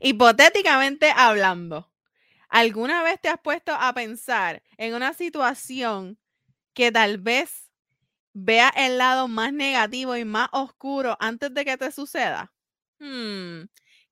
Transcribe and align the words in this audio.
Hipotéticamente 0.00 1.10
hablando, 1.14 1.90
¿alguna 2.50 3.02
vez 3.02 3.20
te 3.20 3.28
has 3.28 3.40
puesto 3.40 3.72
a 3.74 3.92
pensar 3.94 4.62
en 4.78 4.94
una 4.94 5.14
situación 5.14 6.18
que 6.74 6.92
tal 6.92 7.18
vez 7.18 7.70
vea 8.34 8.70
el 8.76 8.98
lado 8.98 9.28
más 9.28 9.52
negativo 9.52 10.16
y 10.16 10.24
más 10.24 10.48
oscuro 10.52 11.16
antes 11.20 11.54
de 11.54 11.64
que 11.64 11.78
te 11.78 11.92
suceda? 11.92 12.52
Hmm, 13.00 13.64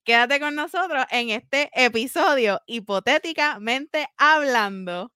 Quédate 0.04 0.40
con 0.40 0.54
nosotros 0.56 1.04
en 1.10 1.30
este 1.30 1.70
episodio, 1.74 2.60
hipotéticamente 2.66 4.08
hablando. 4.18 5.12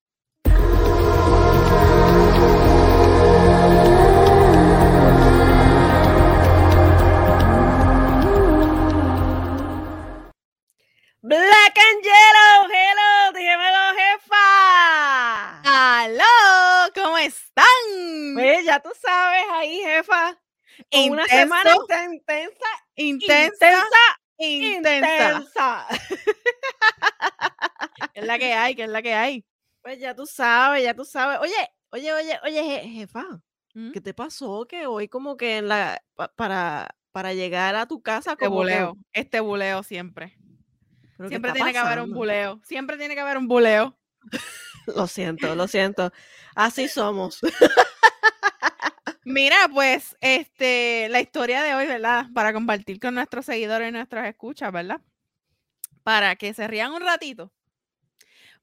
Black 11.28 11.74
and 11.76 12.04
Yellow, 12.04 12.68
hello, 12.70 13.32
dímelo, 13.34 13.96
jefa. 13.98 15.60
¡Aló! 15.64 16.92
¿Cómo 16.94 17.18
están? 17.18 17.64
Pues 18.34 18.64
ya 18.64 18.78
tú 18.80 18.90
sabes 19.00 19.42
ahí, 19.50 19.80
jefa. 19.82 20.38
Una 21.08 21.26
semana 21.26 21.74
intensa, 21.74 22.68
intensa, 22.94 23.76
intensa. 24.38 24.38
intensa. 24.38 25.86
¿Qué 28.14 28.20
es 28.20 28.24
la 28.26 28.38
que 28.38 28.52
hay? 28.54 28.74
¿Qué 28.76 28.84
es 28.84 28.88
la 28.88 29.02
que 29.02 29.14
hay? 29.14 29.44
Pues 29.82 29.98
ya 29.98 30.14
tú 30.14 30.26
sabes, 30.26 30.84
ya 30.84 30.94
tú 30.94 31.04
sabes. 31.04 31.40
Oye, 31.40 31.54
oye, 31.90 32.12
oye, 32.12 32.38
oye, 32.44 32.62
je- 32.62 32.88
jefa, 32.88 33.24
¿Mm? 33.74 33.90
¿qué 33.90 34.00
te 34.00 34.14
pasó? 34.14 34.64
Que 34.68 34.86
hoy 34.86 35.08
como 35.08 35.36
que 35.36 35.56
en 35.58 35.66
la 35.68 36.00
pa- 36.14 36.32
para 36.36 36.94
para 37.10 37.32
llegar 37.32 37.74
a 37.74 37.86
tu 37.86 38.00
casa 38.02 38.32
Este 38.32 38.44
como 38.44 38.58
que- 38.58 38.62
buleo, 38.64 38.96
este 39.12 39.40
buleo 39.40 39.82
siempre. 39.82 40.36
¿Pero 41.16 41.28
qué 41.28 41.34
Siempre 41.34 41.52
tiene 41.52 41.72
que 41.72 41.78
haber 41.78 42.00
un 42.00 42.12
buleo. 42.12 42.60
Siempre 42.64 42.96
tiene 42.96 43.14
que 43.14 43.20
haber 43.20 43.38
un 43.38 43.48
buleo. 43.48 43.96
Lo 44.86 45.06
siento, 45.08 45.56
lo 45.56 45.66
siento. 45.66 46.12
Así 46.54 46.86
somos. 46.86 47.40
Mira, 49.24 49.68
pues, 49.74 50.16
este, 50.20 51.08
la 51.10 51.20
historia 51.20 51.64
de 51.64 51.74
hoy, 51.74 51.86
¿verdad? 51.86 52.26
Para 52.32 52.52
compartir 52.52 53.00
con 53.00 53.16
nuestros 53.16 53.46
seguidores 53.46 53.88
y 53.88 53.92
nuestras 53.92 54.28
escuchas, 54.28 54.70
¿verdad? 54.70 55.00
Para 56.04 56.36
que 56.36 56.54
se 56.54 56.68
rían 56.68 56.92
un 56.92 57.02
ratito. 57.02 57.52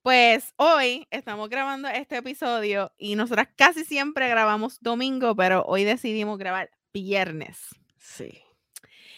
Pues 0.01 0.53
hoy 0.55 1.07
estamos 1.11 1.49
grabando 1.49 1.89
este 1.89 2.17
episodio 2.17 2.93
y 2.97 3.15
nosotras 3.15 3.49
casi 3.57 3.83
siempre 3.83 4.29
grabamos 4.29 4.79
domingo, 4.81 5.35
pero 5.35 5.63
hoy 5.65 5.83
decidimos 5.83 6.37
grabar 6.37 6.71
viernes. 6.93 7.59
Sí. 7.97 8.41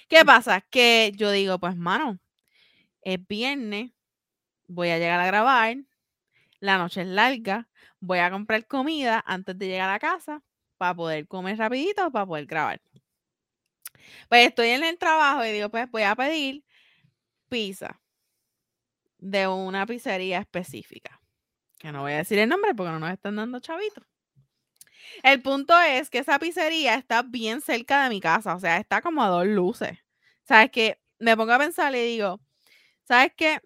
¿Qué 0.08 0.26
pasa? 0.26 0.62
Que 0.62 1.12
yo 1.16 1.30
digo, 1.32 1.60
pues, 1.60 1.76
mano, 1.76 2.20
es 3.06 3.26
viernes, 3.26 3.92
voy 4.68 4.90
a 4.90 4.98
llegar 4.98 5.22
a 5.22 5.28
grabar, 5.28 5.78
la 6.60 6.78
noche 6.78 7.02
es 7.02 7.08
larga, 7.08 7.70
voy 8.00 8.20
a 8.20 8.32
comprar 8.32 8.68
comida 8.68 9.24
antes 9.26 9.58
de 9.58 9.68
llegar 9.68 9.90
a 9.90 10.00
casa 10.00 10.44
para 10.78 10.96
poder 10.96 11.28
comer 11.28 11.58
rapidito, 11.58 12.12
para 12.12 12.26
poder 12.26 12.46
grabar. 12.46 12.82
Pues 14.28 14.48
estoy 14.48 14.70
en 14.70 14.84
el 14.84 14.98
trabajo 14.98 15.46
y 15.46 15.52
digo, 15.52 15.70
pues 15.70 15.90
voy 15.90 16.04
a 16.04 16.16
pedir 16.16 16.64
pizza 17.48 18.02
de 19.20 19.48
una 19.48 19.86
pizzería 19.86 20.40
específica. 20.40 21.22
Que 21.78 21.92
no 21.92 22.02
voy 22.02 22.14
a 22.14 22.18
decir 22.18 22.40
el 22.40 22.50
nombre 22.50 22.74
porque 22.74 22.92
no 22.92 23.00
nos 23.00 23.12
están 23.12 23.36
dando 23.36 23.60
chavitos. 23.60 24.04
El 25.24 25.42
punto 25.42 25.80
es 25.80 26.10
que 26.10 26.20
esa 26.20 26.40
pizzería 26.40 26.96
está 26.96 27.22
bien 27.22 27.62
cerca 27.62 28.04
de 28.04 28.10
mi 28.10 28.20
casa, 28.20 28.56
o 28.56 28.60
sea, 28.60 28.78
está 28.78 29.02
como 29.02 29.24
a 29.24 29.28
dos 29.28 29.46
luces. 29.46 30.00
¿Sabes 30.44 30.72
qué? 30.72 31.00
Me 31.20 31.38
pongo 31.38 31.54
a 31.54 31.60
pensar 31.60 31.94
y 31.96 32.00
digo, 32.00 32.40
¿sabes 33.06 33.32
qué? 33.36 33.60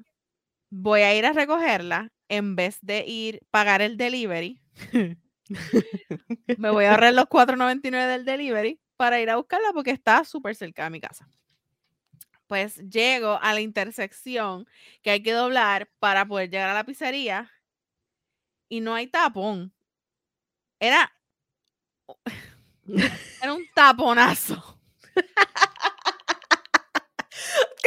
Voy 0.70 1.02
a 1.02 1.16
ir 1.16 1.26
a 1.26 1.34
recogerla 1.34 2.12
en 2.28 2.56
vez 2.56 2.78
de 2.82 3.06
ir 3.06 3.42
pagar 3.50 3.82
el 3.82 3.98
delivery. 3.98 4.62
Me 6.58 6.70
voy 6.70 6.86
a 6.86 6.92
ahorrar 6.92 7.14
los 7.14 7.26
4.99 7.26 8.08
del 8.08 8.26
delivery 8.26 8.80
para 8.98 9.20
ir 9.20 9.30
a 9.30 9.38
buscarla 9.38 9.72
porque 9.73 9.92
está 9.92 10.23
súper 10.23 10.55
cerca 10.55 10.83
de 10.83 10.89
mi 10.92 11.02
casa. 11.02 11.27
Pues 12.48 12.77
llego 12.89 13.39
a 13.42 13.54
la 13.54 13.61
intersección 13.61 14.67
que 15.02 15.11
hay 15.11 15.23
que 15.23 15.33
doblar 15.33 15.89
para 16.00 16.26
poder 16.26 16.50
llegar 16.50 16.70
a 16.70 16.73
la 16.73 16.83
pizzería 16.83 17.52
y 18.67 18.82
no 18.82 18.94
hay 18.94 19.08
tapón. 19.08 19.73
Era, 20.80 21.11
era 23.42 23.54
un 23.54 23.66
taponazo. 23.73 24.80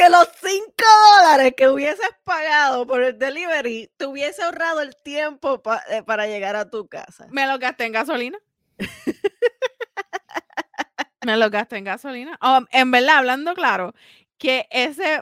que 0.03 0.09
los 0.09 0.27
5 0.41 0.73
dólares 1.17 1.53
que 1.55 1.67
hubieses 1.69 2.09
pagado 2.23 2.85
por 2.85 3.01
el 3.03 3.17
delivery 3.17 3.91
te 3.97 4.05
hubiese 4.05 4.43
ahorrado 4.43 4.81
el 4.81 4.95
tiempo 5.03 5.61
pa- 5.61 5.83
eh, 5.89 6.03
para 6.03 6.27
llegar 6.27 6.55
a 6.55 6.69
tu 6.69 6.87
casa. 6.87 7.27
Me 7.31 7.47
lo 7.47 7.57
gasté 7.59 7.85
en 7.85 7.93
gasolina. 7.93 8.39
Me 11.25 11.37
lo 11.37 11.49
gasté 11.49 11.77
en 11.77 11.85
gasolina. 11.85 12.37
Oh, 12.41 12.59
en 12.71 12.91
verdad, 12.91 13.19
hablando 13.19 13.53
claro, 13.53 13.93
que 14.37 14.67
ese, 14.71 15.21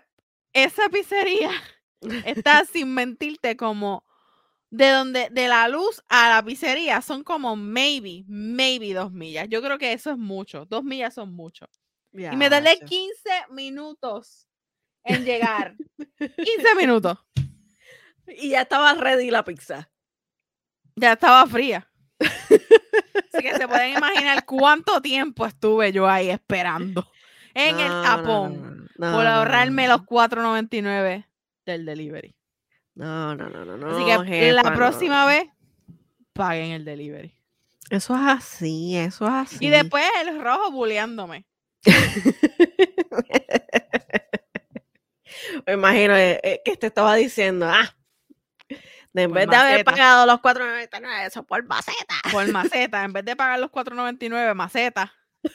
esa 0.51 0.89
pizzería 0.89 1.51
está 2.25 2.65
sin 2.65 2.93
mentirte 2.93 3.55
como 3.55 4.03
de 4.71 4.89
donde, 4.89 5.29
de 5.29 5.47
la 5.47 5.67
luz 5.67 6.01
a 6.09 6.29
la 6.29 6.43
pizzería 6.43 7.01
son 7.03 7.23
como 7.23 7.55
maybe, 7.55 8.23
maybe 8.27 8.93
dos 8.93 9.11
millas. 9.11 9.47
Yo 9.49 9.61
creo 9.61 9.77
que 9.77 9.93
eso 9.93 10.09
es 10.11 10.17
mucho. 10.17 10.65
Dos 10.65 10.83
millas 10.83 11.13
son 11.13 11.33
mucho. 11.35 11.67
Y 12.13 12.35
me 12.35 12.49
tardé 12.49 12.73
Yache. 12.75 12.85
15 12.85 13.29
minutos 13.51 14.47
en 15.03 15.25
llegar. 15.25 15.75
15 16.17 16.75
minutos. 16.77 17.17
Y 18.27 18.49
ya 18.49 18.61
estaba 18.61 18.93
ready 18.93 19.31
la 19.31 19.43
pizza. 19.43 19.89
Ya 20.95 21.13
estaba 21.13 21.45
fría. 21.47 21.87
Así 22.19 23.41
que 23.41 23.57
se 23.57 23.67
pueden 23.67 23.97
imaginar 23.97 24.45
cuánto 24.45 25.01
tiempo 25.01 25.45
estuve 25.45 25.91
yo 25.91 26.07
ahí 26.07 26.29
esperando 26.29 27.07
en 27.53 27.79
el 27.79 27.87
No, 27.87 27.95
no, 27.95 28.03
tapón 28.03 28.89
no, 28.97 29.13
por 29.13 29.23
no, 29.23 29.29
ahorrarme 29.29 29.87
no, 29.87 29.97
los 29.97 30.01
4.99 30.01 31.25
del 31.65 31.85
delivery. 31.85 32.35
No, 32.95 33.35
no, 33.35 33.49
no, 33.49 33.65
no, 33.65 33.77
no. 33.77 33.95
Así 33.95 34.05
que 34.05 34.51
la 34.51 34.61
jefa, 34.61 34.69
no. 34.69 34.75
próxima 34.75 35.25
vez 35.25 35.45
paguen 36.33 36.71
el 36.71 36.85
delivery. 36.85 37.33
Eso 37.89 38.15
es 38.15 38.21
así, 38.21 38.95
eso 38.95 39.25
es 39.25 39.33
así. 39.33 39.65
Y 39.65 39.69
después 39.69 40.05
el 40.21 40.41
rojo 40.41 40.71
bulleándome. 40.71 41.45
Me 45.65 45.73
imagino 45.73 46.15
eh, 46.15 46.39
eh, 46.43 46.61
que 46.63 46.77
te 46.77 46.87
estaba 46.87 47.15
diciendo, 47.15 47.67
ah, 47.69 47.95
de 49.13 49.23
en 49.23 49.29
Por 49.29 49.39
vez 49.39 49.49
de 49.49 49.55
haber 49.55 49.83
pagado 49.83 50.25
los 50.25 50.39
4.99, 50.39 51.27
eso 51.27 51.43
por 51.43 51.65
maceta. 51.65 52.15
por 52.31 52.47
maceta, 52.49 53.03
en 53.03 53.13
vez 53.13 53.25
de 53.25 53.35
pagar 53.35 53.59
los 53.59 53.69
4.99 53.71 54.53
maceta. 54.55 55.13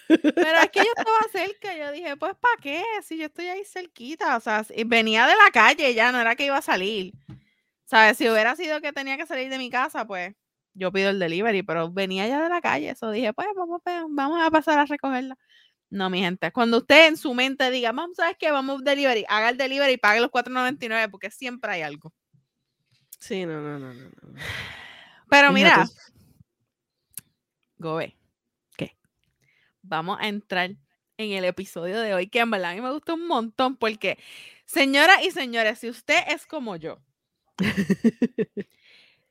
Pero 0.09 0.59
es 0.63 0.71
que 0.71 0.81
yo 0.81 0.91
estaba 0.97 1.19
cerca, 1.33 1.77
yo 1.77 1.93
dije, 1.93 2.17
pues 2.17 2.35
¿para 2.35 2.57
qué? 2.61 2.83
Si 3.03 3.17
yo 3.17 3.27
estoy 3.27 3.47
ahí 3.47 3.65
cerquita, 3.65 4.37
o 4.37 4.41
sea, 4.41 4.65
venía 4.85 5.27
de 5.27 5.35
la 5.37 5.51
calle 5.53 5.95
ya, 5.95 6.13
no 6.13 6.21
era 6.21 6.35
que 6.35 6.47
iba 6.47 6.57
a 6.59 6.63
salir. 6.63 7.15
¿Sabes? 7.85 8.19
Si 8.19 8.29
hubiera 8.29 8.57
sido 8.57 8.81
que 8.81 8.93
tenía 8.93 9.17
que 9.17 9.27
salir 9.27 9.49
de 9.49 9.59
mi 9.59 9.71
casa, 9.71 10.07
pues 10.07 10.35
yo 10.75 10.93
pido 10.93 11.11
el 11.11 11.19
delivery, 11.19 11.63
pero 11.63 11.91
venía 11.91 12.27
ya 12.27 12.43
de 12.43 12.49
la 12.49 12.61
calle, 12.61 12.91
eso 12.91 13.11
dije, 13.11 13.33
pues 13.33 13.49
vamos, 13.57 13.81
vamos 14.11 14.43
a 14.43 14.51
pasar 14.51 14.79
a 14.79 14.85
recogerla. 14.85 15.39
No, 15.89 16.11
mi 16.11 16.21
gente, 16.21 16.51
cuando 16.53 16.79
usted 16.79 17.09
en 17.09 17.17
su 17.17 17.33
mente 17.33 17.71
diga, 17.71 17.93
vamos, 17.93 18.17
¿sabes 18.17 18.37
qué? 18.39 18.51
Vamos 18.51 18.83
delivery, 18.83 19.25
haga 19.29 19.51
el 19.51 19.57
delivery 19.57 19.93
y 19.95 19.99
pague 19.99 20.21
los 20.21 20.31
4.99 20.31 21.11
porque 21.11 21.31
siempre 21.31 21.71
hay 21.73 21.83
algo. 21.83 22.13
Sí, 23.19 23.47
no, 23.47 23.61
no, 23.61 23.79
no, 23.79 23.95
no. 23.95 24.05
no. 24.05 24.41
Pero 25.29 25.53
mira. 25.53 25.87
Gobe. 27.79 28.17
¿Qué? 28.77 28.97
Vamos 29.83 30.19
a 30.21 30.29
entrar 30.29 30.71
en 31.19 31.33
el 31.33 31.45
episodio 31.45 32.01
de 32.01 32.15
hoy, 32.15 32.29
que 32.29 32.41
en 32.41 32.51
verdad 32.51 32.73
a 32.73 32.75
mí 32.75 32.81
me 32.81 32.93
gustó 32.93 33.15
un 33.15 33.27
montón, 33.27 33.77
porque, 33.77 34.19
señoras 34.65 35.19
y 35.25 35.31
señores, 35.31 35.79
si 35.79 35.89
usted 35.89 36.19
es 36.29 36.47
como 36.47 36.77
yo, 36.77 36.99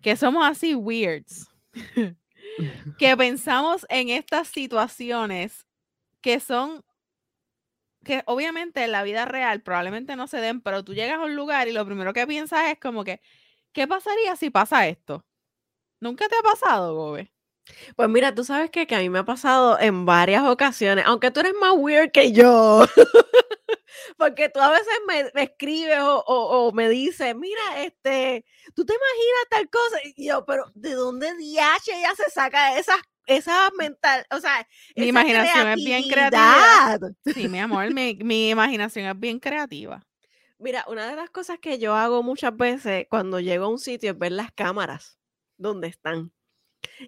que 0.01 0.15
somos 0.15 0.45
así 0.45 0.73
weirds, 0.73 1.47
que 2.97 3.17
pensamos 3.17 3.85
en 3.89 4.09
estas 4.09 4.47
situaciones 4.47 5.65
que 6.25 6.39
son, 6.39 6.83
que 8.03 8.23
obviamente 8.27 8.83
en 8.83 8.91
la 8.91 9.03
vida 9.03 9.25
real 9.25 9.61
probablemente 9.61 10.15
no 10.15 10.27
se 10.27 10.37
den, 10.37 10.61
pero 10.61 10.83
tú 10.83 10.93
llegas 10.93 11.19
a 11.19 11.23
un 11.23 11.35
lugar 11.35 11.67
y 11.67 11.73
lo 11.73 11.85
primero 11.85 12.13
que 12.13 12.27
piensas 12.27 12.67
es 12.71 12.79
como 12.79 13.03
que, 13.03 13.19
¿qué 13.73 13.87
pasaría 13.87 14.35
si 14.35 14.49
pasa 14.51 14.87
esto? 14.87 15.25
¿Nunca 16.01 16.27
te 16.29 16.35
ha 16.37 16.43
pasado, 16.43 16.95
Gobe? 16.95 17.33
Pues 17.95 18.09
mira, 18.09 18.35
tú 18.35 18.43
sabes 18.45 18.71
que, 18.71 18.87
que 18.87 18.95
a 18.95 18.99
mí 18.99 19.09
me 19.09 19.19
ha 19.19 19.25
pasado 19.25 19.79
en 19.79 20.05
varias 20.05 20.43
ocasiones, 20.45 21.05
aunque 21.07 21.31
tú 21.31 21.41
eres 21.41 21.53
más 21.61 21.73
weird 21.77 22.11
que 22.11 22.31
yo, 22.33 22.85
porque 24.17 24.49
tú 24.49 24.59
a 24.59 24.71
veces 24.71 24.93
me, 25.07 25.31
me 25.33 25.43
escribes 25.43 25.99
o, 25.99 26.23
o- 26.25 26.71
me 26.73 26.89
dices, 26.89 27.35
mira, 27.35 27.83
este, 27.83 28.45
tú 28.75 28.85
te 28.85 28.93
imaginas 28.93 29.45
tal 29.49 29.69
cosa, 29.69 29.97
y 30.15 30.27
yo, 30.29 30.45
pero 30.45 30.65
¿de 30.75 30.93
dónde 30.93 31.33
DH 31.35 31.93
ella 31.93 32.13
se 32.15 32.29
saca 32.31 32.77
esas, 32.77 32.97
esas 33.25 33.71
mental, 33.77 34.25
o 34.31 34.39
sea, 34.39 34.67
Mi 34.95 35.03
esa 35.03 35.09
imaginación 35.09 35.67
es 35.69 35.75
bien 35.83 36.03
creativa. 36.09 36.99
Sí, 37.23 37.47
mi 37.47 37.59
amor, 37.59 37.93
mi, 37.93 38.15
mi 38.23 38.49
imaginación 38.49 39.05
es 39.05 39.19
bien 39.19 39.39
creativa. 39.39 40.05
Mira, 40.57 40.85
una 40.87 41.07
de 41.07 41.15
las 41.15 41.29
cosas 41.29 41.59
que 41.59 41.79
yo 41.79 41.95
hago 41.95 42.23
muchas 42.23 42.55
veces 42.55 43.07
cuando 43.09 43.39
llego 43.39 43.65
a 43.65 43.69
un 43.69 43.79
sitio 43.79 44.11
es 44.11 44.17
ver 44.17 44.31
las 44.31 44.51
cámaras 44.51 45.19
donde 45.57 45.87
están. 45.87 46.31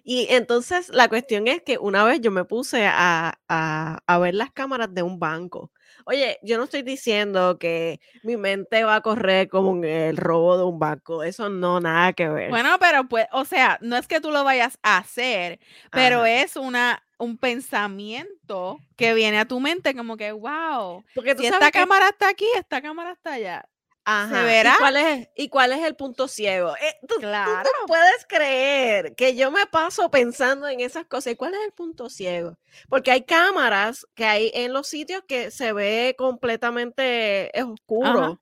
Y 0.04 0.26
entonces 0.30 0.88
la 0.90 1.08
cuestión 1.08 1.48
es 1.48 1.62
que 1.62 1.78
una 1.78 2.04
vez 2.04 2.20
yo 2.20 2.30
me 2.30 2.44
puse 2.44 2.86
a, 2.86 3.38
a- 3.48 3.98
a 4.06 4.18
ver 4.18 4.34
las 4.34 4.52
cámaras 4.52 4.92
de 4.94 5.02
un 5.02 5.18
banco. 5.18 5.72
Oye, 6.06 6.38
yo 6.42 6.56
no 6.58 6.64
estoy 6.64 6.82
diciendo 6.82 7.58
que 7.58 8.00
mi 8.22 8.36
mente 8.36 8.84
va 8.84 8.96
a 8.96 9.00
correr 9.02 9.48
como 9.48 9.72
en 9.76 9.84
el 9.84 10.16
robo 10.16 10.56
de 10.58 10.64
un 10.64 10.78
banco. 10.78 11.22
Eso 11.22 11.48
no, 11.48 11.80
nada 11.80 12.12
que 12.12 12.28
ver. 12.28 12.50
Bueno, 12.50 12.78
pero 12.80 13.08
pues, 13.08 13.26
o 13.32 13.44
sea, 13.44 13.78
no 13.82 13.96
es 13.96 14.06
que 14.08 14.20
tú 14.20 14.30
lo 14.30 14.42
vayas 14.44 14.78
a 14.82 14.98
hacer, 14.98 15.60
pero 15.92 16.20
Ajá. 16.20 16.30
es 16.30 16.56
una, 16.56 17.02
un 17.18 17.36
pensamiento 17.38 18.78
que 18.96 19.12
viene 19.14 19.38
a 19.38 19.44
tu 19.46 19.60
mente 19.60 19.94
como 19.94 20.16
que, 20.16 20.32
wow, 20.32 21.04
Porque 21.14 21.34
tú 21.34 21.42
si 21.42 21.46
sabes 21.46 21.66
esta 21.66 21.72
que 21.72 21.80
cámara 21.80 22.08
está 22.08 22.28
aquí, 22.30 22.46
esta 22.56 22.80
cámara 22.80 23.12
está 23.12 23.34
allá. 23.34 23.68
Ajá, 24.10 24.44
verá? 24.44 24.72
¿Y 24.74 24.78
cuál 24.78 24.96
es, 24.96 25.28
y 25.36 25.48
cuál 25.50 25.72
es 25.72 25.84
el 25.84 25.94
punto 25.94 26.28
ciego? 26.28 26.74
Eh, 26.76 26.96
tú, 27.02 27.16
tú 27.16 27.20
Claro. 27.20 27.68
no 27.80 27.86
puedes 27.86 28.24
creer 28.26 29.14
que 29.14 29.36
yo 29.36 29.50
me 29.50 29.66
paso 29.66 30.10
pensando 30.10 30.66
en 30.66 30.80
esas 30.80 31.04
cosas. 31.04 31.34
¿Y 31.34 31.36
cuál 31.36 31.52
es 31.52 31.60
el 31.66 31.72
punto 31.72 32.08
ciego? 32.08 32.56
Porque 32.88 33.10
hay 33.10 33.24
cámaras 33.24 34.06
que 34.14 34.24
hay 34.24 34.50
en 34.54 34.72
los 34.72 34.86
sitios 34.88 35.22
que 35.28 35.50
se 35.50 35.74
ve 35.74 36.14
completamente 36.16 37.56
es 37.56 37.64
oscuro. 37.64 38.40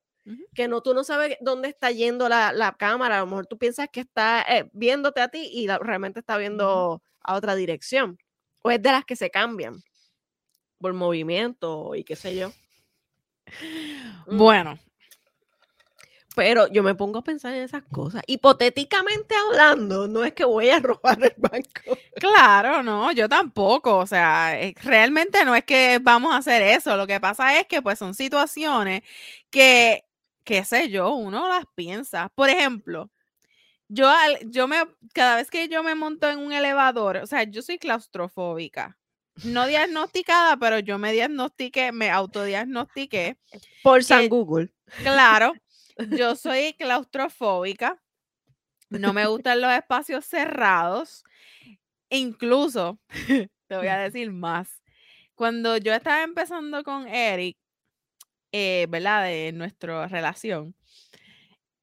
Que 0.55 0.69
no, 0.69 0.83
tú 0.83 0.95
no 0.95 1.03
sabes 1.05 1.37
dónde 1.41 1.69
está 1.69 1.91
yendo 1.91 2.29
la, 2.29 2.53
la 2.53 2.73
cámara. 2.77 3.17
A 3.19 3.21
lo 3.21 3.27
mejor 3.27 3.47
tú 3.47 3.59
piensas 3.59 3.89
que 3.93 4.01
está 4.01 4.43
eh, 4.49 4.69
viéndote 4.73 5.21
a 5.21 5.29
ti 5.29 5.51
y 5.53 5.67
la- 5.67 5.79
realmente 5.79 6.21
está 6.21 6.37
viendo 6.37 7.03
a 7.21 7.35
otra 7.35 7.55
dirección. 7.57 8.19
O 8.63 8.71
es 8.71 8.81
de 8.81 8.91
las 8.93 9.05
que 9.05 9.17
se 9.17 9.31
cambian 9.31 9.83
por 10.79 10.93
movimiento 10.95 11.95
y 11.97 12.05
qué 12.05 12.15
sé 12.15 12.37
yo. 12.37 12.53
Mm. 14.29 14.39
Bueno, 14.39 14.79
Pero 16.37 16.69
yo 16.69 16.83
me 16.83 16.95
pongo 16.95 17.21
a 17.21 17.25
pensar 17.25 17.55
en 17.55 17.63
esas 17.63 17.83
cosas. 17.91 18.23
Hipotéticamente 18.27 19.35
hablando, 19.35 20.07
no 20.07 20.23
es 20.23 20.35
que 20.35 20.45
voy 20.45 20.69
a 20.69 20.79
robar 20.81 21.19
el 21.23 21.33
banco. 21.39 21.99
claro, 22.21 22.83
no, 22.83 23.11
yo 23.13 23.27
tampoco, 23.27 23.97
o 23.97 24.07
sea, 24.07 24.61
eh, 24.61 24.75
realmente 24.83 25.47
no 25.47 25.55
es 25.57 25.65
que 25.65 25.99
vamos 26.03 26.35
a 26.35 26.37
hacer 26.37 26.61
eso, 26.61 26.95
lo 26.95 27.07
que 27.07 27.19
pasa 27.21 27.59
es 27.59 27.67
que 27.67 27.81
pues 27.81 27.99
son 27.99 28.13
situaciones 28.15 29.01
que, 29.49 30.05
qué 30.45 30.63
sé 30.63 30.91
yo, 30.91 31.15
uno 31.15 31.49
las 31.49 31.65
piensa. 31.75 32.29
Por 32.35 32.51
ejemplo, 32.51 33.11
yo, 33.89 34.07
al- 34.11 34.39
yo 34.51 34.69
me, 34.69 34.77
cada 35.15 35.37
vez 35.37 35.51
que 35.51 35.69
yo 35.69 35.83
me 35.83 35.95
monto 35.95 36.29
en 36.29 36.39
un 36.39 36.53
elevador, 36.53 37.17
o 37.17 37.27
sea, 37.27 37.45
yo 37.45 37.63
soy 37.63 37.79
claustrofóbica. 37.79 38.99
No 39.43 39.67
diagnosticada, 39.67 40.59
pero 40.59 40.81
yo 40.81 40.99
me 40.99 41.13
diagnostiqué, 41.13 41.93
me 41.93 42.11
autodiagnostiqué. 42.11 43.39
Por 43.83 44.05
San 44.05 44.21
Que- 44.21 44.29
Google. 44.29 44.71
Claro, 45.03 45.53
yo 46.11 46.37
soy 46.37 46.75
claustrofóbica. 46.75 48.03
No 48.91 49.13
me 49.13 49.27
gustan 49.27 49.61
los 49.61 49.73
espacios 49.73 50.25
cerrados. 50.27 51.25
Incluso, 52.11 53.01
te 53.69 53.77
voy 53.77 53.89
a 53.89 53.99
decir 53.99 54.33
más. 54.33 54.83
Cuando 55.37 55.77
yo 55.79 55.95
estaba 55.95 56.23
empezando 56.25 56.85
con 56.85 57.09
Eric, 57.09 57.59
eh, 58.53 58.87
¿verdad? 58.91 59.25
De 59.25 59.53
nuestra 59.53 60.09
relación, 60.09 60.75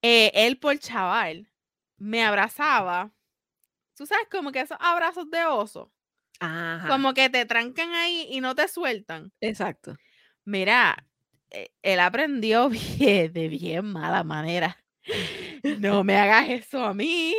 eh, 0.01 0.31
él 0.35 0.57
por 0.59 0.77
chaval 0.79 1.49
me 1.97 2.23
abrazaba. 2.23 3.13
Tú 3.95 4.05
sabes, 4.07 4.27
como 4.31 4.51
que 4.51 4.61
esos 4.61 4.77
abrazos 4.81 5.29
de 5.31 5.45
oso, 5.45 5.91
Ajá. 6.39 6.87
como 6.89 7.13
que 7.13 7.29
te 7.29 7.45
trancan 7.45 7.93
ahí 7.93 8.27
y 8.31 8.41
no 8.41 8.55
te 8.55 8.67
sueltan. 8.67 9.31
Exacto. 9.41 9.95
Mira, 10.45 10.95
él 11.81 11.99
aprendió 11.99 12.69
bien, 12.69 13.31
de 13.33 13.47
bien 13.49 13.85
mala 13.85 14.23
manera. 14.23 14.77
No 15.63 16.03
me 16.03 16.17
hagas 16.17 16.49
eso 16.49 16.83
a 16.85 16.93
mí. 16.93 17.35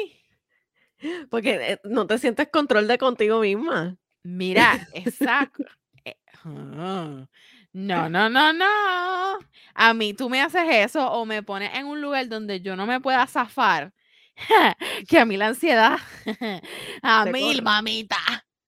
Porque 1.31 1.73
eh, 1.73 1.81
no 1.85 2.07
te 2.07 2.19
sientes 2.19 2.49
control 2.49 2.89
de 2.89 2.99
contigo 2.99 3.41
misma. 3.41 3.97
Mira, 4.25 4.89
exacto. 4.93 5.65
eh, 6.05 6.17
ah, 6.45 7.27
No, 7.73 8.09
no, 8.09 8.29
no, 8.31 8.53
no. 8.53 9.39
A 9.75 9.95
mí 9.95 10.15
tú 10.15 10.29
me 10.31 10.41
haces 10.41 10.63
eso 10.71 11.11
o 11.13 11.25
me 11.27 11.43
pones 11.43 11.75
en 11.75 11.87
un 11.87 12.01
lugar 12.01 12.29
donde 12.29 12.61
yo 12.61 12.77
no 12.77 12.87
me 12.87 13.01
pueda 13.01 13.27
zafar. 13.27 13.93
Que 15.09 15.19
a 15.19 15.25
mí 15.25 15.37
la 15.37 15.49
ansiedad. 15.49 15.99
A 17.03 17.25
Te 17.25 17.31
mí, 17.33 17.41
corre. 17.41 17.63
mamita. 17.63 18.17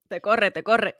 Te 0.09 0.21
corre, 0.21 0.51
te 0.51 0.63
corre. 0.65 0.97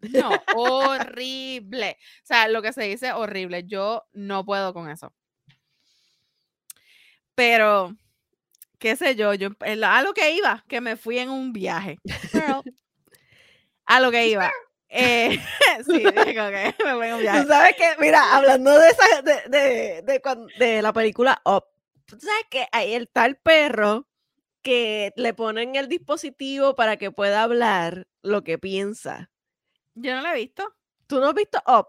No, 0.00 0.30
horrible. 0.54 1.96
O 2.22 2.26
sea, 2.26 2.48
lo 2.48 2.62
que 2.62 2.72
se 2.72 2.82
dice 2.84 3.12
horrible. 3.12 3.64
Yo 3.66 4.06
no 4.12 4.44
puedo 4.44 4.72
con 4.72 4.88
eso. 4.90 5.12
Pero, 7.34 7.94
qué 8.78 8.96
sé 8.96 9.16
yo, 9.16 9.34
yo 9.34 9.50
a 9.60 10.02
lo 10.02 10.14
que 10.14 10.32
iba, 10.34 10.64
que 10.68 10.80
me 10.80 10.96
fui 10.96 11.18
en 11.18 11.30
un 11.30 11.52
viaje. 11.52 11.98
Girl. 12.32 12.62
A 13.86 14.00
lo 14.00 14.10
que 14.10 14.26
iba. 14.28 14.50
Eh, 14.88 15.38
sí, 15.86 15.98
digo 15.98 16.14
que 16.14 16.74
me 16.84 16.94
fui 16.94 17.06
en 17.06 17.14
un 17.14 17.20
viaje. 17.20 17.42
Tú 17.42 17.48
sabes 17.48 17.76
que, 17.76 17.96
mira, 18.00 18.36
hablando 18.36 18.78
de 18.78 18.88
esa, 18.88 19.22
de, 19.22 19.32
de, 19.48 20.02
de, 20.02 20.20
de 20.58 20.82
la 20.82 20.92
película 20.92 21.40
Up, 21.44 21.64
tú 22.06 22.18
sabes 22.20 22.44
que 22.50 22.66
hay 22.72 22.94
el 22.94 23.08
tal 23.08 23.36
perro 23.36 24.06
que 24.62 25.12
le 25.16 25.34
ponen 25.34 25.76
el 25.76 25.88
dispositivo 25.88 26.74
para 26.74 26.96
que 26.96 27.10
pueda 27.10 27.42
hablar 27.42 28.08
lo 28.22 28.44
que 28.44 28.58
piensa. 28.58 29.30
Yo 30.02 30.14
no 30.14 30.22
la 30.22 30.32
he 30.32 30.36
visto. 30.36 30.64
¿Tú 31.06 31.20
no 31.20 31.28
has 31.28 31.34
visto 31.34 31.62
Up? 31.66 31.86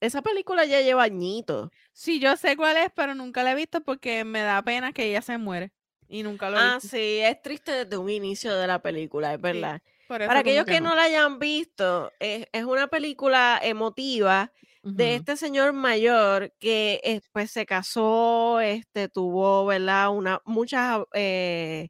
Esa 0.00 0.22
película 0.22 0.64
ya 0.64 0.80
lleva 0.80 1.04
añitos. 1.04 1.70
Sí, 1.92 2.18
yo 2.20 2.36
sé 2.36 2.56
cuál 2.56 2.76
es, 2.76 2.90
pero 2.94 3.14
nunca 3.14 3.42
la 3.42 3.52
he 3.52 3.54
visto 3.54 3.80
porque 3.82 4.24
me 4.24 4.40
da 4.42 4.62
pena 4.62 4.92
que 4.92 5.04
ella 5.04 5.22
se 5.22 5.38
muere. 5.38 5.72
Y 6.08 6.22
nunca 6.22 6.50
lo 6.50 6.58
he 6.58 6.60
Ah, 6.60 6.74
visto. 6.74 6.88
sí, 6.88 7.18
es 7.20 7.40
triste 7.42 7.72
desde 7.84 7.96
un 7.96 8.10
inicio 8.10 8.54
de 8.56 8.66
la 8.66 8.80
película, 8.82 9.34
es 9.34 9.40
verdad. 9.40 9.80
Para 10.08 10.40
aquellos 10.40 10.66
que 10.66 10.80
no 10.80 10.90
no. 10.90 10.94
la 10.94 11.04
hayan 11.04 11.38
visto, 11.38 12.12
es, 12.18 12.46
es 12.52 12.64
una 12.64 12.88
película 12.88 13.58
emotiva 13.62 14.52
de 14.82 15.14
este 15.14 15.36
señor 15.36 15.72
mayor 15.72 16.52
que 16.58 17.00
eh, 17.04 17.20
pues 17.32 17.50
se 17.50 17.64
casó, 17.64 18.60
este, 18.60 19.08
tuvo, 19.08 19.64
¿verdad? 19.66 20.10
Una, 20.10 20.40
muchas 20.44 21.00
eh, 21.14 21.88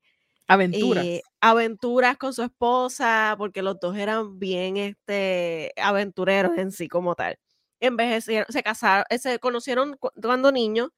Aventuras. 0.48 1.04
eh, 1.04 1.22
aventuras 1.40 2.16
con 2.18 2.32
su 2.34 2.42
esposa, 2.42 3.34
porque 3.38 3.62
los 3.62 3.80
dos 3.80 3.96
eran 3.96 4.38
bien 4.38 4.76
este, 4.76 5.72
aventureros 5.76 6.56
en 6.58 6.72
sí 6.72 6.88
como 6.88 7.14
tal. 7.14 7.38
Envejecieron, 7.80 8.46
se 8.52 8.62
casaron, 8.62 9.04
eh, 9.10 9.18
se 9.18 9.38
conocieron 9.38 9.96
cu- 9.96 10.10
cuando 10.20 10.52
niños, 10.52 10.90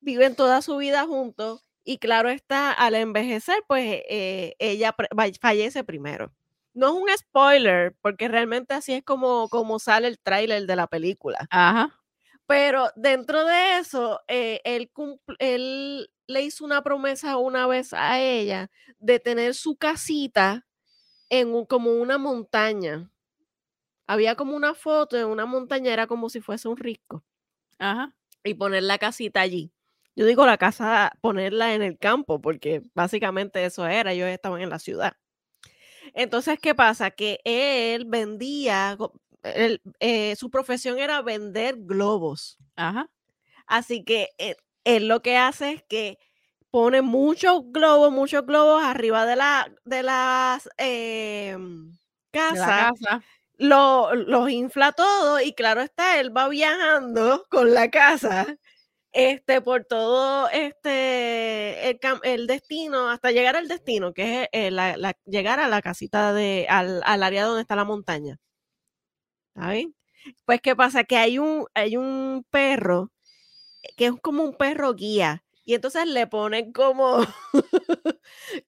viven 0.00 0.34
toda 0.36 0.62
su 0.62 0.76
vida 0.76 1.04
juntos 1.06 1.62
y 1.84 1.98
claro 1.98 2.28
está, 2.30 2.72
al 2.72 2.94
envejecer, 2.94 3.56
pues 3.68 4.02
eh, 4.08 4.54
ella 4.58 4.94
fallece 5.40 5.84
primero. 5.84 6.32
No 6.74 6.88
es 6.88 6.94
un 7.02 7.08
spoiler, 7.18 7.94
porque 8.02 8.28
realmente 8.28 8.74
así 8.74 8.94
es 8.94 9.04
como, 9.04 9.48
como 9.48 9.78
sale 9.78 10.08
el 10.08 10.18
tráiler 10.18 10.66
de 10.66 10.76
la 10.76 10.86
película. 10.88 11.46
Ajá. 11.50 12.00
Pero 12.46 12.90
dentro 12.96 13.44
de 13.44 13.78
eso, 13.78 14.20
eh, 14.28 14.60
él, 14.64 14.90
él 15.38 16.10
le 16.26 16.42
hizo 16.42 16.64
una 16.64 16.82
promesa 16.82 17.36
una 17.38 17.66
vez 17.66 17.92
a 17.94 18.20
ella 18.20 18.70
de 18.98 19.20
tener 19.20 19.54
su 19.54 19.76
casita 19.76 20.66
en 21.30 21.54
un- 21.54 21.66
como 21.66 21.92
una 21.92 22.18
montaña. 22.18 23.10
Había 24.06 24.34
como 24.36 24.54
una 24.56 24.74
foto 24.74 25.16
en 25.18 25.26
una 25.26 25.46
montaña, 25.46 25.92
era 25.92 26.06
como 26.06 26.28
si 26.28 26.40
fuese 26.40 26.68
un 26.68 26.76
risco, 26.76 27.24
Ajá. 27.78 28.14
y 28.44 28.54
poner 28.54 28.84
la 28.84 28.98
casita 28.98 29.40
allí. 29.40 29.72
Yo 30.16 30.26
digo 30.26 30.46
la 30.46 30.58
casa, 30.58 31.12
ponerla 31.22 31.74
en 31.74 31.82
el 31.82 31.98
campo, 31.98 32.40
porque 32.40 32.82
básicamente 32.94 33.64
eso 33.64 33.86
era, 33.86 34.12
ellos 34.12 34.28
estaban 34.28 34.60
en 34.62 34.70
la 34.70 34.78
ciudad. 34.80 35.14
Entonces, 36.14 36.58
¿qué 36.60 36.74
pasa? 36.74 37.10
Que 37.10 37.40
él 37.44 38.04
vendía, 38.06 38.96
él, 39.42 39.80
eh, 40.00 40.36
su 40.36 40.50
profesión 40.50 40.98
era 40.98 41.22
vender 41.22 41.76
globos. 41.78 42.58
Ajá. 42.76 43.10
Así 43.66 44.04
que 44.04 44.30
eh, 44.38 44.56
él 44.84 45.08
lo 45.08 45.22
que 45.22 45.36
hace 45.36 45.72
es 45.72 45.82
que 45.84 46.18
pone 46.70 47.02
muchos 47.02 47.62
globos, 47.72 48.12
muchos 48.12 48.46
globos 48.46 48.82
arriba 48.84 49.26
de 49.26 49.36
la 49.36 49.72
de 49.84 50.02
las 50.02 50.68
em, 50.78 51.92
De 52.48 52.58
la 52.58 52.72
casas, 52.72 52.72
casa. 52.72 53.22
lo- 53.58 54.14
los 54.14 54.50
infla 54.50 54.92
todo 54.92 55.40
y 55.40 55.54
claro 55.54 55.80
está, 55.82 56.20
él 56.20 56.36
va 56.36 56.48
viajando 56.48 57.46
con 57.50 57.74
la 57.74 57.90
casa 57.90 58.46
este, 59.12 59.60
por 59.62 59.84
todo 59.86 60.48
este, 60.50 61.90
el, 61.90 62.00
el 62.24 62.46
destino, 62.48 63.10
hasta 63.10 63.30
llegar 63.32 63.56
al 63.56 63.68
destino, 63.68 64.12
que 64.14 64.44
es 64.44 64.48
eh, 64.52 64.70
la- 64.70 64.96
la- 64.96 65.16
llegar 65.26 65.60
a 65.60 65.68
la 65.68 65.82
casita 65.82 66.32
de, 66.34 66.66
al, 66.68 67.02
al 67.04 67.22
área 67.22 67.44
donde 67.46 67.62
está 67.62 67.76
la 67.76 67.84
montaña. 67.84 68.38
¿Está 69.54 69.70
bien? 69.72 69.94
Pues, 70.46 70.60
¿qué 70.62 70.74
pasa? 70.76 71.04
Que 71.04 71.16
hay 71.16 71.38
un, 71.38 71.66
hay 71.74 71.96
un 71.96 72.44
perro 72.50 73.10
que 73.96 74.06
es 74.06 74.12
como 74.20 74.42
un 74.42 74.56
perro 74.56 74.94
guía. 74.94 75.44
Y 75.64 75.74
entonces 75.74 76.06
le 76.06 76.26
ponen 76.26 76.72
como, 76.72 77.24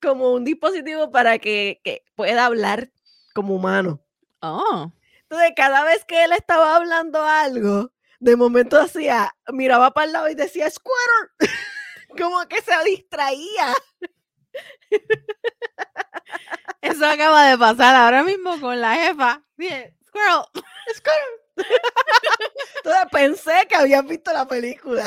como 0.03 0.33
un 0.33 0.45
dispositivo 0.45 1.11
para 1.11 1.39
que, 1.39 1.81
que 1.85 2.05
pueda 2.15 2.47
hablar 2.47 2.91
como 3.35 3.55
humano. 3.55 4.01
Oh. 4.41 4.93
Entonces, 5.23 5.53
cada 5.57 5.85
vez 5.85 6.05
que 6.05 6.25
él 6.25 6.33
estaba 6.33 6.77
hablando 6.77 7.23
algo, 7.23 7.93
de 8.21 8.37
momento 8.37 8.81
hacía, 8.81 9.35
miraba 9.53 9.93
para 9.93 10.07
el 10.07 10.13
lado 10.13 10.29
y 10.29 10.35
decía 10.35 10.71
Squirrel. 10.71 11.31
Como 12.19 12.47
que 12.49 12.63
se 12.63 12.73
distraía. 12.85 13.75
Eso 16.81 17.07
acaba 17.07 17.51
de 17.51 17.59
pasar 17.59 17.95
ahora 17.95 18.23
mismo 18.23 18.59
con 18.61 18.81
la 18.81 18.95
jefa. 18.95 19.43
Bien, 19.57 19.95
squirrel. 20.07 20.45
Squirrel. 20.95 21.46
Entonces 22.77 23.05
pensé 23.11 23.67
que 23.69 23.77
habías 23.77 24.05
visto 24.07 24.33
la 24.33 24.47
película. 24.47 25.05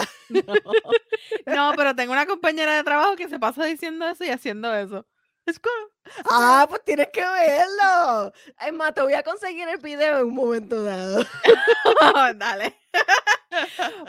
No, 1.45 1.73
pero 1.75 1.95
tengo 1.95 2.11
una 2.11 2.25
compañera 2.25 2.75
de 2.75 2.83
trabajo 2.83 3.15
que 3.15 3.29
se 3.29 3.39
pasa 3.39 3.65
diciendo 3.65 4.07
eso 4.07 4.23
y 4.25 4.29
haciendo 4.29 4.73
eso. 4.75 5.05
Squirrel. 5.49 5.87
Ah, 6.29 6.65
pues 6.69 6.83
tienes 6.83 7.07
que 7.11 7.21
verlo. 7.21 8.31
Es 8.65 8.73
más, 8.73 8.93
te 8.93 9.01
voy 9.01 9.13
a 9.13 9.23
conseguir 9.23 9.67
el 9.67 9.77
video 9.79 10.19
en 10.19 10.25
un 10.25 10.35
momento 10.35 10.83
dado. 10.83 11.25
Dale. 12.35 12.75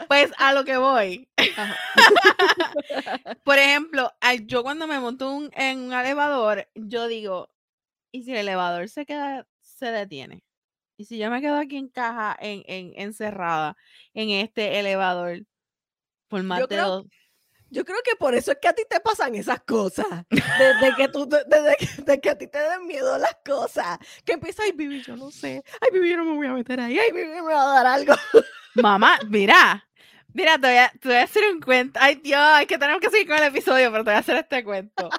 Pues 0.07 0.31
a 0.37 0.53
lo 0.53 0.63
que 0.65 0.77
voy. 0.77 1.27
Por 3.43 3.57
ejemplo, 3.57 4.11
yo 4.45 4.63
cuando 4.63 4.87
me 4.87 4.99
monto 4.99 5.31
un- 5.31 5.51
en 5.55 5.79
un 5.79 5.93
elevador, 5.93 6.67
yo 6.75 7.07
digo, 7.07 7.49
¿y 8.11 8.23
si 8.23 8.31
el 8.31 8.37
elevador 8.39 8.89
se 8.89 9.05
queda, 9.05 9.47
se 9.61 9.87
detiene? 9.87 10.43
¿Y 11.01 11.05
si 11.05 11.17
yo 11.17 11.31
me 11.31 11.41
quedo 11.41 11.57
aquí 11.57 11.77
en 11.77 11.87
caja, 11.89 12.37
en, 12.39 12.61
en- 12.67 12.93
encerrada 12.95 13.75
en 14.13 14.29
este 14.29 14.77
elevador 14.79 15.39
por 16.27 16.43
más 16.43 16.59
de 16.59 16.67
creo- 16.67 16.87
dos? 16.87 17.05
Yo 17.71 17.85
creo 17.85 17.97
que 18.03 18.15
por 18.17 18.35
eso 18.35 18.51
es 18.51 18.57
que 18.61 18.67
a 18.67 18.73
ti 18.73 18.83
te 18.87 18.99
pasan 18.99 19.33
esas 19.33 19.61
cosas. 19.61 20.05
Desde 20.29 20.93
que 20.97 21.07
tú, 21.07 21.25
desde 21.27 21.75
que, 21.79 21.85
desde 22.03 22.21
que 22.21 22.29
a 22.29 22.37
ti 22.37 22.45
te 22.47 22.59
den 22.59 22.85
miedo 22.85 23.17
las 23.17 23.35
cosas. 23.43 23.97
Que 24.25 24.33
empieza, 24.33 24.61
ay, 24.63 24.73
Vivi, 24.73 25.01
yo 25.01 25.15
no 25.15 25.31
sé. 25.31 25.63
Ay, 25.79 25.89
Vivi, 25.91 26.09
yo 26.11 26.17
no 26.17 26.25
me 26.25 26.35
voy 26.35 26.45
a 26.47 26.53
meter 26.53 26.79
ahí. 26.81 26.99
Ay, 26.99 27.11
Vivi, 27.13 27.29
me 27.29 27.41
va 27.41 27.63
a 27.63 27.73
dar 27.75 27.85
algo. 27.87 28.13
Mamá, 28.75 29.17
mira, 29.29 29.87
mira, 30.33 30.59
te 30.59 30.67
voy, 30.67 30.77
a, 30.77 30.89
te 31.01 31.07
voy 31.07 31.17
a 31.17 31.23
hacer 31.23 31.43
un 31.51 31.61
cuento. 31.61 31.97
Ay, 32.03 32.15
Dios, 32.15 32.59
es 32.59 32.67
que 32.67 32.77
tenemos 32.77 33.01
que 33.01 33.09
seguir 33.09 33.27
con 33.27 33.37
el 33.37 33.45
episodio, 33.45 33.89
pero 33.91 34.03
te 34.03 34.09
voy 34.11 34.15
a 34.17 34.19
hacer 34.19 34.35
este 34.35 34.63
cuento. 34.63 35.09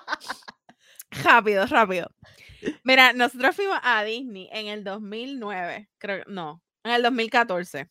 rápido, 1.25 1.67
rápido. 1.67 2.11
Mira, 2.85 3.13
nosotros 3.13 3.57
fuimos 3.57 3.79
a 3.83 4.05
Disney 4.05 4.49
en 4.53 4.67
el 4.69 4.85
2009, 4.85 5.89
creo, 5.99 6.25
no, 6.27 6.63
en 6.85 6.93
el 6.93 7.03
2014. 7.03 7.89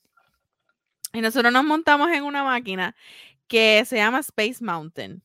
Y 1.14 1.22
nosotros 1.22 1.52
nos 1.52 1.64
montamos 1.66 2.10
en 2.12 2.24
una 2.24 2.44
máquina 2.44 2.96
que 3.48 3.84
se 3.86 3.98
llama 3.98 4.20
Space 4.20 4.58
Mountain. 4.64 5.22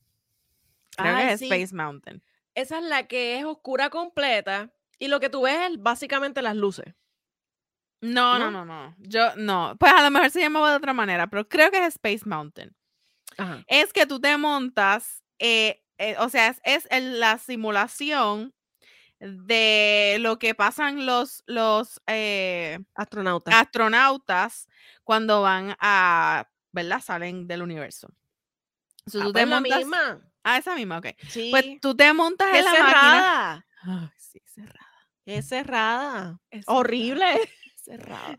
Creo 0.97 1.15
Ay, 1.15 1.27
que 1.27 1.33
es 1.33 1.39
sí. 1.39 1.45
Space 1.45 1.73
Mountain. 1.75 2.21
Esa 2.55 2.79
es 2.79 2.83
la 2.85 3.07
que 3.07 3.37
es 3.39 3.45
oscura 3.45 3.89
completa. 3.89 4.71
Y 4.99 5.07
lo 5.09 5.19
que 5.19 5.29
tú 5.29 5.43
ves 5.43 5.57
es 5.71 5.81
básicamente 5.81 6.41
las 6.41 6.55
luces. 6.55 6.93
No, 8.01 8.37
no, 8.37 8.51
¿No? 8.51 8.65
no, 8.65 8.65
no. 8.65 8.95
Yo 8.99 9.35
no. 9.37 9.75
Pues 9.79 9.91
a 9.93 10.03
lo 10.03 10.11
mejor 10.11 10.29
se 10.29 10.41
llamaba 10.41 10.71
de 10.71 10.77
otra 10.77 10.93
manera, 10.93 11.27
pero 11.27 11.47
creo 11.47 11.71
que 11.71 11.77
es 11.77 11.95
Space 11.95 12.23
Mountain. 12.25 12.75
Ajá. 13.39 13.63
es 13.67 13.93
que 13.93 14.07
tú 14.07 14.19
te 14.19 14.35
montas, 14.37 15.21
eh, 15.37 15.83
eh, 15.99 16.15
o 16.17 16.27
sea, 16.29 16.47
es, 16.47 16.59
es 16.63 16.87
el- 16.89 17.19
la 17.19 17.37
simulación 17.37 18.51
de 19.19 20.17
lo 20.19 20.37
que 20.39 20.53
pasan 20.55 21.05
los, 21.05 21.43
los 21.47 22.01
eh, 22.07 22.79
Astronauta. 22.95 23.59
astronautas 23.59 24.67
cuando 25.03 25.41
van 25.41 25.75
a, 25.79 26.47
¿verdad? 26.71 27.01
Salen 27.01 27.47
del 27.47 27.61
universo. 27.63 28.09
So, 29.07 29.21
Ah, 29.21 29.23
tú 29.25 29.31
pues 29.33 29.43
te 29.45 29.49
la 29.49 29.55
montas, 29.59 29.77
misma. 29.79 30.21
ah, 30.43 30.57
esa 30.57 30.75
misma, 30.75 30.97
ok. 30.99 31.07
Sí. 31.29 31.49
Pues 31.51 31.65
tú 31.81 31.95
te 31.95 32.11
montas 32.13 32.47
en 32.53 32.65
la 32.65 32.71
máquina. 32.71 32.85
cerrada. 32.89 33.65
Ay, 33.83 34.09
sí, 34.17 34.41
cerrada. 34.45 34.87
Es 35.25 35.47
cerrada. 35.47 36.39
es 36.51 36.65
Horrible. 36.67 37.25
Cerrada. 37.75 38.35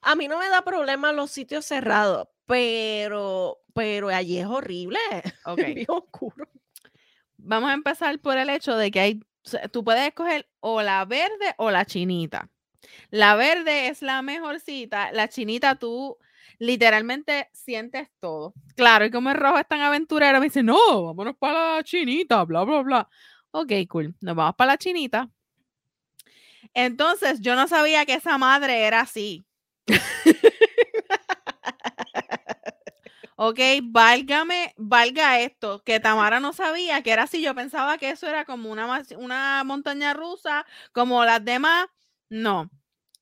A 0.00 0.14
mí 0.14 0.28
no 0.28 0.38
me 0.38 0.48
da 0.48 0.62
problema 0.62 1.12
los 1.12 1.30
sitios 1.30 1.64
cerrados, 1.64 2.28
pero, 2.46 3.58
pero 3.74 4.08
allí 4.08 4.38
es 4.38 4.46
horrible. 4.46 4.98
Ok. 5.44 5.58
Bien 5.58 5.86
oscuro. 5.88 6.48
Vamos 7.36 7.70
a 7.70 7.74
empezar 7.74 8.18
por 8.20 8.38
el 8.38 8.48
hecho 8.48 8.76
de 8.76 8.90
que 8.92 9.00
hay, 9.00 9.20
tú 9.70 9.84
puedes 9.84 10.06
escoger 10.06 10.48
o 10.60 10.82
la 10.82 11.04
verde 11.04 11.54
o 11.58 11.70
la 11.70 11.84
chinita. 11.84 12.50
La 13.10 13.36
verde 13.36 13.88
es 13.88 14.02
la 14.02 14.22
mejorcita, 14.22 15.12
la 15.12 15.28
chinita 15.28 15.76
tú 15.76 16.18
literalmente 16.58 17.48
sientes 17.52 18.08
todo. 18.20 18.54
Claro, 18.76 19.04
y 19.04 19.10
como 19.10 19.30
el 19.30 19.36
rojo 19.36 19.58
es 19.58 19.66
tan 19.66 19.80
aventurero, 19.80 20.38
me 20.38 20.46
dice, 20.46 20.62
no, 20.62 21.04
vámonos 21.04 21.36
para 21.36 21.76
la 21.76 21.82
chinita, 21.82 22.44
bla, 22.44 22.64
bla, 22.64 22.82
bla. 22.82 23.08
Ok, 23.50 23.72
cool, 23.88 24.14
nos 24.20 24.34
vamos 24.34 24.54
para 24.56 24.72
la 24.72 24.78
chinita. 24.78 25.28
Entonces, 26.74 27.40
yo 27.40 27.54
no 27.56 27.68
sabía 27.68 28.06
que 28.06 28.14
esa 28.14 28.38
madre 28.38 28.84
era 28.84 29.00
así. 29.00 29.44
Ok, 33.44 33.58
válgame, 33.82 34.72
valga 34.76 35.40
esto, 35.40 35.82
que 35.82 35.98
Tamara 35.98 36.38
no 36.38 36.52
sabía 36.52 37.02
que 37.02 37.10
era 37.10 37.24
así. 37.24 37.42
Yo 37.42 37.56
pensaba 37.56 37.98
que 37.98 38.10
eso 38.10 38.28
era 38.28 38.44
como 38.44 38.70
una, 38.70 39.02
una 39.16 39.64
montaña 39.64 40.14
rusa, 40.14 40.64
como 40.92 41.24
las 41.24 41.44
demás. 41.44 41.86
No. 42.28 42.70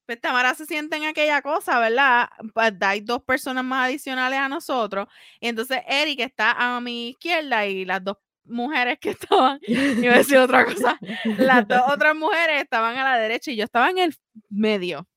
Pues 0.05 0.21
Tamara 0.21 0.55
se 0.55 0.67
siente 0.67 0.97
en 0.97 1.05
aquella 1.05 1.41
cosa, 1.41 1.79
¿verdad? 1.81 2.29
Pues 2.53 2.75
hay 2.83 3.01
dos 3.01 3.23
personas 3.23 3.65
más 3.65 3.87
adicionales 3.87 4.39
a 4.39 4.51
nosotros. 4.51 5.09
Y 5.41 5.49
entonces 5.49 5.79
Eric 5.89 6.21
está 6.21 6.53
a 6.53 6.79
mi 6.83 7.09
izquierda 7.11 7.67
y 7.67 7.87
las 7.87 8.05
dos 8.05 8.19
mujeres 8.45 8.99
que 8.99 9.11
estaban, 9.13 9.59
iba 9.67 10.13
a 10.13 10.19
decir 10.19 10.37
otra 10.37 10.67
cosa, 10.67 10.99
las 11.39 11.67
dos 11.67 11.81
otras 11.89 12.15
mujeres 12.15 12.63
estaban 12.63 12.99
a 12.99 13.05
la 13.05 13.17
derecha 13.17 13.53
y 13.53 13.57
yo 13.57 13.65
estaba 13.65 13.89
en 13.89 13.97
el 13.97 14.17
medio. 14.51 15.09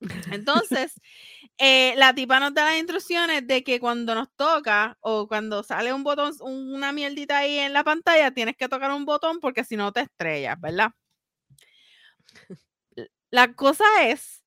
Entonces, 0.32 1.00
eh, 1.58 1.94
la 1.96 2.14
tipa 2.14 2.40
nos 2.40 2.54
da 2.54 2.64
las 2.66 2.78
instrucciones 2.78 3.46
de 3.46 3.64
que 3.64 3.80
cuando 3.80 4.14
nos 4.14 4.28
toca 4.36 4.96
o 5.00 5.26
cuando 5.28 5.62
sale 5.62 5.92
un 5.92 6.04
botón, 6.04 6.32
un- 6.40 6.74
una 6.74 6.92
mierdita 6.92 7.38
ahí 7.38 7.58
en 7.58 7.72
la 7.72 7.84
pantalla, 7.84 8.30
tienes 8.32 8.56
que 8.56 8.68
tocar 8.68 8.92
un 8.92 9.04
botón 9.04 9.40
porque 9.40 9.64
si 9.64 9.76
no 9.76 9.92
te 9.92 10.00
estrellas, 10.02 10.60
¿verdad? 10.60 10.90
La 13.30 13.52
cosa 13.54 13.84
es 14.04 14.44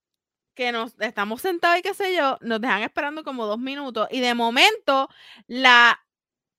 que 0.55 0.71
nos 0.71 0.99
estamos 1.01 1.41
sentados 1.41 1.79
y 1.79 1.83
qué 1.83 1.93
sé 1.93 2.15
yo, 2.15 2.37
nos 2.41 2.61
dejan 2.61 2.83
esperando 2.83 3.23
como 3.23 3.45
dos 3.47 3.59
minutos 3.59 4.07
y 4.11 4.21
de 4.21 4.35
momento 4.35 5.09
la 5.47 5.99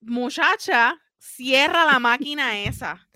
muchacha 0.01 1.01
cierra 1.19 1.87
la 1.87 1.99
máquina 2.01 2.59
esa. 2.61 3.09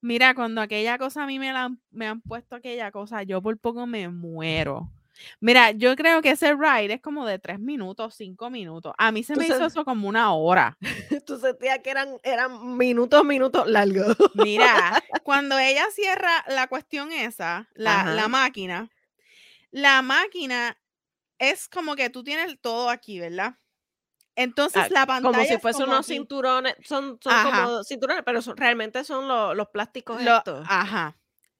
Mira, 0.00 0.34
cuando 0.34 0.60
aquella 0.60 0.96
cosa 0.98 1.24
a 1.24 1.26
mí 1.26 1.38
me, 1.38 1.52
la 1.52 1.70
me 1.90 2.06
han 2.06 2.20
puesto 2.20 2.56
aquella 2.56 2.90
cosa, 2.92 3.22
yo 3.24 3.42
por 3.42 3.58
poco 3.58 3.86
me 3.86 4.08
muero. 4.08 4.90
Mira, 5.40 5.70
yo 5.72 5.94
creo 5.96 6.22
que 6.22 6.30
ese 6.30 6.54
ride 6.54 6.94
es 6.94 7.00
como 7.00 7.26
de 7.26 7.38
tres 7.38 7.58
minutos, 7.58 8.14
cinco 8.14 8.50
minutos. 8.50 8.92
A 8.98 9.12
mí 9.12 9.22
se 9.22 9.34
me 9.36 9.46
hizo 9.46 9.64
eso 9.66 9.84
como 9.84 10.08
una 10.08 10.32
hora. 10.32 10.76
Tú 11.26 11.38
sentías 11.38 11.78
que 11.80 11.90
eran, 11.90 12.18
eran 12.22 12.76
minutos, 12.76 13.24
minutos 13.24 13.66
largos. 13.66 14.16
Mira, 14.34 15.02
cuando 15.24 15.58
ella 15.58 15.86
cierra 15.92 16.44
la 16.48 16.66
cuestión 16.68 17.12
esa, 17.12 17.68
la, 17.74 18.04
la 18.14 18.28
máquina, 18.28 18.90
la 19.70 20.02
máquina 20.02 20.76
es 21.38 21.68
como 21.68 21.96
que 21.96 22.10
tú 22.10 22.22
tienes 22.24 22.58
todo 22.60 22.88
aquí, 22.90 23.18
¿verdad? 23.20 23.56
Entonces 24.38 24.82
Ah, 24.84 24.88
la 24.90 25.06
pantalla 25.06 25.32
Como 25.32 25.44
si 25.44 25.72
como 25.78 25.84
unos 25.92 26.06
aquí. 26.06 26.14
cinturones, 26.14 26.74
son, 26.84 27.18
son 27.22 27.42
como 27.42 27.84
cinturones, 27.84 28.22
pero 28.24 28.42
son- 28.42 28.56
realmente 28.56 29.02
son 29.04 29.26
lo- 29.28 29.54
los 29.54 29.68
plásticos 29.68 30.22
Lo- 30.22 30.36
estos. 30.38 30.66
ajá. 30.68 31.16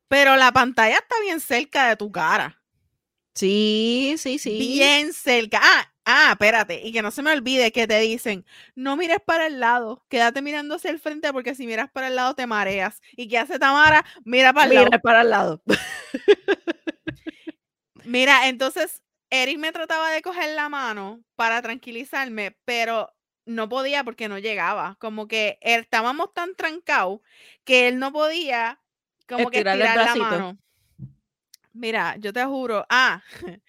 Pero 0.08 0.36
la 0.36 0.52
pantalla 0.52 0.96
está 0.98 1.18
bien 1.22 1.40
cerca 1.40 1.88
de 1.88 1.96
tu 1.96 2.12
cara. 2.12 2.62
Sí, 3.36 4.14
sí, 4.18 4.38
sí. 4.38 4.56
Bien 4.56 5.12
cerca. 5.12 5.60
Ah, 5.62 5.92
ah, 6.06 6.28
espérate. 6.32 6.80
Y 6.82 6.92
que 6.92 7.02
no 7.02 7.10
se 7.10 7.22
me 7.22 7.32
olvide 7.32 7.70
que 7.70 7.86
te 7.86 8.00
dicen, 8.00 8.46
no 8.74 8.96
mires 8.96 9.18
para 9.24 9.46
el 9.46 9.60
lado, 9.60 10.04
quédate 10.08 10.40
mirando 10.40 10.76
hacia 10.76 10.90
el 10.90 10.98
frente 10.98 11.30
porque 11.32 11.54
si 11.54 11.66
miras 11.66 11.90
para 11.90 12.08
el 12.08 12.16
lado 12.16 12.34
te 12.34 12.46
mareas. 12.46 13.02
¿Y 13.14 13.28
qué 13.28 13.38
hace 13.38 13.58
Tamara? 13.58 14.04
Mira 14.24 14.54
para 14.54 14.64
el 14.64 14.70
Mira 14.70 14.84
lado. 14.90 15.00
para 15.02 15.20
el 15.20 15.30
lado. 15.30 15.62
Mira, 18.04 18.48
entonces 18.48 19.02
Eric 19.30 19.58
me 19.58 19.72
trataba 19.72 20.10
de 20.10 20.22
coger 20.22 20.54
la 20.54 20.68
mano 20.70 21.22
para 21.34 21.60
tranquilizarme, 21.60 22.56
pero 22.64 23.12
no 23.44 23.68
podía 23.68 24.02
porque 24.04 24.28
no 24.28 24.38
llegaba. 24.38 24.96
Como 24.98 25.28
que 25.28 25.58
estábamos 25.60 26.32
tan 26.32 26.54
trancados 26.54 27.20
que 27.64 27.88
él 27.88 27.98
no 27.98 28.12
podía 28.12 28.80
como 29.28 29.50
que 29.50 29.58
Estirar 29.58 29.98
estirar 29.98 30.16
la 30.16 30.16
mano. 30.16 30.58
Mira, 31.76 32.16
yo 32.18 32.32
te 32.32 32.44
juro. 32.44 32.84
Ah, 32.88 33.22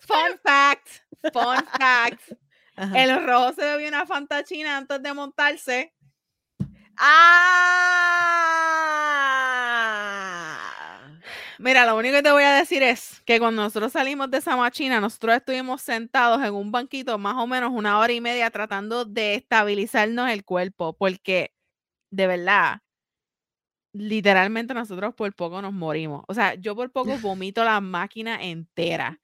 fun 0.00 0.38
fact, 0.44 0.88
fun 1.32 1.58
fact. 1.78 2.32
Ajá. 2.76 3.02
El 3.02 3.24
rojo 3.24 3.52
se 3.52 3.62
bebió 3.62 3.88
una 3.88 4.06
fantachina 4.06 4.78
antes 4.78 5.02
de 5.02 5.14
montarse. 5.14 5.92
¡Ah! 6.96 8.24
Mira, 11.58 11.86
lo 11.86 11.96
único 11.96 12.16
que 12.16 12.22
te 12.22 12.32
voy 12.32 12.42
a 12.42 12.54
decir 12.54 12.82
es 12.82 13.22
que 13.24 13.38
cuando 13.38 13.62
nosotros 13.62 13.92
salimos 13.92 14.30
de 14.30 14.38
esa 14.38 14.56
machina, 14.56 15.00
nosotros 15.00 15.36
estuvimos 15.36 15.82
sentados 15.82 16.42
en 16.42 16.54
un 16.54 16.72
banquito 16.72 17.16
más 17.18 17.36
o 17.36 17.46
menos 17.46 17.70
una 17.72 17.98
hora 17.98 18.12
y 18.12 18.20
media 18.20 18.50
tratando 18.50 19.04
de 19.04 19.34
estabilizarnos 19.34 20.30
el 20.30 20.44
cuerpo, 20.44 20.96
porque 20.96 21.52
de 22.10 22.26
verdad 22.26 22.80
literalmente 23.94 24.74
nosotros 24.74 25.14
por 25.14 25.32
poco 25.34 25.62
nos 25.62 25.72
morimos. 25.72 26.24
O 26.28 26.34
sea, 26.34 26.54
yo 26.54 26.74
por 26.74 26.90
poco 26.90 27.16
vomito 27.18 27.64
la 27.64 27.80
máquina 27.80 28.42
entera. 28.42 29.20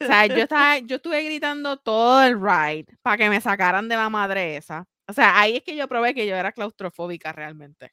O 0.00 0.04
sea, 0.04 0.26
yo, 0.26 0.34
estaba, 0.34 0.78
yo 0.78 0.96
estuve 0.96 1.22
gritando 1.22 1.76
todo 1.76 2.24
el 2.24 2.40
ride 2.40 2.86
para 3.02 3.16
que 3.16 3.30
me 3.30 3.40
sacaran 3.40 3.88
de 3.88 3.94
la 3.94 4.10
madre 4.10 4.56
esa. 4.56 4.86
O 5.06 5.12
sea, 5.12 5.40
ahí 5.40 5.56
es 5.56 5.62
que 5.62 5.76
yo 5.76 5.86
probé 5.88 6.12
que 6.12 6.26
yo 6.26 6.34
era 6.34 6.50
claustrofóbica 6.50 7.32
realmente. 7.32 7.92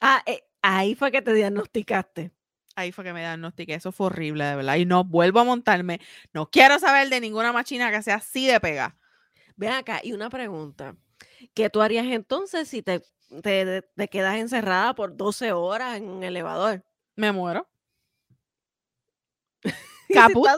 Ah, 0.00 0.22
eh, 0.26 0.42
ahí 0.62 0.96
fue 0.96 1.12
que 1.12 1.22
te 1.22 1.32
diagnosticaste. 1.32 2.32
Ahí 2.74 2.90
fue 2.90 3.04
que 3.04 3.12
me 3.12 3.20
diagnostiqué. 3.20 3.74
Eso 3.74 3.92
fue 3.92 4.08
horrible, 4.08 4.44
de 4.44 4.56
verdad. 4.56 4.76
Y 4.76 4.84
no 4.84 5.04
vuelvo 5.04 5.40
a 5.40 5.44
montarme. 5.44 6.00
No 6.32 6.50
quiero 6.50 6.78
saber 6.80 7.08
de 7.08 7.20
ninguna 7.20 7.52
máquina 7.52 7.90
que 7.92 8.02
sea 8.02 8.16
así 8.16 8.46
de 8.46 8.60
pega. 8.60 8.96
Ven 9.54 9.72
acá, 9.72 10.00
y 10.02 10.12
una 10.12 10.28
pregunta. 10.28 10.96
¿Qué 11.54 11.70
tú 11.70 11.82
harías 11.82 12.06
entonces 12.06 12.68
si 12.68 12.82
te, 12.82 13.02
te, 13.42 13.82
te 13.82 14.08
quedas 14.08 14.36
encerrada 14.36 14.94
por 14.94 15.16
12 15.16 15.52
horas 15.52 15.96
en 15.96 16.08
un 16.08 16.22
elevador? 16.22 16.84
Me 17.14 17.32
muero. 17.32 17.68
Caput. 20.12 20.48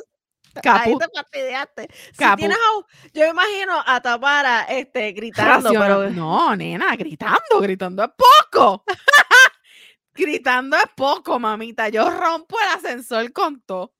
Ahí 0.65 0.97
te 0.99 1.07
fastidiaste. 1.15 1.89
Si 2.13 2.13
Caput. 2.19 2.39
tienes 2.39 2.57
a- 2.59 3.09
yo 3.13 3.23
me 3.25 3.29
imagino 3.31 3.75
a 3.87 4.01
Tapara 4.01 4.63
este, 4.65 5.13
gritando, 5.13 5.71
pero 5.71 6.11
No, 6.11 6.55
nena, 6.57 6.97
gritando, 6.97 7.61
gritando 7.61 8.03
es 8.05 8.11
poco. 8.51 8.85
gritando 10.15 10.77
es 10.77 10.87
poco, 10.97 11.39
mamita. 11.39 11.89
Yo 11.91 12.11
rompo 12.11 12.57
el 12.61 12.69
ascensor 12.79 13.33
con 13.33 13.61
todo. 13.61 13.95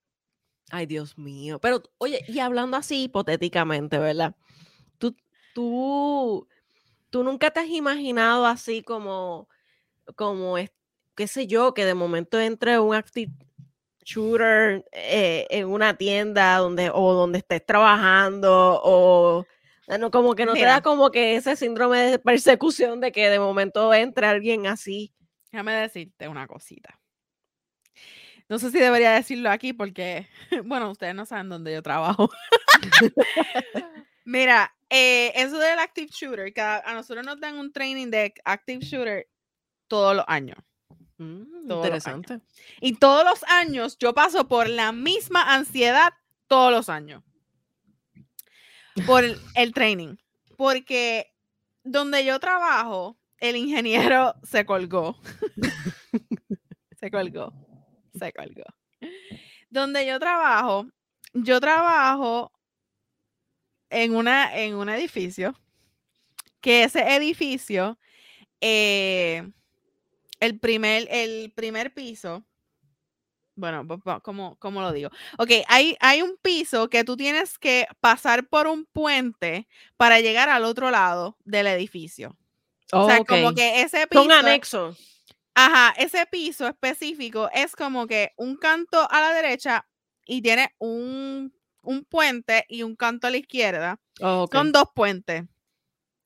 Ay, 0.71 0.87
Dios 0.87 1.17
mío. 1.17 1.59
Pero, 1.61 1.83
oye, 1.99 2.25
y 2.29 2.41
hablando 2.41 2.77
así 2.77 3.05
hipotéticamente, 3.05 3.99
¿verdad? 3.99 4.35
Tú, 4.99 5.17
tú, 5.55 6.47
tú 7.11 7.23
nunca 7.25 7.51
te 7.51 7.61
has 7.61 7.69
imaginado 7.69 8.47
así 8.47 8.83
como, 8.83 9.49
como, 10.17 10.59
es- 10.59 10.71
qué 11.15 11.27
sé 11.27 11.47
yo, 11.47 11.75
que 11.75 11.85
de 11.85 11.95
momento 11.95 12.39
entre 12.41 12.79
un 12.79 12.95
active 12.95 13.33
shooter 14.05 14.85
eh, 14.93 15.47
en 15.51 15.67
una 15.69 15.97
tienda 15.97 16.57
donde, 16.59 16.91
o 16.93 17.13
donde 17.13 17.39
estés 17.39 17.65
trabajando, 17.67 18.81
o 18.83 19.45
no, 19.99 20.11
como 20.11 20.35
que 20.35 20.45
no 20.47 20.53
te 20.55 20.65
da 20.65 20.81
como 20.83 21.11
que 21.11 21.37
ese 21.37 21.57
síndrome 21.57 21.99
de 22.11 22.19
persecución 22.19 23.01
de 23.01 23.11
que 23.13 23.29
de 23.31 23.39
momento 23.39 23.93
entre 23.95 24.27
alguien 24.27 24.67
así. 24.67 25.13
Déjame 25.51 25.73
decirte 25.73 26.29
una 26.29 26.47
cosita. 26.47 26.99
No 28.49 28.59
sé 28.59 28.71
si 28.71 28.79
debería 28.79 29.13
decirlo 29.13 29.51
aquí 29.51 29.73
porque, 29.75 30.27
bueno, 30.65 30.91
ustedes 30.91 31.15
no 31.15 31.27
saben 31.27 31.49
dónde 31.49 31.73
yo 31.73 31.83
trabajo. 31.83 32.31
Mira, 34.31 34.77
eh, 34.91 35.33
eso 35.35 35.57
del 35.59 35.79
Active 35.79 36.09
Shooter, 36.13 36.53
cada- 36.53 36.81
a 36.85 36.93
nosotros 36.93 37.25
nos 37.25 37.41
dan 37.41 37.57
un 37.57 37.73
training 37.73 38.09
de 38.11 38.35
Active 38.45 38.85
Shooter 38.85 39.27
todos 39.87 40.15
los 40.15 40.25
años. 40.29 40.59
Mm, 41.17 41.67
Todos 41.67 41.89
los 41.89 42.07
interesante. 42.07 42.41
Y 42.83 42.97
todos 42.97 43.25
los 43.25 43.43
años 43.45 43.97
yo 43.99 44.13
paso 44.13 44.47
por 44.47 44.69
la 44.69 44.93
misma 44.93 45.55
ansiedad 45.55 46.13
todos 46.47 46.71
los 46.71 46.91
años. 46.91 47.23
Por 49.07 49.25
el, 49.25 49.39
el 49.55 49.73
training. 49.73 50.17
Porque 50.59 51.33
donde 51.83 52.23
yo 52.27 52.39
trabajo, 52.39 53.19
el 53.39 53.57
ingeniero 53.57 54.35
se 54.43 54.67
colgó. 54.67 55.19
se 57.01 57.11
colgó. 57.11 57.53
Se 58.19 58.33
colgó. 58.33 58.65
Donde 59.71 60.07
yo 60.07 60.19
trabajo, 60.19 60.87
yo 61.33 61.61
trabajo 61.61 62.53
en, 63.91 64.15
una, 64.15 64.57
en 64.57 64.75
un 64.75 64.89
edificio, 64.89 65.59
que 66.61 66.85
ese 66.85 67.15
edificio, 67.15 67.99
eh, 68.61 69.49
el, 70.41 70.59
primer, 70.59 71.07
el 71.11 71.53
primer 71.53 71.95
piso, 71.95 72.45
bueno, 73.55 73.87
¿cómo, 74.23 74.57
cómo 74.57 74.81
lo 74.81 74.93
digo? 74.93 75.11
Ok, 75.37 75.51
hay, 75.67 75.97
hay 76.01 76.23
un 76.23 76.37
piso 76.41 76.89
que 76.89 77.03
tú 77.03 77.17
tienes 77.17 77.59
que 77.59 77.87
pasar 78.01 78.49
por 78.49 78.69
un 78.69 78.87
puente 78.87 79.67
para 79.97 80.21
llegar 80.21 80.49
al 80.49 80.65
otro 80.65 80.93
lado 80.93 81.37
del 81.45 81.67
edificio. 81.67 82.37
O 82.93 83.07
sea, 83.07 83.25
como 83.25 83.53
que 83.55 83.83
ese 83.83 84.07
piso... 84.07 84.23
Son 84.23 84.33
anexos. 84.33 84.97
Ajá, 85.55 85.93
ese 85.99 86.25
piso 86.27 86.69
específico 86.69 87.51
es 87.53 87.75
como 87.75 88.07
que 88.07 88.33
un 88.37 88.57
canto 88.57 89.11
a 89.11 89.21
la 89.21 89.33
derecha 89.33 89.85
y 90.25 90.41
tiene 90.41 90.73
un, 90.79 91.53
un 91.83 92.05
puente 92.05 92.65
y 92.69 92.83
un 92.83 92.97
canto 92.97 93.27
a 93.27 93.31
la 93.31 93.37
izquierda. 93.39 93.99
Oh. 94.21 94.49
Son 94.53 94.73
dos 94.73 94.89
puentes. 94.95 95.45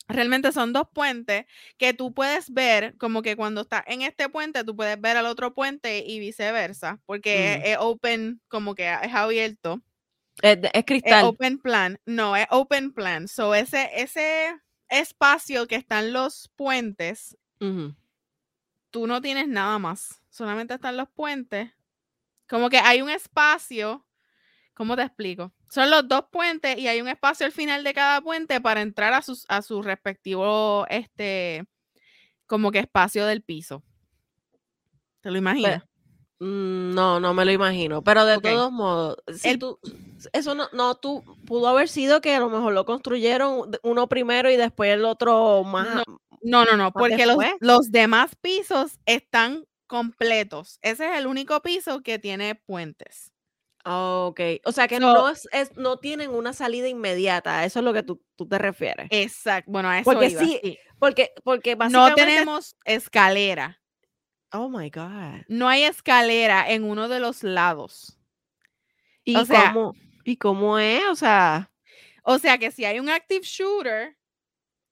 Realmente 0.08 0.50
son 0.52 0.72
dos 0.72 0.88
puentes 0.92 1.46
que 1.78 1.94
tú 1.94 2.12
puedes 2.12 2.52
ver, 2.52 2.96
como 2.98 3.22
que 3.22 3.36
cuando 3.36 3.62
estás 3.62 3.84
en 3.86 4.02
este 4.02 4.28
puente, 4.28 4.64
tú 4.64 4.74
puedes 4.76 5.00
ver 5.00 5.16
al 5.16 5.26
otro 5.26 5.54
puente 5.54 6.04
y 6.06 6.18
viceversa, 6.18 7.00
porque 7.06 7.56
Ujú. 7.58 7.66
es, 7.66 7.72
es 7.72 7.76
open, 7.80 8.40
como 8.48 8.74
que 8.74 8.92
es 8.92 9.14
abierto. 9.14 9.80
Es, 10.42 10.60
de- 10.60 10.68
es 10.68 10.72
Es 10.74 10.84
cristal. 10.84 11.24
open 11.24 11.58
plan. 11.58 11.98
No, 12.04 12.36
es 12.36 12.46
open 12.50 12.92
plan. 12.92 13.28
So, 13.28 13.54
ese, 13.54 13.90
ese 13.94 14.54
espacio 14.88 15.66
que 15.66 15.76
están 15.76 16.12
los 16.12 16.50
puentes, 16.56 17.36
tú 18.90 19.06
no 19.06 19.20
tienes 19.22 19.48
nada 19.48 19.78
más. 19.78 20.20
Solamente 20.30 20.74
están 20.74 20.96
los 20.96 21.08
puentes. 21.08 21.70
Como 22.48 22.68
que 22.68 22.78
hay 22.78 23.00
un 23.02 23.08
espacio. 23.10 24.04
¿Cómo 24.74 24.96
te 24.96 25.02
explico? 25.02 25.52
Son 25.68 25.90
los 25.90 26.08
dos 26.08 26.24
puentes 26.30 26.78
y 26.78 26.88
hay 26.88 27.00
un 27.00 27.08
espacio 27.08 27.46
al 27.46 27.52
final 27.52 27.84
de 27.84 27.94
cada 27.94 28.20
puente 28.20 28.60
para 28.60 28.80
entrar 28.80 29.12
a, 29.12 29.22
sus, 29.22 29.44
a 29.48 29.62
su 29.62 29.82
respectivo, 29.82 30.86
este, 30.88 31.64
como 32.46 32.70
que 32.70 32.78
espacio 32.80 33.26
del 33.26 33.42
piso. 33.42 33.82
¿Te 35.20 35.30
lo 35.30 35.38
imaginas? 35.38 35.84
Mm, 36.40 36.94
No, 36.94 37.20
no 37.20 37.34
me 37.34 37.44
lo 37.44 37.52
imagino. 37.52 38.02
Pero 38.02 38.24
de 38.24 38.38
todos 38.40 38.72
modos, 38.72 39.16
si 39.36 39.50
El- 39.50 39.58
tú, 39.58 39.78
eso 40.32 40.54
no, 40.54 40.68
no, 40.72 40.96
tú 40.96 41.22
pudo 41.46 41.68
haber 41.68 41.88
sido 41.88 42.20
que 42.20 42.34
a 42.34 42.40
lo 42.40 42.48
mejor 42.50 42.72
lo 42.72 42.84
construyeron 42.84 43.70
uno 43.82 44.08
primero 44.08 44.50
y 44.50 44.56
después 44.56 44.92
el 44.92 45.04
otro 45.04 45.62
más. 45.64 46.02
No, 46.42 46.64
no, 46.64 46.76
no, 46.76 46.76
más 46.76 46.92
porque 46.92 47.26
los, 47.26 47.36
los 47.60 47.90
demás 47.90 48.34
pisos 48.40 48.98
están 49.06 49.64
completos. 49.86 50.78
Ese 50.82 51.10
es 51.12 51.18
el 51.18 51.26
único 51.26 51.60
piso 51.60 52.02
que 52.02 52.18
tiene 52.18 52.54
puentes. 52.54 53.31
Ah, 53.84 54.26
Ok. 54.26 54.40
O 54.64 54.72
sea 54.72 54.86
que 54.88 54.96
So- 54.98 55.00
no 55.12 55.28
es, 55.28 55.48
es- 55.52 55.76
no 55.76 55.98
tienen 55.98 56.30
una 56.30 56.52
salida 56.52 56.88
inmediata. 56.88 57.64
Eso 57.64 57.80
es 57.80 57.84
lo 57.84 57.92
que 57.92 58.02
tú, 58.02 58.22
tú 58.36 58.46
te 58.48 58.58
refieres. 58.58 59.08
Exacto. 59.10 59.70
Bueno, 59.70 59.88
a 59.88 59.98
eso 59.98 60.04
Porque 60.04 60.28
iba, 60.28 60.40
sí, 60.40 60.60
sí. 60.62 60.78
Porque, 60.98 61.30
porque 61.42 61.74
No 61.76 62.14
tenemos 62.14 62.76
escalera. 62.84 63.80
Oh 64.52 64.68
my 64.68 64.88
God. 64.90 65.42
No 65.48 65.68
hay 65.68 65.82
escalera 65.84 66.70
en 66.70 66.84
uno 66.84 67.08
de 67.08 67.18
los 67.20 67.42
lados. 67.42 68.18
¿Y 69.24 69.36
O 69.36 69.44
sea- 69.44 69.72
cómo, 69.72 69.94
¿Y 70.24 70.36
cómo 70.36 70.78
es? 70.78 71.02
O 71.10 71.16
sea. 71.16 71.72
O 72.22 72.38
sea 72.38 72.58
que 72.58 72.70
si 72.70 72.84
hay 72.84 73.00
un 73.00 73.08
active 73.08 73.40
shooter, 73.42 74.16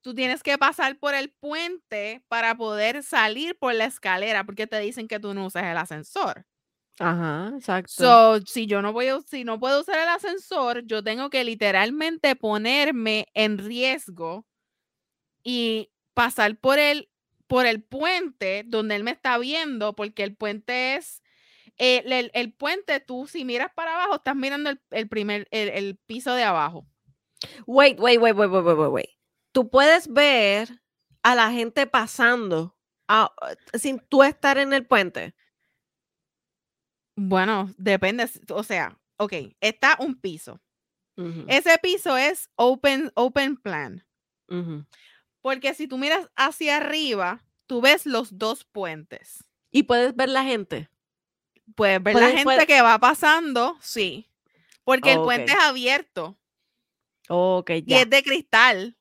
tú 0.03 0.15
tienes 0.15 0.43
que 0.43 0.59
pasar 0.59 0.99
por 0.99 1.15
el 1.15 1.31
puente 1.31 2.25
para 2.27 2.57
poder 2.57 3.05
salir 3.05 3.57
por 3.57 3.73
la 3.75 3.85
escalera, 3.85 4.43
porque 4.43 4.67
te 4.67 4.81
dicen 4.81 5.07
que 5.07 5.21
tú 5.21 5.33
no 5.35 5.47
usas 5.47 5.63
el 5.65 5.77
ascensor. 5.77 6.45
Ajá, 7.01 7.53
exacto. 7.57 7.93
So, 7.95 8.41
si 8.47 8.67
yo 8.67 8.83
no 8.83 8.93
voy 8.93 9.09
a, 9.09 9.21
si 9.23 9.45
no 9.45 9.59
puedo 9.59 9.81
usar 9.81 9.99
el 9.99 10.09
ascensor, 10.09 10.85
yo 10.87 11.03
tengo 11.03 11.31
que 11.31 11.45
literalmente 11.45 12.37
ponerme 12.37 13.27
en 13.35 13.59
riesgo 13.59 14.47
y 15.43 15.91
pasar 16.15 16.59
por 16.59 16.79
el, 16.79 17.11
por 17.47 17.67
el 17.67 17.83
puente 17.83 18.65
donde 18.67 18.97
él 18.97 19.05
me 19.05 19.13
está 19.13 19.39
viendo, 19.39 19.95
porque 19.95 20.25
el 20.25 20.37
puente 20.37 20.97
es, 20.97 21.23
eh, 21.79 22.03
el, 22.07 22.31
el 22.35 22.53
puente, 22.55 23.01
tú 23.01 23.27
si 23.27 23.45
miras 23.45 23.73
para 23.75 23.95
abajo, 23.95 24.17
estás 24.17 24.37
mirando 24.37 24.71
el, 24.71 24.81
el 24.91 25.09
primer, 25.09 25.49
el, 25.51 25.71
el 25.71 25.97
piso 26.07 26.35
de 26.35 26.45
abajo. 26.45 26.87
Wait, 27.67 27.99
wait, 28.01 28.21
wait, 28.21 28.37
wait, 28.37 28.51
wait, 28.51 28.65
wait, 28.65 28.77
wait, 28.79 28.91
wait. 28.93 29.11
Tú 29.53 29.71
puedes 29.71 30.09
ver 30.13 30.69
a 31.23 31.35
la 31.35 31.51
gente 31.53 31.87
pasando 31.87 32.77
a- 33.09 33.33
sin 33.75 34.01
tú 34.09 34.23
estar 34.25 34.59
en 34.59 34.73
el 34.73 34.87
puente. 34.87 35.35
Bueno, 37.23 37.71
depende, 37.77 38.27
o 38.49 38.63
sea, 38.63 38.99
ok, 39.19 39.33
está 39.61 39.97
un 40.01 40.19
piso. 40.19 40.59
Ese 41.49 41.77
piso 41.83 42.17
es 42.17 42.49
open, 42.57 43.13
open 43.15 43.59
plan. 43.59 44.07
Porque 45.43 45.75
si 45.75 45.87
tú 45.87 45.99
miras 45.99 46.31
hacia 46.35 46.79
arriba, 46.79 47.45
tú 47.67 47.83
ves 47.83 48.07
los 48.07 48.39
dos 48.39 48.65
puentes. 48.65 49.45
Y 49.71 49.83
puedes 49.83 50.17
ver 50.17 50.31
la 50.31 50.45
gente. 50.45 50.89
Puedes 51.75 52.03
ver 52.03 52.15
la 52.15 52.29
gente 52.29 52.45
puedes- 52.45 52.67
que 52.67 52.81
va 52.81 52.99
pasando, 52.99 53.77
sí. 53.83 54.31
Porque 54.83 55.13
el 55.13 55.21
puente 55.21 55.53
es 55.53 55.59
abierto 55.59 56.39
Ok, 57.29 57.71
y 57.71 57.83
ya. 57.83 58.01
es 58.01 58.09
de 58.09 58.23
cristal. 58.23 58.97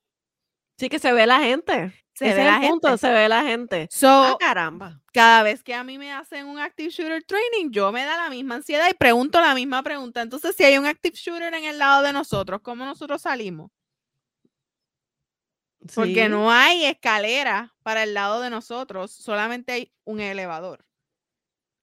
Sí 0.78 0.90
que 0.90 1.00
se 1.00 1.14
ve 1.14 1.26
la 1.26 1.40
gente. 1.40 1.94
Se 2.20 2.28
Ese 2.28 2.36
ve 2.36 2.42
es 2.42 2.48
la 2.48 2.58
el 2.58 2.70
punto, 2.70 2.88
gente. 2.90 2.98
se 3.00 3.14
ve 3.14 3.30
la 3.30 3.44
gente. 3.44 3.88
So, 3.92 4.08
Ah, 4.10 4.38
caramba. 4.40 5.02
cada 5.14 5.42
vez 5.44 5.64
que 5.64 5.74
a 5.74 5.84
mí 5.86 5.98
me 5.98 6.12
hacen 6.12 6.48
un 6.48 6.60
active 6.60 6.90
shooter 6.90 7.24
training, 7.24 7.72
yo 7.72 7.92
me 7.94 8.04
da 8.04 8.18
la 8.18 8.30
misma 8.30 8.56
ansiedad 8.56 8.88
y 8.90 8.94
pregunto 8.94 9.40
la 9.40 9.56
misma 9.56 9.82
pregunta. 9.84 10.22
Entonces, 10.22 10.56
si 10.56 10.64
hay 10.66 10.78
un 10.78 10.86
active 10.86 11.16
shooter 11.16 11.54
en 11.54 11.64
el 11.64 11.78
lado 11.80 12.04
de 12.04 12.12
nosotros, 12.12 12.60
¿cómo 12.62 12.86
nosotros 12.86 13.22
salimos? 13.22 13.72
Porque 15.96 16.28
no 16.30 16.52
hay 16.52 16.86
escalera 16.86 17.74
para 17.84 18.04
el 18.04 18.14
lado 18.14 18.42
de 18.42 18.50
nosotros, 18.50 19.12
solamente 19.12 19.72
hay 19.72 19.94
un 20.04 20.20
elevador. 20.20 20.86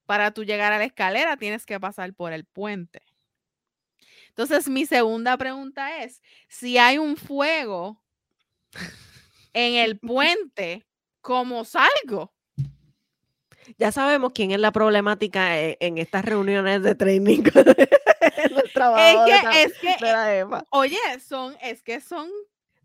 Para 0.04 0.30
tú 0.32 0.44
llegar 0.44 0.72
a 0.72 0.78
la 0.78 0.84
escalera 0.84 1.36
tienes 1.36 1.64
que 1.66 1.80
pasar 1.80 2.12
por 2.14 2.32
el 2.32 2.44
puente. 2.44 3.02
Entonces, 4.28 4.68
mi 4.68 4.84
segunda 4.86 5.36
pregunta 5.38 6.02
es, 6.04 6.20
si 6.48 6.76
hay 6.78 6.98
un 6.98 7.16
fuego 7.16 8.02
en 9.56 9.74
el 9.74 9.98
puente, 10.00 10.86
¿cómo 11.20 11.64
salgo? 11.64 12.32
Ya 13.78 13.90
sabemos 13.90 14.30
quién 14.32 14.52
es 14.52 14.60
la 14.60 14.70
problemática 14.70 15.60
en, 15.60 15.76
en 15.80 15.98
estas 15.98 16.24
reuniones 16.24 16.82
de 16.84 16.94
training 16.94 17.42
Es 18.36 19.16
que, 19.26 19.62
es 19.62 19.72
que, 19.78 20.04
de 20.04 20.12
la 20.12 20.36
Eva. 20.36 20.64
oye, 20.70 20.98
son, 21.26 21.56
es 21.62 21.82
que 21.82 22.00
son 22.00 22.28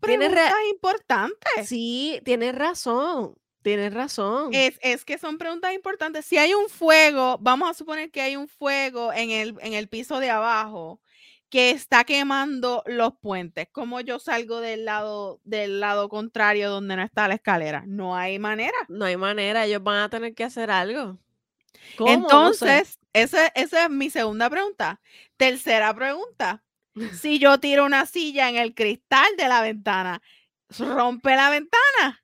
preguntas 0.00 0.52
importantes. 0.70 1.68
Sí, 1.68 2.20
tienes 2.24 2.54
razón, 2.54 3.36
tienes 3.62 3.92
razón. 3.92 4.50
Es, 4.52 4.78
es 4.82 5.04
que 5.04 5.18
son 5.18 5.38
preguntas 5.38 5.74
importantes. 5.74 6.24
Si 6.24 6.38
hay 6.38 6.54
un 6.54 6.68
fuego, 6.68 7.36
vamos 7.40 7.70
a 7.70 7.74
suponer 7.74 8.10
que 8.10 8.22
hay 8.22 8.36
un 8.36 8.48
fuego 8.48 9.12
en 9.12 9.30
el, 9.30 9.54
en 9.60 9.74
el 9.74 9.88
piso 9.88 10.18
de 10.18 10.30
abajo 10.30 11.00
que 11.52 11.70
está 11.70 12.04
quemando 12.04 12.82
los 12.86 13.12
puentes. 13.18 13.68
¿Cómo 13.72 14.00
yo 14.00 14.18
salgo 14.18 14.62
del 14.62 14.86
lado, 14.86 15.38
del 15.44 15.80
lado 15.80 16.08
contrario 16.08 16.70
donde 16.70 16.96
no 16.96 17.02
está 17.02 17.28
la 17.28 17.34
escalera? 17.34 17.84
No 17.86 18.16
hay 18.16 18.38
manera. 18.38 18.78
No 18.88 19.04
hay 19.04 19.18
manera, 19.18 19.66
ellos 19.66 19.82
van 19.82 19.98
a 19.98 20.08
tener 20.08 20.34
que 20.34 20.44
hacer 20.44 20.70
algo. 20.70 21.18
¿Cómo? 21.98 22.10
No 22.10 22.54
sé. 22.54 22.64
Entonces, 22.64 22.98
esa, 23.12 23.48
esa 23.48 23.84
es 23.84 23.90
mi 23.90 24.08
segunda 24.08 24.48
pregunta. 24.48 25.02
Tercera 25.36 25.94
pregunta. 25.94 26.64
Si 27.22 27.38
yo 27.38 27.58
tiro 27.58 27.86
una 27.86 28.04
silla 28.04 28.50
en 28.50 28.56
el 28.56 28.74
cristal 28.74 29.26
de 29.38 29.48
la 29.48 29.62
ventana, 29.62 30.20
¿rompe 30.78 31.36
la 31.36 31.48
ventana? 31.48 32.21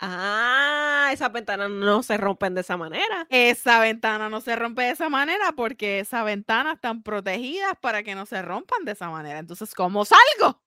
Ah, 0.00 1.10
esas 1.12 1.32
ventanas 1.32 1.70
no 1.70 2.02
se 2.04 2.16
rompen 2.16 2.54
de 2.54 2.60
esa 2.60 2.76
manera. 2.76 3.26
Esa 3.30 3.80
ventana 3.80 4.28
no 4.28 4.40
se 4.40 4.54
rompe 4.54 4.82
de 4.82 4.90
esa 4.90 5.08
manera 5.08 5.52
porque 5.56 5.98
esas 6.00 6.24
ventanas 6.24 6.76
están 6.76 7.02
protegidas 7.02 7.72
para 7.80 8.02
que 8.04 8.14
no 8.14 8.24
se 8.26 8.40
rompan 8.42 8.84
de 8.84 8.92
esa 8.92 9.10
manera. 9.10 9.40
Entonces, 9.40 9.74
¿cómo 9.74 10.04
salgo? 10.04 10.62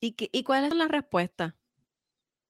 ¿Y, 0.00 0.12
qué- 0.12 0.30
y 0.32 0.44
cuál 0.44 0.64
es 0.64 0.74
la 0.74 0.88
respuesta? 0.88 1.56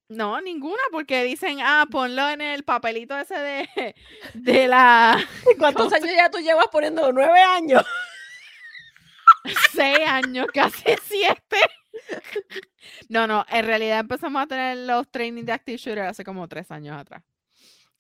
No, 0.09 0.41
ninguna, 0.41 0.83
porque 0.91 1.23
dicen, 1.25 1.59
ah, 1.63 1.87
ponlo 1.91 2.29
en 2.31 2.41
el 2.41 2.65
papelito 2.65 3.17
ese 3.17 3.39
de, 3.39 3.95
de 4.35 4.69
la 4.69 5.19
¿Cuántos 5.59 5.85
¿Cómo 5.85 5.97
años 5.97 6.11
ya 6.17 6.31
tú 6.31 6.39
llevas 6.39 6.67
poniendo? 6.69 7.13
¿Nueve 7.13 7.41
años? 7.41 7.85
seis 9.73 9.99
años, 10.07 10.47
casi 10.53 10.85
siete. 11.05 11.59
No, 13.09 13.27
no, 13.27 13.45
en 13.49 13.67
realidad 13.67 14.01
empezamos 14.01 14.43
a 14.43 14.47
tener 14.47 14.79
los 14.79 15.11
trainings 15.11 15.47
de 15.47 15.53
Active 15.53 15.77
Shooter 15.77 16.05
hace 16.05 16.25
como 16.25 16.49
tres 16.49 16.71
años 16.71 16.97
atrás. 16.97 17.23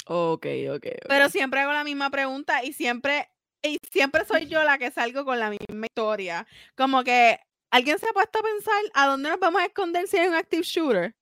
Ok, 0.07 0.46
ok. 0.74 0.87
Pero 1.09 1.29
siempre 1.29 1.61
hago 1.61 1.72
la 1.72 1.85
misma 1.85 2.11
pregunta 2.11 2.64
y 2.64 2.72
siempre, 2.72 3.29
y 3.62 3.79
siempre 3.90 4.24
soy 4.24 4.46
yo 4.46 4.62
la 4.64 4.79
que 4.79 4.90
salgo 4.90 5.24
con 5.24 5.38
la 5.38 5.50
misma 5.50 5.87
historia. 5.87 6.46
Como 6.76 7.05
que 7.05 7.38
alguien 7.70 7.98
se 7.98 8.09
ha 8.09 8.12
puesto 8.12 8.38
a 8.38 8.42
pensar 8.42 8.83
a 8.94 9.07
dónde 9.07 9.29
nos 9.29 9.38
vamos 9.38 9.62
a 9.62 9.66
esconder 9.66 10.07
si 10.09 10.16
hay 10.16 10.29
un 10.29 10.35
active 10.35 10.62
shooter. 10.62 11.14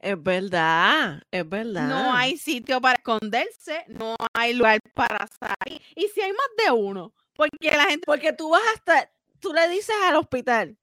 Es 0.00 0.22
verdad, 0.22 1.22
es 1.30 1.48
verdad. 1.48 1.88
No 1.88 2.14
hay 2.14 2.36
sitio 2.36 2.80
para 2.80 2.96
esconderse, 2.96 3.84
no 3.88 4.16
hay 4.32 4.54
lugar 4.54 4.80
para 4.94 5.26
salir. 5.26 5.80
Y 5.94 6.08
si 6.08 6.20
hay 6.20 6.32
más 6.32 6.48
de 6.64 6.72
uno, 6.72 7.14
porque 7.34 7.76
la 7.76 7.84
gente 7.84 8.04
Porque 8.06 8.32
tú 8.32 8.50
vas 8.50 8.62
hasta, 8.74 9.10
tú 9.40 9.52
le 9.52 9.68
dices 9.68 9.94
al 10.04 10.16
hospital, 10.16 10.76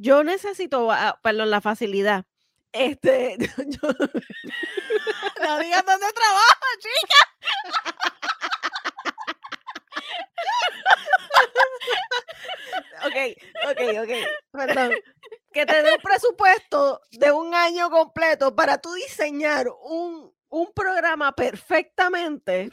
yo 0.00 0.24
necesito, 0.24 0.90
ah, 0.90 1.18
perdón, 1.22 1.50
la 1.50 1.60
facilidad. 1.60 2.24
Este, 2.72 3.36
yo- 3.58 3.88
no 5.42 5.58
diga 5.58 5.82
dónde 5.82 6.06
trabaja, 6.12 6.66
chica. 6.78 7.16
ok, 13.06 13.16
ok, 13.70 13.80
ok, 14.02 14.10
perdón. 14.52 14.92
Que 15.52 15.66
te 15.66 15.82
dé 15.82 15.92
un 15.94 16.00
presupuesto 16.00 17.00
de 17.10 17.32
un 17.32 17.54
año 17.54 17.90
completo 17.90 18.54
para 18.54 18.78
tú 18.80 18.92
diseñar 18.94 19.66
un, 19.82 20.32
un 20.48 20.72
programa 20.72 21.32
perfectamente 21.34 22.70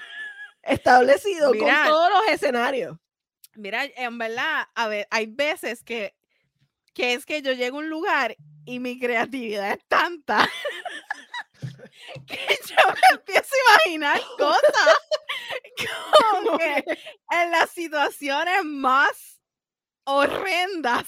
establecido 0.61 1.51
Mira. 1.51 1.65
con 1.83 1.87
todos 1.87 2.09
los 2.11 2.27
escenarios. 2.33 2.97
Mira, 3.55 3.85
en 3.85 4.17
verdad, 4.19 4.67
a 4.75 4.87
ver, 4.87 5.07
hay 5.09 5.25
veces 5.25 5.83
que, 5.83 6.15
que 6.97 7.13
es 7.13 7.27
que 7.27 7.43
yo 7.43 7.53
llego 7.53 7.77
a 7.77 7.81
un 7.81 7.89
lugar 7.91 8.35
y 8.65 8.79
mi 8.79 8.99
creatividad 8.99 9.73
es 9.73 9.85
tanta 9.87 10.49
que 12.27 12.59
yo 12.67 12.75
me 12.87 13.17
empiezo 13.17 13.53
a 13.53 13.87
imaginar 13.87 14.19
cosas 14.39 14.95
como 16.31 16.57
que 16.57 16.83
en 17.31 17.51
las 17.51 17.69
situaciones 17.69 18.63
más 18.63 19.39
horrendas. 20.05 21.05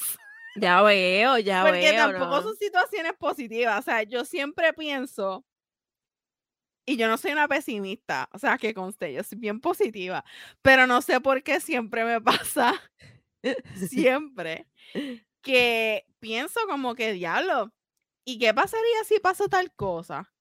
Ya 0.57 0.83
veo, 0.83 1.39
ya 1.39 1.63
Porque 1.63 1.91
veo. 1.91 2.11
tampoco 2.11 2.35
¿no? 2.35 2.43
son 2.43 2.55
situaciones 2.57 3.13
positivas. 3.17 3.79
O 3.79 3.81
sea, 3.81 4.03
yo 4.03 4.25
siempre 4.25 4.73
pienso, 4.73 5.43
y 6.85 6.97
yo 6.97 7.07
no 7.07 7.17
soy 7.17 7.31
una 7.31 7.47
pesimista, 7.47 8.29
o 8.31 8.37
sea, 8.37 8.59
que 8.59 8.75
conste, 8.75 9.11
yo 9.13 9.23
soy 9.23 9.39
bien 9.39 9.59
positiva, 9.59 10.23
pero 10.61 10.85
no 10.85 11.01
sé 11.01 11.19
por 11.19 11.41
qué 11.41 11.59
siempre 11.59 12.03
me 12.03 12.21
pasa, 12.21 12.79
siempre, 13.89 14.67
que 15.41 16.05
pienso 16.19 16.59
como 16.67 16.95
que 16.95 17.13
diablo, 17.13 17.73
¿y 18.25 18.39
qué 18.39 18.53
pasaría 18.53 19.03
si 19.05 19.19
pasa 19.19 19.47
tal 19.47 19.73
cosa? 19.73 20.31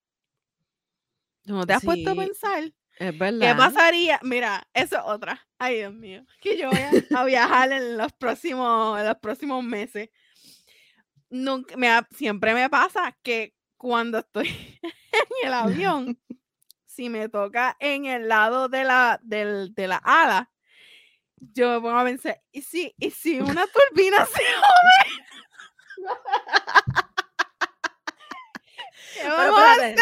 ¿Tú 1.42 1.54
¿No 1.54 1.66
te 1.66 1.72
has 1.72 1.84
puesto 1.84 2.10
a 2.10 2.14
pensar? 2.14 2.64
Es 2.98 3.12
¿Qué 3.12 3.18
verdad. 3.18 3.56
pasaría? 3.56 4.18
Mira, 4.22 4.68
eso 4.74 4.96
es 4.96 5.02
otra. 5.04 5.46
Ay, 5.58 5.76
Dios 5.76 5.94
mío. 5.94 6.24
Que 6.40 6.58
yo 6.58 6.68
voy 6.68 6.80
a, 6.80 7.20
a 7.20 7.24
viajar 7.24 7.72
en 7.72 7.96
los 7.96 8.12
próximos, 8.12 8.98
en 8.98 9.06
los 9.06 9.16
próximos 9.18 9.62
meses. 9.62 10.10
Nunca, 11.30 11.76
me 11.76 11.88
siempre 12.10 12.54
me 12.54 12.68
pasa 12.68 13.16
que 13.22 13.54
cuando 13.76 14.18
estoy 14.18 14.48
en 14.82 15.46
el 15.46 15.52
avión, 15.54 16.20
si 16.86 17.08
me 17.08 17.28
toca 17.28 17.76
en 17.78 18.06
el 18.06 18.28
lado 18.28 18.68
de 18.68 18.84
la, 18.84 19.20
del, 19.22 19.72
de 19.74 19.86
la 19.86 19.96
ala, 19.98 20.50
yo 21.40 21.70
me 21.74 21.80
pongo 21.80 21.98
a 21.98 22.04
pensar, 22.04 22.40
¿y 22.52 22.62
si, 22.62 22.94
y 22.98 23.10
si 23.10 23.40
una 23.40 23.64
turbina 23.66 24.24
se 24.26 24.42
jode? 24.42 26.08
¿Qué 29.14 29.20
Pero 29.22 29.36
vamos 29.36 29.60
a 29.60 29.72
hacer? 29.72 29.98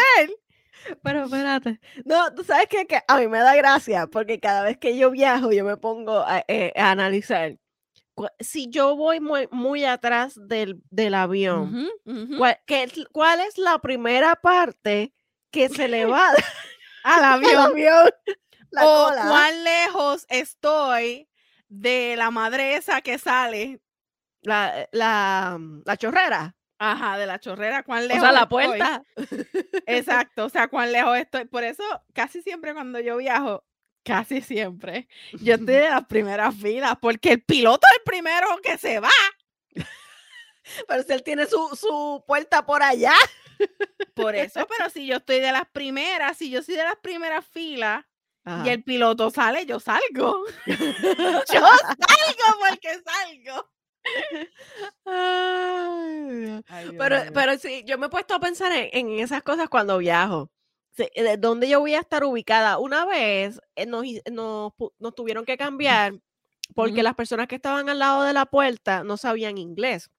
Pero 1.03 1.23
espérate. 1.25 1.79
No, 2.05 2.33
tú 2.33 2.43
sabes 2.43 2.67
qué? 2.69 2.85
que 2.85 3.01
a 3.07 3.17
mí 3.19 3.27
me 3.27 3.39
da 3.39 3.55
gracia 3.55 4.07
porque 4.07 4.39
cada 4.39 4.63
vez 4.63 4.77
que 4.77 4.97
yo 4.97 5.11
viajo 5.11 5.51
yo 5.51 5.65
me 5.65 5.75
pongo 5.77 6.19
a, 6.19 6.43
eh, 6.47 6.71
a 6.75 6.91
analizar. 6.91 7.57
Si 8.39 8.67
yo 8.69 8.95
voy 8.95 9.19
muy, 9.19 9.47
muy 9.51 9.85
atrás 9.85 10.33
del, 10.47 10.81
del 10.89 11.13
avión. 11.13 11.87
¿cuál, 12.37 12.57
qué 12.65 12.83
es- 12.83 13.05
cuál 13.11 13.39
es 13.41 13.57
la 13.57 13.79
primera 13.79 14.35
parte 14.35 15.13
que 15.51 15.69
se 15.69 15.87
le 15.87 16.05
va 16.05 16.29
al 17.03 17.23
avión. 17.23 17.73
La 18.71 18.85
o 18.85 19.09
cola. 19.09 19.23
cuán 19.27 19.63
lejos 19.63 20.25
estoy 20.29 21.29
de 21.69 22.15
la 22.17 22.31
madre 22.31 22.75
esa 22.75 23.01
que 23.01 23.17
sale, 23.17 23.81
La, 24.41 24.87
la, 24.91 25.57
mm, 25.59 25.83
la 25.85 25.97
chorrera. 25.97 26.55
ajá, 26.79 27.17
de 27.17 27.25
la 27.25 27.39
chorrera, 27.39 27.83
cuán 27.83 28.05
O 28.05 28.07
lejos 28.07 28.21
sea, 28.21 28.31
la 28.31 28.41
estoy. 28.43 28.65
puerta. 28.67 29.03
Exacto, 29.87 30.45
o 30.45 30.49
sea, 30.49 30.67
cuán 30.67 30.91
lejos 30.91 31.17
estoy. 31.17 31.45
Por 31.45 31.63
eso, 31.63 31.83
casi 32.13 32.41
siempre 32.41 32.73
cuando 32.73 32.99
yo 32.99 33.17
viajo, 33.17 33.65
casi 34.03 34.41
siempre, 34.41 35.07
yo 35.41 35.55
estoy 35.55 35.75
de 35.75 35.89
las 35.89 36.05
primeras 36.07 36.55
filas, 36.55 36.95
porque 37.01 37.33
el 37.33 37.43
piloto 37.43 37.85
es 37.91 37.97
el 37.97 38.03
primero 38.03 38.47
que 38.63 38.77
se 38.77 38.99
va. 38.99 39.09
Pero 40.87 41.03
si 41.03 41.13
él 41.13 41.23
tiene 41.23 41.45
su, 41.45 41.75
su 41.75 42.23
puerta 42.27 42.65
por 42.65 42.83
allá. 42.83 43.13
Por 44.13 44.35
eso, 44.35 44.67
pero 44.67 44.89
si 44.89 45.07
yo 45.07 45.17
estoy 45.17 45.39
de 45.39 45.51
las 45.51 45.67
primeras, 45.69 46.37
si 46.37 46.49
yo 46.51 46.61
soy 46.61 46.75
de 46.75 46.83
las 46.83 46.97
primeras 46.97 47.45
filas 47.45 48.05
y 48.65 48.69
el 48.69 48.83
piloto 48.83 49.29
sale, 49.29 49.65
yo 49.65 49.79
salgo. 49.79 50.43
yo 50.65 51.61
salgo 51.61 52.59
porque 52.59 52.89
salgo. 53.03 53.69
Ay, 55.05 56.61
Ay, 56.67 56.89
Dios 56.89 56.95
Pero, 56.97 57.17
pero 57.33 57.57
sí, 57.57 57.83
yo 57.85 57.97
me 57.97 58.07
he 58.07 58.09
puesto 58.09 58.35
a 58.35 58.39
pensar 58.39 58.71
en, 58.71 58.89
en 58.93 59.19
esas 59.19 59.43
cosas 59.43 59.67
cuando 59.69 59.97
viajo. 59.97 60.49
Sí, 60.95 61.07
¿De 61.15 61.37
dónde 61.37 61.69
yo 61.69 61.79
voy 61.79 61.93
a 61.93 61.99
estar 61.99 62.23
ubicada? 62.23 62.77
Una 62.79 63.05
vez 63.05 63.59
eh, 63.75 63.85
nos, 63.85 64.03
nos, 64.31 64.71
nos 64.97 65.13
tuvieron 65.15 65.45
que 65.45 65.57
cambiar 65.57 66.13
porque 66.73 67.03
las 67.03 67.15
personas 67.15 67.47
que 67.47 67.55
estaban 67.55 67.89
al 67.89 67.99
lado 67.99 68.23
de 68.23 68.33
la 68.33 68.45
puerta 68.45 69.03
no 69.03 69.17
sabían 69.17 69.57
inglés. 69.57 70.09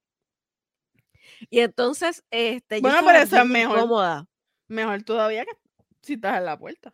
Y 1.51 1.61
entonces, 1.61 2.25
este, 2.31 2.77
yo 2.77 2.83
Bueno, 2.83 2.99
estaba 2.99 3.13
pero 3.13 3.25
eso 3.25 3.37
es 3.39 3.47
mejor. 3.47 3.79
incómoda. 3.79 4.27
Mejor 4.69 5.03
todavía 5.03 5.45
que 5.45 5.53
si 6.03 6.15
estás 6.15 6.39
en 6.39 6.45
la 6.47 6.59
puerta. 6.59 6.93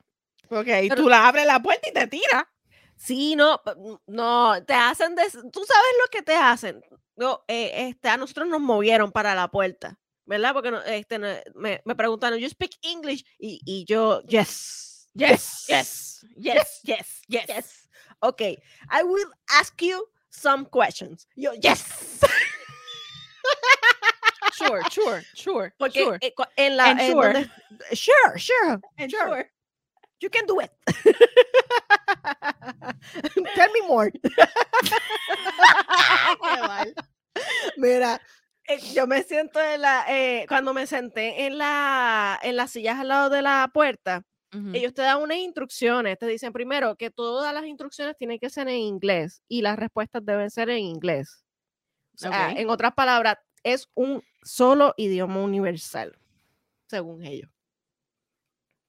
Porque 0.49 0.75
ahí 0.75 0.89
Pero- 0.89 1.03
tú 1.03 1.09
la 1.09 1.27
abres 1.29 1.47
la 1.47 1.61
puerta 1.61 1.89
y 1.89 1.93
te 1.93 2.07
tiras. 2.07 2.45
Sí, 2.97 3.35
no, 3.37 3.61
no, 4.07 4.65
te 4.65 4.73
hacen, 4.75 5.15
des- 5.17 5.33
tú 5.33 5.65
sabes 5.65 5.93
lo 6.03 6.11
que 6.11 6.23
te 6.23 6.35
hacen. 6.35 6.81
no, 7.17 7.45
eh, 7.49 7.89
este, 7.89 8.09
a 8.09 8.17
nosotros 8.17 8.49
nos 8.49 8.61
movieron 8.61 9.13
para 9.13 9.35
la 9.37 9.49
puerta, 9.49 9.99
¿verdad? 10.27 10.53
Porque 10.53 10.71
no- 10.71 10.83
este, 10.83 11.19
no- 11.19 11.29
me, 11.55 11.81
me 11.85 11.95
preguntaron, 11.95 12.39
¿you 12.39 12.49
speak 12.49 12.73
English? 12.83 13.25
Y, 13.39 13.61
y 13.65 13.85
yo, 13.85 14.21
yes, 14.23 15.09
Yes, 15.17 15.65
yes, 15.69 16.27
yes, 16.37 16.81
yes, 16.83 17.21
yes. 17.29 17.47
yes. 17.47 17.89
Okay, 18.21 18.59
I 18.91 19.03
will 19.05 19.29
ask 19.61 19.81
you 19.81 20.09
some 20.31 20.65
questions. 20.67 21.29
Yo, 21.37 21.53
yes. 21.55 21.85
Sure, 24.55 24.83
sure, 24.91 25.23
sure, 25.35 25.73
Porque 25.79 26.01
sure. 26.03 26.19
eh, 26.21 26.33
en 26.57 26.77
la... 26.77 26.91
En 26.93 27.13
sure. 27.13 27.33
donde- 27.33 27.51
sure, 27.93 28.39
sure, 28.39 28.81
sure. 29.09 29.51
You 30.25 30.31
can 30.31 30.47
do 30.47 30.59
it. 30.59 30.71
Tell 33.55 33.71
me 33.75 33.83
more. 33.87 34.11
Mira, 37.77 38.19
eh, 38.67 38.79
yo 38.95 39.07
me 39.07 39.23
siento 39.23 39.61
en 39.61 39.83
la, 39.83 40.07
eh, 40.09 40.47
cuando 40.49 40.73
me 40.73 40.87
senté 40.87 41.45
en 41.45 41.59
la, 41.59 42.41
en 42.43 42.57
las 42.57 42.71
sillas 42.71 43.01
al 43.01 43.09
lado 43.09 43.29
de 43.29 43.43
la 43.43 43.71
puerta, 43.75 44.25
ellos 44.73 44.95
te 44.95 45.03
dan 45.03 45.21
unas 45.21 45.39
instrucciones, 45.39 46.17
te 46.17 46.29
dicen 46.29 46.53
primero 46.53 46.95
que 46.95 47.11
todas 47.11 47.53
las 47.53 47.67
instrucciones 47.67 48.17
tienen 48.17 48.39
que 48.39 48.49
ser 48.49 48.69
en 48.69 48.77
inglés 48.77 49.43
y 49.49 49.63
las 49.63 49.77
respuestas 49.77 50.25
deben 50.25 50.49
ser 50.49 50.71
en 50.71 50.79
inglés. 50.79 51.45
O 52.15 52.19
sea, 52.19 52.53
en 52.53 52.71
otras 52.71 52.95
palabras, 52.95 53.35
es 53.65 53.89
un 53.95 54.23
solo 54.45 54.95
idioma 54.97 55.41
universal, 55.41 56.17
según 56.87 57.25
ellos. 57.25 57.51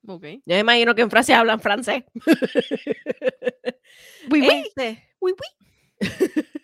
Ok. 0.07 0.23
Yo 0.23 0.55
me 0.55 0.59
imagino 0.59 0.95
que 0.95 1.01
en 1.01 1.09
Francia 1.09 1.39
hablan 1.39 1.59
francés. 1.59 2.03
Oui, 4.29 4.41
oui. 4.41 4.63
Este, 4.65 5.07
oui, 5.19 5.33
oui. 5.33 5.67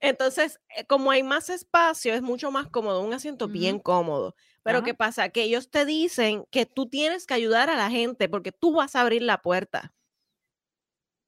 Entonces, 0.00 0.60
eh, 0.76 0.84
como 0.84 1.12
hay 1.12 1.22
más 1.22 1.48
espacio, 1.48 2.12
es 2.12 2.22
mucho 2.22 2.50
más 2.50 2.68
cómodo, 2.68 3.02
un 3.02 3.14
asiento 3.14 3.46
bien 3.46 3.78
cómodo. 3.78 4.34
Pero 4.64 4.78
Ajá. 4.78 4.84
¿qué 4.84 4.94
pasa? 4.94 5.28
Que 5.28 5.44
ellos 5.44 5.70
te 5.70 5.84
dicen 5.84 6.44
que 6.50 6.66
tú 6.66 6.88
tienes 6.88 7.24
que 7.24 7.34
ayudar 7.34 7.70
a 7.70 7.76
la 7.76 7.88
gente 7.88 8.28
porque 8.28 8.50
tú 8.50 8.74
vas 8.74 8.96
a 8.96 9.02
abrir 9.02 9.22
la 9.22 9.42
puerta. 9.42 9.94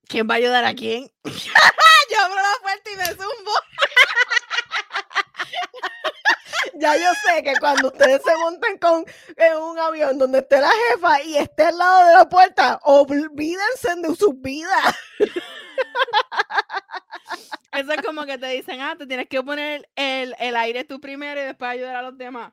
¿Quién 0.09 0.29
va 0.29 0.35
a 0.35 0.39
ayudar 0.39 0.65
a 0.65 0.75
quién? 0.75 1.09
Yo 1.25 2.21
abro 2.21 2.35
la 2.35 2.63
puerta 2.63 2.91
y 2.93 2.97
me 2.97 3.07
zumbo. 3.07 3.53
Ya 6.85 6.99
yo 6.99 7.11
sé 7.15 7.43
que 7.43 7.55
cuando 7.59 7.89
ustedes 7.89 8.21
se 8.23 8.37
monten 8.37 8.77
con 8.77 9.07
en 9.37 9.57
un 9.57 9.79
avión 9.79 10.19
donde 10.19 10.41
esté 10.41 10.61
la 10.61 10.69
jefa 10.69 11.23
y 11.23 11.39
esté 11.39 11.63
al 11.63 11.79
lado 11.79 12.09
de 12.09 12.13
la 12.13 12.29
puerta, 12.29 12.79
olvídense 12.83 13.95
de 14.03 14.15
sus 14.15 14.39
vidas. 14.43 14.95
Eso 17.73 17.91
es 17.91 18.03
como 18.03 18.27
que 18.27 18.37
te 18.37 18.49
dicen, 18.49 18.83
ah, 18.83 18.97
te 18.99 19.07
tienes 19.07 19.29
que 19.29 19.43
poner 19.43 19.89
el, 19.97 20.37
el 20.39 20.57
aire 20.57 20.85
tú 20.85 21.01
primero 21.01 21.41
y 21.41 21.45
después 21.45 21.71
ayudar 21.71 21.97
a 21.97 22.03
los 22.03 22.19
demás. 22.19 22.53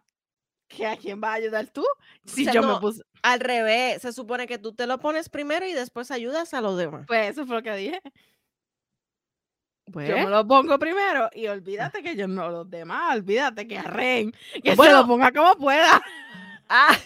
¿Que 0.70 0.88
¿A 0.88 0.96
quién 0.96 1.20
vas 1.20 1.32
a 1.32 1.34
ayudar 1.34 1.68
tú? 1.68 1.84
Si 2.24 2.46
sea, 2.46 2.54
yo 2.54 2.62
no, 2.62 2.76
me 2.76 2.80
puse. 2.80 3.02
Al 3.24 3.42
revés, 3.42 4.02
se 4.02 4.14
supone 4.14 4.48
que 4.48 4.60
tú 4.60 4.74
te 4.74 4.88
lo 4.88 4.98
pones 5.00 5.28
primero 5.28 5.68
y 5.68 5.74
después 5.74 6.10
ayudas 6.10 6.54
a 6.54 6.62
los 6.62 6.78
demás. 6.78 7.04
Pues 7.06 7.32
eso 7.32 7.46
fue 7.46 7.58
lo 7.58 7.64
que 7.64 7.76
dije. 7.76 8.00
Pues, 9.92 10.08
Yo 10.10 10.16
me 10.16 10.26
lo 10.30 10.48
pongo 10.48 10.78
primero 10.80 11.30
y 11.34 11.48
olvídate 11.48 12.02
que 12.02 12.16
yo 12.16 12.28
no, 12.28 12.50
los 12.50 12.70
demás, 12.70 13.16
olvídate 13.18 13.68
que 13.68 13.78
arren, 13.78 14.32
que 14.64 14.72
se 14.72 14.76
Bueno. 14.76 15.02
lo 15.02 15.08
ponga 15.08 15.32
como 15.32 15.56
pueda. 15.56 16.02
Ah. 16.70 16.96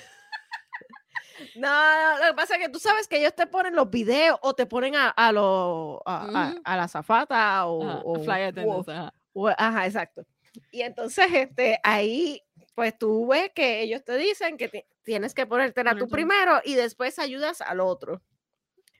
No, 1.55 1.67
no, 1.69 2.19
lo 2.19 2.27
que 2.27 2.33
pasa 2.33 2.55
es 2.55 2.61
que 2.61 2.69
tú 2.69 2.79
sabes 2.79 3.07
que 3.07 3.17
ellos 3.17 3.33
te 3.35 3.45
ponen 3.47 3.75
los 3.75 3.89
videos 3.89 4.37
o 4.41 4.53
te 4.53 4.65
ponen 4.65 4.95
a, 4.95 5.09
a, 5.09 5.31
lo- 5.31 6.01
a, 6.05 6.53
a- 6.63 6.77
la 6.77 6.87
zafata 6.87 7.65
o, 7.65 7.83
Ajá, 7.83 8.01
o- 8.03 8.15
fly 8.23 8.29
o- 8.41 8.47
attendants, 8.47 8.89
ajá. 8.89 9.13
o- 9.33 9.49
ajá, 9.49 9.85
exacto. 9.85 10.25
Y 10.71 10.81
entonces, 10.81 11.25
este, 11.33 11.79
ahí, 11.83 12.41
pues 12.73 12.97
tú 12.97 13.27
ves 13.27 13.51
que 13.53 13.81
ellos 13.81 14.03
te 14.05 14.15
dicen 14.17 14.57
que 14.57 14.69
ti- 14.69 14.85
tienes 15.03 15.33
que 15.33 15.45
ponértela 15.45 15.95
tú 15.95 16.07
primero 16.07 16.61
y 16.63 16.75
después 16.75 17.19
ayudas 17.19 17.59
al 17.61 17.79
otro. 17.81 18.21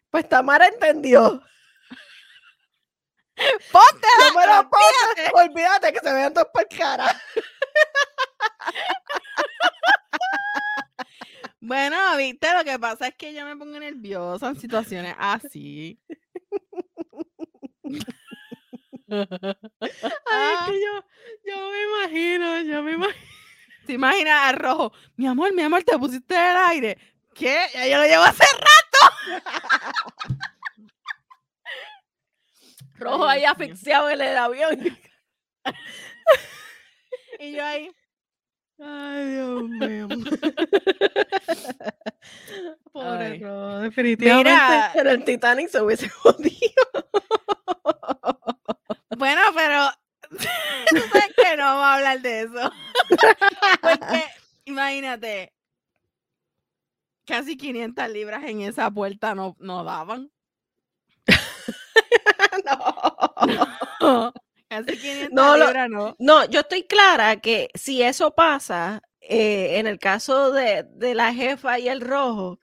Pues 0.10 0.28
Tamara 0.28 0.68
entendió. 0.68 1.42
¡Ponte! 3.72 4.08
No 4.20 4.40
me 4.40 4.48
lo 4.48 4.70
pongas, 4.70 5.34
olvídate 5.34 5.94
que 5.94 6.00
se 6.00 6.14
vean 6.14 6.34
dos 6.34 6.48
por 6.54 6.68
cara. 6.70 7.22
Bueno, 11.60 11.98
viste, 12.18 12.48
lo 12.54 12.64
que 12.64 12.78
pasa 12.78 13.08
es 13.08 13.16
que 13.16 13.34
yo 13.34 13.44
me 13.44 13.58
pongo 13.58 13.80
nerviosa 13.80 14.50
en 14.50 14.60
situaciones 14.60 15.16
así. 15.18 16.00
Ay, 19.10 19.26
es 20.54 20.60
que 20.68 20.82
yo, 20.82 21.06
yo 21.44 21.72
me 21.72 21.84
imagino, 21.84 22.62
yo 22.62 22.84
me 22.84 22.92
imagino. 22.94 23.26
¿Te 23.86 23.94
imaginas 23.94 24.44
al 24.44 24.56
rojo? 24.56 24.94
Mi 25.16 25.28
amor, 25.28 25.54
mi 25.54 25.64
amor, 25.64 25.84
te 25.84 25.98
pusiste 25.98 26.36
el 26.36 26.58
aire. 26.58 26.98
¿Qué? 27.34 27.58
Ya 27.74 27.88
yo 27.88 27.98
lo 27.98 28.06
llevo 28.06 28.24
hace 28.24 28.44
rato. 28.44 29.44
Rojo 32.96 33.26
ahí 33.26 33.46
asfixiado 33.46 34.10
en 34.10 34.22
el 34.22 34.38
avión. 34.38 34.98
Y 37.38 37.52
yo 37.52 37.66
ahí. 37.66 37.92
Ay, 38.80 39.26
Dios 39.32 39.64
mío. 39.64 40.08
Pobre 42.94 43.26
Ay. 43.26 43.44
Rojo, 43.44 43.80
definitivamente. 43.80 44.52
Mira. 44.52 44.92
Pero 44.94 45.12
el 45.12 45.24
Titanic 45.26 45.68
se 45.70 45.82
hubiese 45.82 46.08
jodido. 46.10 46.84
Bueno, 49.18 49.42
pero 49.54 49.90
tú 50.90 50.98
sabes 51.12 51.34
que 51.36 51.58
no 51.58 51.64
vamos 51.64 51.84
a 51.84 51.96
hablar 51.96 52.22
de 52.22 52.42
eso. 52.42 52.72
Porque, 53.82 54.24
imagínate, 54.66 55.54
casi 57.26 57.58
500 57.58 58.10
libras 58.10 58.44
en 58.46 58.62
esa 58.62 58.90
puerta 58.92 59.36
no, 59.36 59.56
no 59.60 59.84
daban. 59.84 60.32
no. 64.00 64.34
Casi 64.70 64.98
500 64.98 65.32
No, 65.32 65.56
libras 65.58 65.90
no. 65.90 66.16
No, 66.20 66.46
yo 66.46 66.62
estoy 66.62 66.84
clara 66.84 67.38
que 67.38 67.70
si 67.76 68.02
eso 68.02 68.34
pasa, 68.36 69.02
eh, 69.22 69.78
en 69.80 69.88
el 69.88 70.00
caso 70.00 70.52
de, 70.52 70.84
de 70.96 71.14
la 71.16 71.34
jefa 71.34 71.80
y 71.80 71.88
el 71.88 72.02
rojo, 72.02 72.60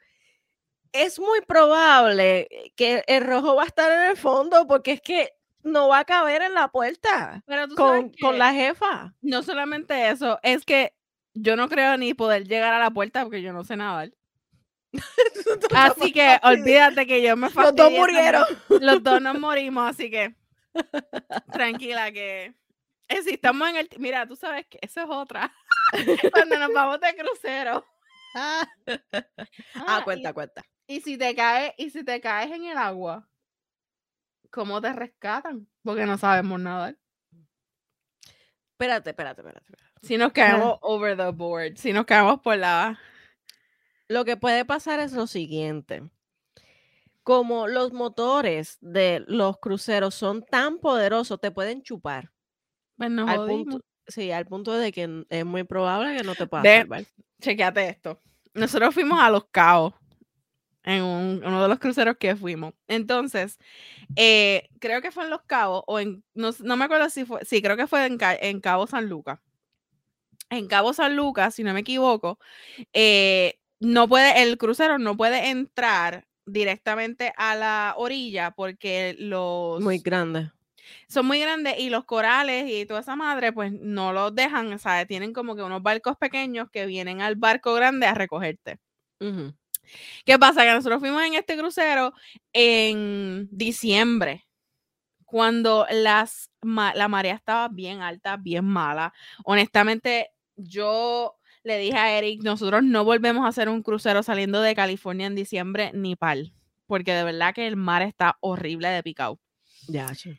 es 0.92 1.18
muy 1.18 1.40
probable 1.42 2.48
que 2.76 3.02
el 3.06 3.24
rojo 3.24 3.54
va 3.56 3.64
a 3.64 3.66
estar 3.66 3.90
en 3.92 4.10
el 4.10 4.16
fondo 4.16 4.66
porque 4.66 4.92
es 4.92 5.00
que 5.00 5.30
no 5.62 5.88
va 5.88 6.00
a 6.00 6.04
caber 6.04 6.42
en 6.42 6.54
la 6.54 6.68
puerta 6.68 7.42
Pero 7.46 7.68
tú 7.68 7.76
sabes 7.76 8.04
con, 8.04 8.12
con 8.20 8.38
la 8.38 8.52
jefa. 8.52 9.14
no 9.22 9.42
solamente 9.42 10.10
eso, 10.10 10.38
es 10.42 10.64
que 10.64 10.94
yo 11.34 11.56
no 11.56 11.68
creo 11.68 11.96
ni 11.96 12.14
poder 12.14 12.46
llegar 12.46 12.74
a 12.74 12.78
la 12.80 12.90
puerta 12.90 13.22
porque 13.22 13.42
yo 13.42 13.52
no 13.52 13.64
sé 13.64 13.76
nadar. 13.76 14.12
Así 15.74 16.12
que 16.12 16.38
olvídate 16.42 17.06
que 17.06 17.22
yo 17.22 17.36
me 17.36 17.46
Los 17.48 17.54
dos 17.54 17.74
también. 17.74 18.00
murieron. 18.00 18.44
Los 18.68 19.02
dos 19.02 19.20
nos 19.22 19.38
morimos, 19.38 19.88
así 19.88 20.10
que 20.10 20.34
tranquila 21.52 22.12
que 22.12 22.54
eh, 23.08 23.22
si 23.22 23.30
estamos 23.34 23.68
en 23.68 23.76
el 23.76 23.88
mira, 23.98 24.26
tú 24.26 24.36
sabes 24.36 24.66
que 24.66 24.78
eso 24.80 25.00
es 25.00 25.06
otra. 25.08 25.52
Cuando 26.32 26.58
nos 26.58 26.72
vamos 26.72 27.00
de 27.00 27.14
crucero. 27.16 27.84
Ah, 28.34 28.66
Ah, 29.74 30.00
cuenta, 30.04 30.32
cuenta. 30.32 30.62
Y, 30.86 31.00
si 31.00 31.18
te 31.18 31.34
caes, 31.34 31.74
y 31.76 31.90
si 31.90 32.04
te 32.04 32.20
caes 32.20 32.50
en 32.50 32.64
el 32.64 32.78
agua, 32.78 33.28
¿cómo 34.50 34.80
te 34.80 34.92
rescatan? 34.92 35.68
Porque 35.82 36.06
no 36.06 36.16
sabemos 36.16 36.58
nadar. 36.60 36.96
Espérate, 38.72 39.10
espérate, 39.10 39.42
espérate. 39.42 39.64
espérate. 39.70 39.92
Si 40.02 40.16
nos 40.16 40.32
caemos 40.32 40.78
over 40.80 41.16
the 41.16 41.30
board, 41.30 41.76
si 41.76 41.92
nos 41.92 42.04
caemos 42.06 42.40
por 42.40 42.56
la 42.56 42.98
Lo 44.12 44.26
que 44.26 44.36
puede 44.36 44.66
pasar 44.66 45.00
es 45.00 45.12
lo 45.12 45.26
siguiente. 45.26 46.02
Como 47.22 47.66
los 47.66 47.92
motores 47.92 48.76
de 48.82 49.24
los 49.26 49.58
cruceros 49.58 50.14
son 50.14 50.44
tan 50.44 50.78
poderosos, 50.78 51.40
te 51.40 51.50
pueden 51.50 51.82
chupar. 51.82 52.30
pues 52.96 53.10
nos 53.10 53.28
Al 53.28 53.46
punto, 53.46 53.80
sí, 54.06 54.30
al 54.30 54.44
punto 54.46 54.72
de 54.72 54.92
que 54.92 55.24
es 55.30 55.44
muy 55.46 55.64
probable 55.64 56.14
que 56.16 56.24
no 56.24 56.34
te 56.34 56.46
puedas 56.46 56.62
Ve, 56.64 56.80
salvar. 56.80 57.04
Chequeate 57.40 57.88
esto. 57.88 58.20
Nosotros 58.52 58.92
fuimos 58.92 59.18
a 59.18 59.30
Los 59.30 59.46
Cabos 59.46 59.94
en 60.84 61.02
un- 61.02 61.42
uno 61.44 61.62
de 61.62 61.68
los 61.68 61.78
cruceros 61.78 62.16
que 62.18 62.36
fuimos. 62.36 62.74
Entonces, 62.88 63.58
eh, 64.16 64.68
creo 64.78 65.00
que 65.00 65.10
fue 65.10 65.24
en 65.24 65.30
Los 65.30 65.42
Cabos 65.42 65.84
o 65.86 65.98
en, 66.00 66.22
no, 66.34 66.50
no 66.60 66.76
me 66.76 66.84
acuerdo 66.84 67.08
si 67.08 67.24
fue, 67.24 67.42
sí, 67.46 67.62
creo 67.62 67.78
que 67.78 67.86
fue 67.86 68.04
en, 68.04 68.18
en 68.20 68.60
Cabo 68.60 68.86
San 68.86 69.08
Lucas. 69.08 69.38
En 70.50 70.66
Cabo 70.68 70.92
San 70.92 71.16
Lucas, 71.16 71.54
si 71.54 71.64
no 71.64 71.72
me 71.72 71.80
equivoco, 71.80 72.38
eh, 72.92 73.58
no 73.82 74.08
puede, 74.08 74.42
el 74.42 74.58
crucero 74.58 74.98
no 74.98 75.16
puede 75.16 75.50
entrar 75.50 76.26
directamente 76.46 77.32
a 77.36 77.54
la 77.56 77.94
orilla 77.96 78.52
porque 78.52 79.14
los 79.18 79.80
Muy 79.80 79.98
grande. 79.98 80.50
son 81.08 81.26
muy 81.26 81.40
grandes 81.40 81.78
y 81.78 81.90
los 81.90 82.04
corales 82.04 82.70
y 82.70 82.86
toda 82.86 83.00
esa 83.00 83.16
madre, 83.16 83.52
pues 83.52 83.72
no 83.72 84.12
los 84.12 84.34
dejan, 84.34 84.78
sea, 84.78 85.04
tienen 85.06 85.32
como 85.32 85.56
que 85.56 85.62
unos 85.62 85.82
barcos 85.82 86.16
pequeños 86.16 86.70
que 86.70 86.86
vienen 86.86 87.20
al 87.20 87.36
barco 87.36 87.74
grande 87.74 88.06
a 88.06 88.14
recogerte. 88.14 88.78
Ujú. 89.20 89.54
¿Qué 90.24 90.38
pasa? 90.38 90.62
Que 90.62 90.72
nosotros 90.72 91.00
fuimos 91.00 91.22
en 91.24 91.34
este 91.34 91.56
crucero 91.56 92.12
en 92.52 93.48
diciembre, 93.50 94.46
cuando 95.24 95.86
las, 95.90 96.50
la 96.62 97.08
marea 97.08 97.34
estaba 97.34 97.68
bien 97.68 98.02
alta, 98.02 98.36
bien 98.36 98.64
mala. 98.64 99.12
Honestamente, 99.44 100.30
yo 100.56 101.36
le 101.64 101.78
dije 101.78 101.96
a 101.96 102.18
Eric, 102.18 102.42
nosotros 102.42 102.82
no 102.82 103.04
volvemos 103.04 103.44
a 103.44 103.48
hacer 103.48 103.68
un 103.68 103.82
crucero 103.82 104.22
saliendo 104.22 104.60
de 104.60 104.74
California 104.74 105.26
en 105.26 105.34
diciembre 105.34 105.92
ni 105.94 106.16
pal, 106.16 106.52
porque 106.86 107.12
de 107.12 107.24
verdad 107.24 107.54
que 107.54 107.66
el 107.66 107.76
mar 107.76 108.02
está 108.02 108.36
horrible 108.40 108.88
de 108.88 109.02
picado. 109.02 109.38
Ya, 109.88 110.14
sí. 110.14 110.36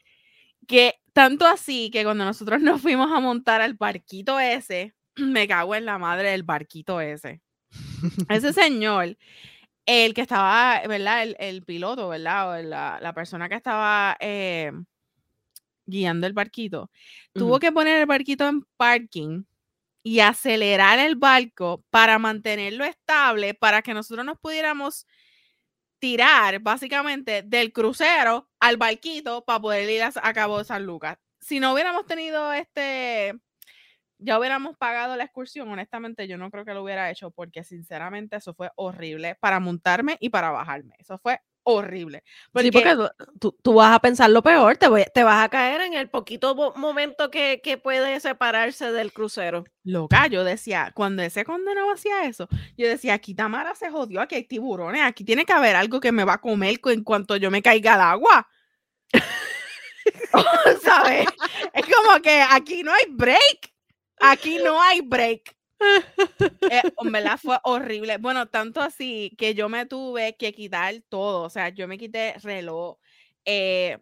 Que 0.68 0.96
tanto 1.14 1.46
así 1.46 1.90
que 1.92 2.04
cuando 2.04 2.26
nosotros 2.26 2.62
nos 2.62 2.82
fuimos 2.82 3.12
a 3.12 3.20
montar 3.20 3.62
al 3.62 3.76
barquito 3.76 4.40
ese, 4.40 4.94
me 5.16 5.48
cago 5.48 5.76
en 5.76 5.86
la 5.86 5.98
madre 5.98 6.32
del 6.32 6.44
barquito 6.44 7.00
ese. 7.00 7.42
Ese 8.30 8.54
señor, 8.54 9.18
el 9.86 10.14
que 10.14 10.22
estaba, 10.22 10.82
¿verdad? 10.88 11.28
El, 11.40 11.64
piloto, 11.64 12.10
¿verdad? 12.10 12.52
O 12.52 12.62
la, 12.62 13.00
la, 13.02 13.14
persona 13.14 13.50
que 13.50 13.56
estaba 13.56 14.18
eh, 14.20 14.72
guiando 15.86 16.28
el 16.28 16.34
barquito, 16.34 16.90
tuvo 17.34 17.60
que 17.60 17.72
poner 17.72 18.00
el 18.00 18.06
barquito 18.06 18.48
en 18.48 18.64
parking 18.78 19.44
y 20.04 20.20
acelerar 20.20 21.00
el 21.00 21.16
barco 21.16 21.84
para 21.89 22.20
mantenerlo 22.20 22.84
estable, 22.84 23.54
para 23.54 23.82
que 23.82 23.94
nosotros 23.94 24.26
nos 24.26 24.38
pudiéramos 24.38 25.08
tirar 26.00 26.60
básicamente 26.60 27.44
del 27.44 27.72
crucero 27.72 28.50
al 28.60 28.76
barquito 28.76 29.46
para 29.46 29.62
poder 29.62 29.89
ir 29.89 30.04
a, 30.04 30.34
Cabo 30.34 30.58
de 30.60 30.66
San 30.66 30.86
Lucas. 30.86 31.18
Si 31.39 31.62
no 31.62 31.74
hubiéramos 31.74 32.06
tenido 32.06 32.52
este, 32.52 33.34
ya 34.18 34.38
hubiéramos 34.38 34.78
pagado 34.78 35.16
la 35.16 35.24
excursión, 35.24 35.70
honestamente 35.70 36.28
yo 36.28 36.38
no 36.38 36.52
creo 36.52 36.66
que 36.66 36.74
lo 36.74 36.84
hubiera 36.84 37.10
hecho 37.10 37.32
porque 37.32 37.63
sinceramente 37.63 38.36
eso 38.36 38.54
fue 38.54 38.70
horrible 38.76 39.36
para 39.36 39.62
montarme 39.62 40.18
y 40.20 40.30
para 40.30 40.52
bajarme. 40.52 40.96
Eso 41.00 41.18
fue 41.20 41.39
horrible. 41.63 42.23
Porque, 42.52 42.67
sí, 42.67 42.71
porque 42.71 42.95
tú, 43.39 43.73
vas 43.73 43.95
a 43.95 43.99
pensar 43.99 44.30
lo 44.30 44.41
peor, 44.43 44.78
te, 44.78 44.88
te 45.13 45.23
vas 45.23 45.43
a 45.43 45.49
caer 45.49 45.82
en 45.82 45.93
el 45.93 46.10
poquito 46.10 46.73
momento 46.76 47.30
que, 47.32 47.60
puede 47.84 48.19
separarse 48.19 48.91
del 48.91 49.12
crucero. 49.12 49.63
Loca, 49.84 50.28
yo 50.28 50.43
decía, 50.43 50.91
cuando 50.95 51.23
ese 51.23 51.43
condenado 51.43 51.91
hacía 51.91 52.26
eso, 52.26 52.47
yo 52.78 52.88
decía, 52.88 53.15
aquí 53.15 53.34
Tamara 53.34 53.76
se 53.76 53.89
jodió, 53.89 54.21
aquí 54.21 54.36
hay 54.36 54.43
tiburones, 54.43 55.02
aquí 55.04 55.23
tiene 55.23 55.45
que 55.45 55.54
haber 55.54 55.76
algo 55.76 55.99
que 55.99 56.12
me 56.12 56.23
va 56.23 56.34
a 56.34 56.41
comer 56.41 56.80
en 56.86 57.04
cuanto 57.04 57.36
yo 57.36 57.52
me 57.52 57.62
caiga 57.62 57.95
al 57.95 58.02
agua. 58.02 58.47
¿Sabes? 60.82 61.28
Es 61.73 61.86
como 61.86 62.21
que 62.21 62.41
aquí 62.41 62.84
no 62.84 62.93
hay 62.93 63.06
break. 63.10 63.73
Aquí 64.19 64.58
no 64.63 64.82
hay 64.82 65.02
break. 65.02 65.56
Eh, 66.69 66.82
verdad 67.06 67.39
fue 67.41 67.58
horrible. 67.63 68.17
Bueno, 68.17 68.48
tanto 68.48 68.82
así 68.82 69.36
que 69.38 69.54
yo 69.54 69.69
me 69.69 69.86
tuve 69.86 70.36
que 70.38 70.54
quitar 70.54 70.93
todo. 71.10 71.43
O 71.43 71.50
sea, 71.50 71.69
yo 71.69 71.88
me 71.88 71.98
quité 71.98 72.34
reloj, 72.41 72.98
eh, 73.46 74.00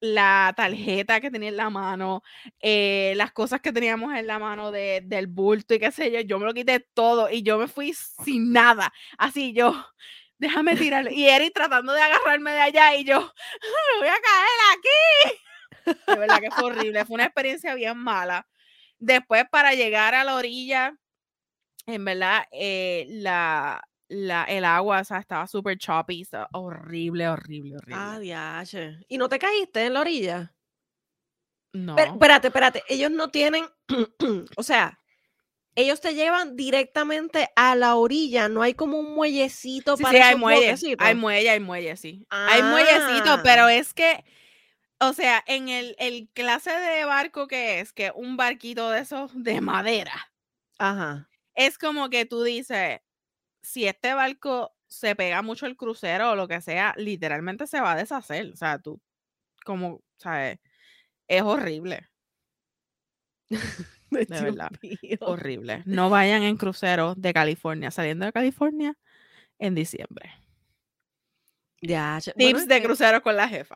la 0.00 0.52
tarjeta 0.56 1.20
que 1.20 1.30
tenía 1.30 1.48
en 1.48 1.56
la 1.56 1.70
mano, 1.70 2.22
eh, 2.60 3.14
las 3.16 3.32
cosas 3.32 3.60
que 3.60 3.72
teníamos 3.72 4.14
en 4.14 4.26
la 4.26 4.38
mano 4.38 4.70
de, 4.70 5.00
del 5.04 5.26
bulto 5.26 5.74
y 5.74 5.78
qué 5.78 5.90
sé 5.90 6.10
yo. 6.12 6.20
Yo 6.20 6.38
me 6.38 6.46
lo 6.46 6.54
quité 6.54 6.80
todo 6.80 7.30
y 7.30 7.42
yo 7.42 7.58
me 7.58 7.68
fui 7.68 7.94
sin 7.94 8.52
nada. 8.52 8.92
Así 9.16 9.52
yo, 9.54 9.74
déjame 10.38 10.76
tirarlo. 10.76 11.10
Y 11.10 11.26
Eric 11.26 11.54
tratando 11.54 11.92
de 11.92 12.02
agarrarme 12.02 12.52
de 12.52 12.60
allá 12.60 12.94
y 12.96 13.04
yo, 13.04 13.18
me 13.20 13.98
voy 13.98 14.08
a 14.08 14.20
caer 14.20 14.60
aquí. 14.78 16.04
De 16.06 16.18
verdad 16.18 16.40
que 16.40 16.50
fue 16.50 16.64
horrible. 16.64 17.04
Fue 17.04 17.14
una 17.14 17.24
experiencia 17.24 17.74
bien 17.74 17.96
mala. 17.96 18.46
Después, 19.04 19.44
para 19.50 19.74
llegar 19.74 20.14
a 20.14 20.24
la 20.24 20.36
orilla, 20.36 20.96
en 21.86 22.04
verdad, 22.06 22.44
eh, 22.52 23.06
la, 23.08 23.82
la, 24.08 24.44
el 24.44 24.64
agua 24.64 25.00
o 25.00 25.04
sea, 25.04 25.18
estaba 25.18 25.46
súper 25.46 25.76
choppy, 25.76 26.26
horrible, 26.52 27.28
horrible, 27.28 27.74
ah, 27.92 28.16
horrible. 28.16 28.34
Ah, 28.34 28.64
¿Y 29.08 29.18
no 29.18 29.28
te 29.28 29.38
caíste 29.38 29.84
en 29.84 29.92
la 29.92 30.00
orilla? 30.00 30.54
No. 31.74 31.98
espérate, 31.98 32.48
espérate. 32.48 32.82
Ellos 32.88 33.10
no 33.10 33.28
tienen, 33.28 33.66
o 34.56 34.62
sea, 34.62 34.98
ellos 35.74 36.00
te 36.00 36.14
llevan 36.14 36.56
directamente 36.56 37.50
a 37.56 37.74
la 37.74 37.96
orilla, 37.96 38.48
no 38.48 38.62
hay 38.62 38.72
como 38.72 38.98
un 38.98 39.14
muellecito 39.14 39.98
para 39.98 40.18
sí, 40.18 40.24
hay 40.24 40.36
muelle, 40.36 40.74
hay 40.98 41.14
muelle, 41.14 41.50
hay 41.50 41.60
muelle, 41.60 41.96
sí. 41.96 42.24
Hay 42.30 42.62
muellecito, 42.62 43.42
pero 43.42 43.64
ah. 43.64 43.74
es 43.74 43.92
que 43.92 44.24
o 45.00 45.12
sea, 45.12 45.42
en 45.46 45.68
el, 45.68 45.96
el, 45.98 46.28
clase 46.32 46.70
de 46.70 47.04
barco 47.04 47.46
que 47.46 47.80
es, 47.80 47.92
que 47.92 48.12
un 48.14 48.36
barquito 48.36 48.90
de 48.90 49.00
esos 49.00 49.30
de 49.34 49.60
madera. 49.60 50.32
Ajá. 50.78 51.28
Es 51.54 51.78
como 51.78 52.10
que 52.10 52.26
tú 52.26 52.42
dices, 52.42 53.00
si 53.62 53.86
este 53.86 54.14
barco 54.14 54.74
se 54.86 55.16
pega 55.16 55.42
mucho 55.42 55.66
el 55.66 55.76
crucero 55.76 56.30
o 56.30 56.36
lo 56.36 56.48
que 56.48 56.60
sea, 56.60 56.94
literalmente 56.96 57.66
se 57.66 57.80
va 57.80 57.92
a 57.92 57.96
deshacer. 57.96 58.52
O 58.52 58.56
sea, 58.56 58.78
tú, 58.78 59.00
como, 59.64 60.02
¿sabes? 60.16 60.58
Es 61.28 61.42
horrible. 61.42 62.08
de 64.10 64.26
verdad. 64.40 64.70
Horrible. 65.20 65.82
No 65.86 66.10
vayan 66.10 66.42
en 66.42 66.56
crucero 66.56 67.14
de 67.16 67.32
California, 67.32 67.90
saliendo 67.90 68.26
de 68.26 68.32
California 68.32 68.96
en 69.58 69.74
diciembre. 69.74 70.32
Ya, 71.86 72.18
Tips 72.36 72.66
de 72.66 72.82
crucero 72.82 73.22
con 73.22 73.36
la 73.36 73.46
jefa. 73.46 73.74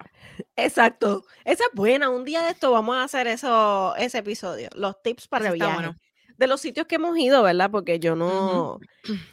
Exacto. 0.57 1.25
Esa 1.45 1.65
es 1.65 1.71
buena. 1.75 2.09
Un 2.09 2.25
día 2.25 2.43
de 2.43 2.51
esto 2.51 2.71
vamos 2.71 2.97
a 2.97 3.05
hacer 3.05 3.27
eso, 3.27 3.95
ese 3.97 4.19
episodio. 4.19 4.71
Los 4.75 5.03
tips 5.03 5.29
para 5.29 5.49
el 5.49 5.55
viaje. 5.55 5.95
De 6.39 6.47
los 6.47 6.61
sitios 6.61 6.87
que 6.87 6.95
hemos 6.95 7.19
ido, 7.19 7.43
¿verdad? 7.43 7.71
Porque 7.71 7.99
yo 7.99 8.15
no, 8.17 8.79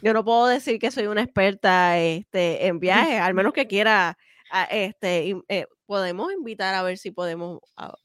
yo 0.02 0.12
no 0.12 0.24
puedo 0.24 0.46
decir 0.48 0.78
que 0.78 0.90
soy 0.90 1.06
una 1.06 1.22
experta 1.22 1.98
este, 1.98 2.66
en 2.66 2.80
viajes, 2.80 3.20
al 3.20 3.32
menos 3.32 3.52
que 3.52 3.66
quiera, 3.66 4.18
este, 4.70 5.34
eh, 5.48 5.66
podemos 5.86 6.32
invitar 6.32 6.74
a 6.74 6.82
ver 6.82 6.98
si 6.98 7.12
podemos 7.12 7.60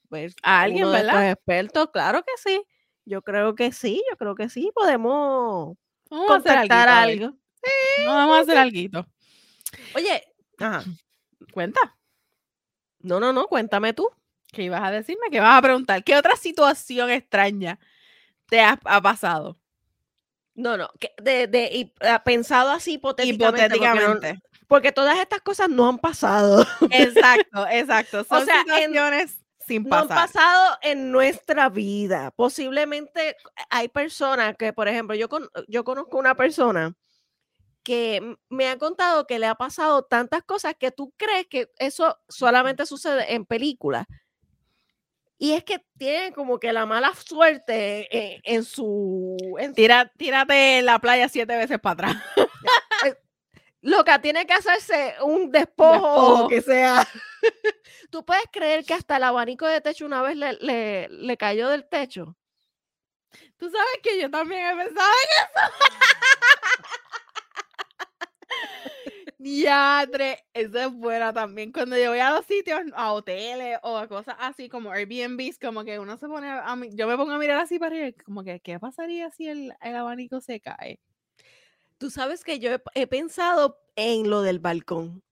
ver 0.10 0.32
a 0.44 0.62
alguien, 0.62 0.90
¿verdad? 0.90 1.32
expertos. 1.32 1.90
Claro 1.92 2.24
que 2.24 2.34
sí. 2.38 2.64
Yo 3.04 3.24
creo 3.24 3.56
que 3.56 3.74
sí, 3.74 4.02
yo 4.10 4.16
creo 4.16 4.36
que 4.36 4.48
sí. 4.48 4.72
Podemos 4.74 5.76
contactar 6.08 6.88
algo. 6.88 7.32
vamos 8.06 8.38
a 8.38 8.40
hacer 8.42 8.58
algo. 8.58 9.06
Oye, 9.96 10.31
Ajá. 10.60 10.84
Cuenta. 11.52 11.80
No, 13.00 13.20
no, 13.20 13.34
no, 13.34 13.48
cuéntame 13.48 13.94
tú. 13.94 14.10
¿Qué 14.52 14.64
ibas 14.64 14.84
a 14.84 14.92
decirme? 14.92 15.28
¿Qué 15.32 15.40
vas 15.40 15.58
a 15.58 15.62
preguntar? 15.62 16.04
¿Qué 16.04 16.16
otra 16.16 16.36
situación 16.36 17.10
extraña 17.10 17.80
te 18.50 18.60
ha, 18.62 18.78
pasado? 18.78 19.58
No, 20.54 20.76
no, 20.76 20.90
de, 21.22 21.48
de, 21.48 21.94
ah, 22.02 22.22
pensado 22.24 22.70
así 22.72 22.94
hipotéticamente. 22.94 24.42
Porque, 24.68 24.92
todas 24.92 25.20
estas 25.20 25.42
cosas 25.42 25.70
no 25.70 25.88
han 25.88 25.98
pasado. 25.98 26.66
Exacto, 26.92 27.66
exacto. 27.72 28.24
Son 28.26 28.46
situaciones 28.46 29.38
sin 29.66 29.86
pasar. 29.86 30.08
No 30.08 30.14
han 30.14 30.28
pasado 30.28 30.78
en 30.82 31.12
nuestra 31.12 31.70
vida. 31.70 32.32
Posiblemente 32.32 33.38
hay 33.70 33.88
personas 33.88 34.56
que, 34.58 34.74
por 34.74 34.88
ejemplo, 34.88 35.16
yo, 35.16 35.30
con, 35.30 35.50
yo 35.68 35.84
conozco 35.84 36.18
una 36.18 36.36
persona 36.36 36.94
que 37.84 38.38
me 38.50 38.70
ha 38.70 38.78
contado 38.78 39.28
que 39.28 39.40
le 39.40 39.48
ha 39.48 39.56
pasado 39.56 40.04
tantas 40.04 40.44
cosas 40.44 40.76
que 40.80 40.92
tú 40.92 41.14
crees 41.18 41.48
que 41.48 41.72
eso 41.78 42.18
solamente 42.30 42.86
sucede 42.86 43.34
en 43.34 43.46
películas. 43.46 44.06
Y 45.38 45.54
es 45.54 45.64
que 45.64 45.84
tiene 45.98 46.34
como 46.34 46.60
que 46.60 46.72
la 46.72 46.86
mala 46.86 47.14
suerte 47.16 48.08
en, 48.44 48.64
su... 48.64 49.36
tírate 49.76 50.78
en 50.78 50.86
la 50.86 51.00
playa 51.00 51.28
siete 51.30 51.58
veces 51.58 51.80
para 51.80 51.94
atrás. 51.94 52.24
Eh, 53.08 53.16
loca, 53.82 54.22
tiene 54.22 54.46
que 54.46 54.54
hacerse 54.54 55.16
un 55.24 55.50
despojo, 55.52 56.46
o 56.46 56.48
que 56.48 56.62
sea. 56.62 57.08
¿Tú 58.12 58.24
puedes 58.24 58.44
creer 58.52 58.86
que 58.86 58.94
hasta 58.94 59.18
el 59.18 59.24
abanico 59.24 59.66
de 59.66 59.82
techo 59.82 60.06
una 60.06 60.22
vez 60.22 60.36
le, 60.36 61.08
le 61.10 61.38
cayó 61.38 61.70
del 61.70 61.90
techo? 61.90 62.38
Tú 63.58 63.70
sabes 63.70 64.00
que 64.02 64.20
yo 64.20 64.30
también 64.30 64.66
he 64.66 64.84
pensado 64.84 65.08
en 65.08 65.44
eso. 65.44 65.74
Diadre, 69.42 70.38
eso 70.54 70.80
es 70.80 70.94
buena 70.94 71.34
también. 71.34 71.72
Cuando 71.72 71.98
yo 71.98 72.12
voy 72.12 72.20
a 72.20 72.32
los 72.32 72.46
sitios, 72.46 72.80
a 72.94 73.12
hoteles 73.12 73.80
o 73.82 73.98
a 73.98 74.08
cosas 74.08 74.36
así 74.40 74.70
como 74.70 74.92
Airbnb, 74.92 75.42
como 75.60 75.84
que 75.84 75.98
uno 75.98 76.16
se 76.18 76.28
pone 76.28 76.48
a 76.48 76.78
yo 76.92 77.08
me 77.08 77.18
pongo 77.18 77.32
a 77.32 77.40
mirar 77.40 77.60
así 77.60 77.80
para 77.80 77.96
arriba, 77.96 78.24
como 78.24 78.44
que, 78.44 78.60
¿qué 78.60 78.80
pasaría 78.80 79.32
si 79.32 79.48
el, 79.48 79.74
abanico 79.82 80.42
se 80.42 80.60
cae? 80.60 81.00
Tú 81.98 82.12
sabes 82.12 82.44
que 82.44 82.60
yo 82.60 82.70
he, 82.94 83.08
pensado 83.08 83.80
en 83.96 84.30
lo 84.30 84.44
del 84.44 84.60
balcón. 84.60 85.24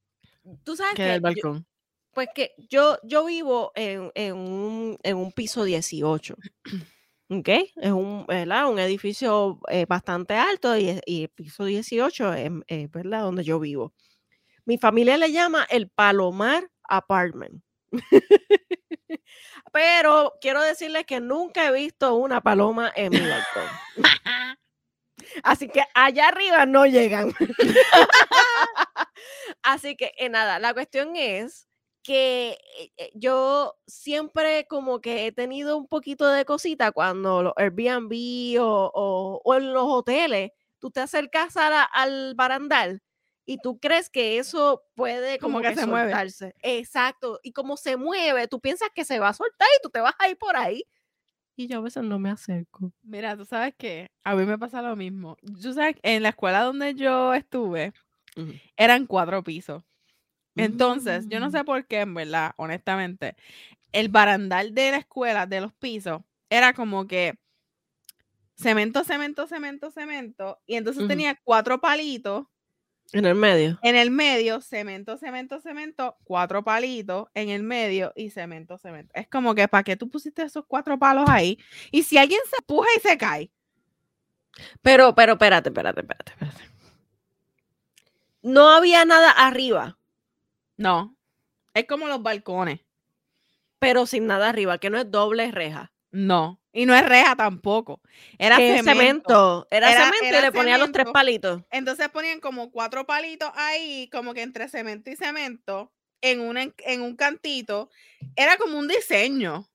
Tú 0.64 0.76
sabes 0.76 0.96
¿Qué 0.96 1.04
que 1.04 1.10
del 1.10 1.22
balcón? 1.22 1.68
pues 2.14 2.30
que 2.34 2.54
yo, 2.70 2.98
yo 3.04 3.26
vivo 3.26 3.72
en, 3.76 4.12
en, 4.16 4.36
un, 4.36 4.98
en 5.04 5.18
un 5.18 5.32
piso 5.32 5.64
18. 5.64 6.36
¿ok? 7.30 7.50
Es 7.76 7.92
un, 7.92 8.26
¿verdad? 8.28 8.70
un 8.70 8.80
edificio 8.80 9.60
eh, 9.70 9.86
bastante 9.88 10.34
alto 10.34 10.76
y, 10.78 11.00
el 11.06 11.30
piso 11.30 11.66
18 11.66 12.34
es, 12.34 12.92
¿verdad? 12.92 13.22
donde 13.22 13.44
yo 13.44 13.60
vivo. 13.60 13.94
Mi 14.70 14.78
familia 14.78 15.18
le 15.18 15.32
llama 15.32 15.66
el 15.72 15.90
Palomar 15.90 16.70
Apartment. 16.84 17.64
Pero 19.74 20.36
quiero 20.40 20.62
decirles 20.62 21.08
que 21.08 21.20
nunca 21.20 21.68
he 21.68 21.72
visto 21.72 22.14
una 22.14 22.40
paloma 22.40 22.92
en 22.96 23.12
mi 23.12 23.20
balcón. 23.20 23.64
Así 25.42 25.70
que 25.70 25.82
allá 25.96 26.28
arriba 26.28 26.68
no 26.68 26.86
llegan. 26.86 27.34
Así 29.64 29.96
que 29.98 30.12
eh, 30.20 30.30
nada, 30.30 30.60
la 30.60 30.76
cuestión 30.76 31.16
es 31.16 31.68
que 32.04 32.56
eh, 32.78 32.92
eh, 32.98 33.12
yo 33.16 33.76
siempre 33.88 34.68
como 34.68 35.02
que 35.02 35.26
he 35.26 35.32
tenido 35.32 35.78
un 35.78 35.88
poquito 35.88 36.28
de 36.28 36.46
cosita 36.46 36.92
cuando 36.92 37.42
los 37.42 37.54
Airbnb 37.58 38.62
o, 38.62 39.42
o- 39.44 39.56
en 39.56 39.74
los 39.74 39.86
hoteles, 39.88 40.52
tú 40.78 40.92
te 40.92 41.00
acercas 41.00 41.58
a 41.58 41.86
al 41.86 42.36
barandal 42.36 43.02
y 43.50 43.58
tú 43.58 43.80
crees 43.80 44.12
que 44.12 44.38
eso 44.38 44.84
puede 44.94 45.40
como, 45.40 45.54
Como 45.58 45.64
que 45.64 45.70
que, 45.74 45.80
se 45.80 45.88
mueve. 45.88 46.12
soltarse. 46.12 46.54
Exacto. 46.62 47.40
Y 47.42 47.52
como 47.52 47.78
se 47.78 47.98
mueve, 47.98 48.48
tú 48.48 48.60
piensas 48.60 48.90
que 48.94 49.04
se 49.04 49.18
va 49.18 49.30
a 49.30 49.34
soltar 49.34 49.68
y 49.76 49.82
tú 49.82 49.90
te 49.90 50.00
vas 50.02 50.14
a 50.20 50.30
ir 50.30 50.38
por 50.38 50.56
ahí. 50.56 50.84
Y 51.56 51.68
yo 51.68 51.80
a 51.80 51.82
veces 51.82 52.04
no 52.04 52.20
me 52.20 52.30
acerco. 52.30 52.92
Mira, 53.02 53.36
tú 53.36 53.46
sabes 53.46 53.74
que 53.76 54.12
a 54.24 54.36
mí 54.36 54.46
me 54.46 54.60
pasa 54.60 54.84
lo 54.84 54.96
mismo. 54.96 55.36
Tú 55.62 55.74
sabes, 55.74 55.96
en 56.04 56.22
la 56.22 56.30
escuela 56.30 56.62
donde 56.62 56.94
yo 56.94 57.34
estuve, 57.34 57.92
eran 58.78 59.08
cuatro 59.08 59.44
pisos. 59.44 59.84
Entonces, 60.56 61.26
yo 61.28 61.40
no 61.40 61.48
Mm. 61.48 61.52
sé 61.52 61.64
por 61.64 61.88
qué, 61.88 62.02
en 62.02 62.14
verdad, 62.14 62.52
honestamente, 62.58 63.36
el 63.94 64.10
barandal 64.10 64.76
de 64.76 64.92
la 64.92 64.98
escuela, 64.98 65.48
de 65.48 65.62
los 65.62 65.74
pisos, 65.74 66.22
era 66.52 66.74
como 66.74 67.08
que 67.08 67.34
cemento, 68.56 69.04
cemento, 69.04 69.48
cemento, 69.48 69.90
cemento, 69.90 70.60
y 70.66 70.76
entonces 70.76 71.08
tenía 71.08 71.36
cuatro 71.44 71.80
palitos 71.80 72.46
En 73.12 73.26
el 73.26 73.36
medio. 73.36 73.80
en 73.82 73.96
el 73.96 74.12
medio, 74.12 74.62
cemento, 74.62 75.18
cemento, 75.18 75.60
cemento, 75.62 76.18
cuatro 76.24 76.64
palitos 76.64 77.28
en 77.34 77.50
el 77.50 77.64
medio 77.64 78.14
y 78.16 78.30
cemento, 78.30 78.78
cemento. 78.78 79.12
Es 79.16 79.28
como 79.28 79.56
que, 79.56 79.68
¿para 79.68 79.84
qué 79.84 79.96
tú 79.98 80.10
pusiste 80.10 80.44
esos 80.44 80.66
cuatro 80.68 80.98
palos 81.00 81.28
ahí? 81.30 81.58
Y 81.92 82.04
si 82.04 82.18
alguien 82.18 82.42
se 82.50 82.58
empuja 82.60 82.88
y 82.98 83.00
se 83.00 83.18
cae, 83.18 83.52
Pero, 84.82 85.14
pero, 85.16 85.34
espérate, 85.34 85.70
espérate, 85.70 86.02
espérate, 86.02 86.32
espérate. 86.32 86.64
No 88.42 88.70
había 88.70 89.06
nada 89.06 89.32
arriba, 89.32 89.98
no. 90.78 91.16
Es 91.74 91.86
como 91.88 92.08
los 92.08 92.22
balcones. 92.24 92.82
pero 93.80 94.06
sin 94.06 94.28
nada 94.28 94.50
arriba, 94.50 94.78
que 94.78 94.90
no 94.90 94.98
es 94.98 95.10
doble 95.12 95.52
reja. 95.52 95.92
No. 96.12 96.59
Y 96.72 96.86
no 96.86 96.96
es 96.96 97.04
reja 97.08 97.36
tampoco. 97.36 98.00
Era 98.38 98.58
cemento. 98.58 98.92
cemento. 98.92 99.68
Era, 99.72 99.92
Era- 99.92 100.06
cemento 100.06 100.26
era 100.26 100.40
y 100.40 100.42
le 100.42 100.52
ponía 100.52 100.78
los 100.78 100.92
tres 100.92 101.08
palitos. 101.12 101.62
Entonces 101.72 102.10
ponían 102.10 102.40
como 102.40 102.72
cuatro 102.72 103.06
palitos 103.08 103.50
ahí, 103.56 104.08
como 104.12 104.34
que 104.34 104.42
entre 104.44 104.70
cemento 104.70 105.10
y 105.10 105.16
cemento, 105.16 105.92
en 106.22 106.42
un, 106.42 106.58
en, 106.58 106.74
en 106.80 107.02
un 107.02 107.16
cantito. 107.16 107.90
Era 108.36 108.58
como 108.58 108.78
un 108.78 108.88
diseño. 108.88 109.68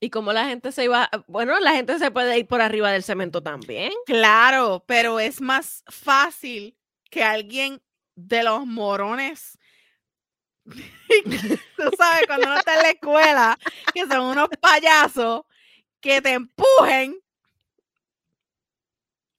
Y 0.00 0.10
como 0.10 0.32
la 0.32 0.46
gente 0.46 0.72
se 0.72 0.84
iba, 0.84 1.08
bueno, 1.26 1.60
la 1.60 1.72
gente 1.72 1.98
se 1.98 2.10
puede 2.10 2.38
ir 2.38 2.46
por 2.46 2.62
arriba 2.62 2.90
del 2.90 3.02
cemento 3.04 3.42
también. 3.42 3.92
Claro, 4.06 4.82
pero 4.88 5.20
es 5.20 5.40
más 5.42 5.84
fácil 5.88 6.74
que 7.10 7.22
alguien 7.22 7.80
de 8.16 8.42
los 8.42 8.66
morones. 8.66 9.58
Tú 10.66 11.90
sabes, 11.98 12.26
cuando 12.26 12.46
uno 12.46 12.58
está 12.58 12.74
en 12.76 12.82
la 12.82 12.90
escuela, 12.90 13.58
que 13.92 14.06
son 14.06 14.20
unos 14.20 14.48
payasos, 14.60 15.42
que 16.00 16.20
te 16.22 16.32
empujen. 16.32 17.16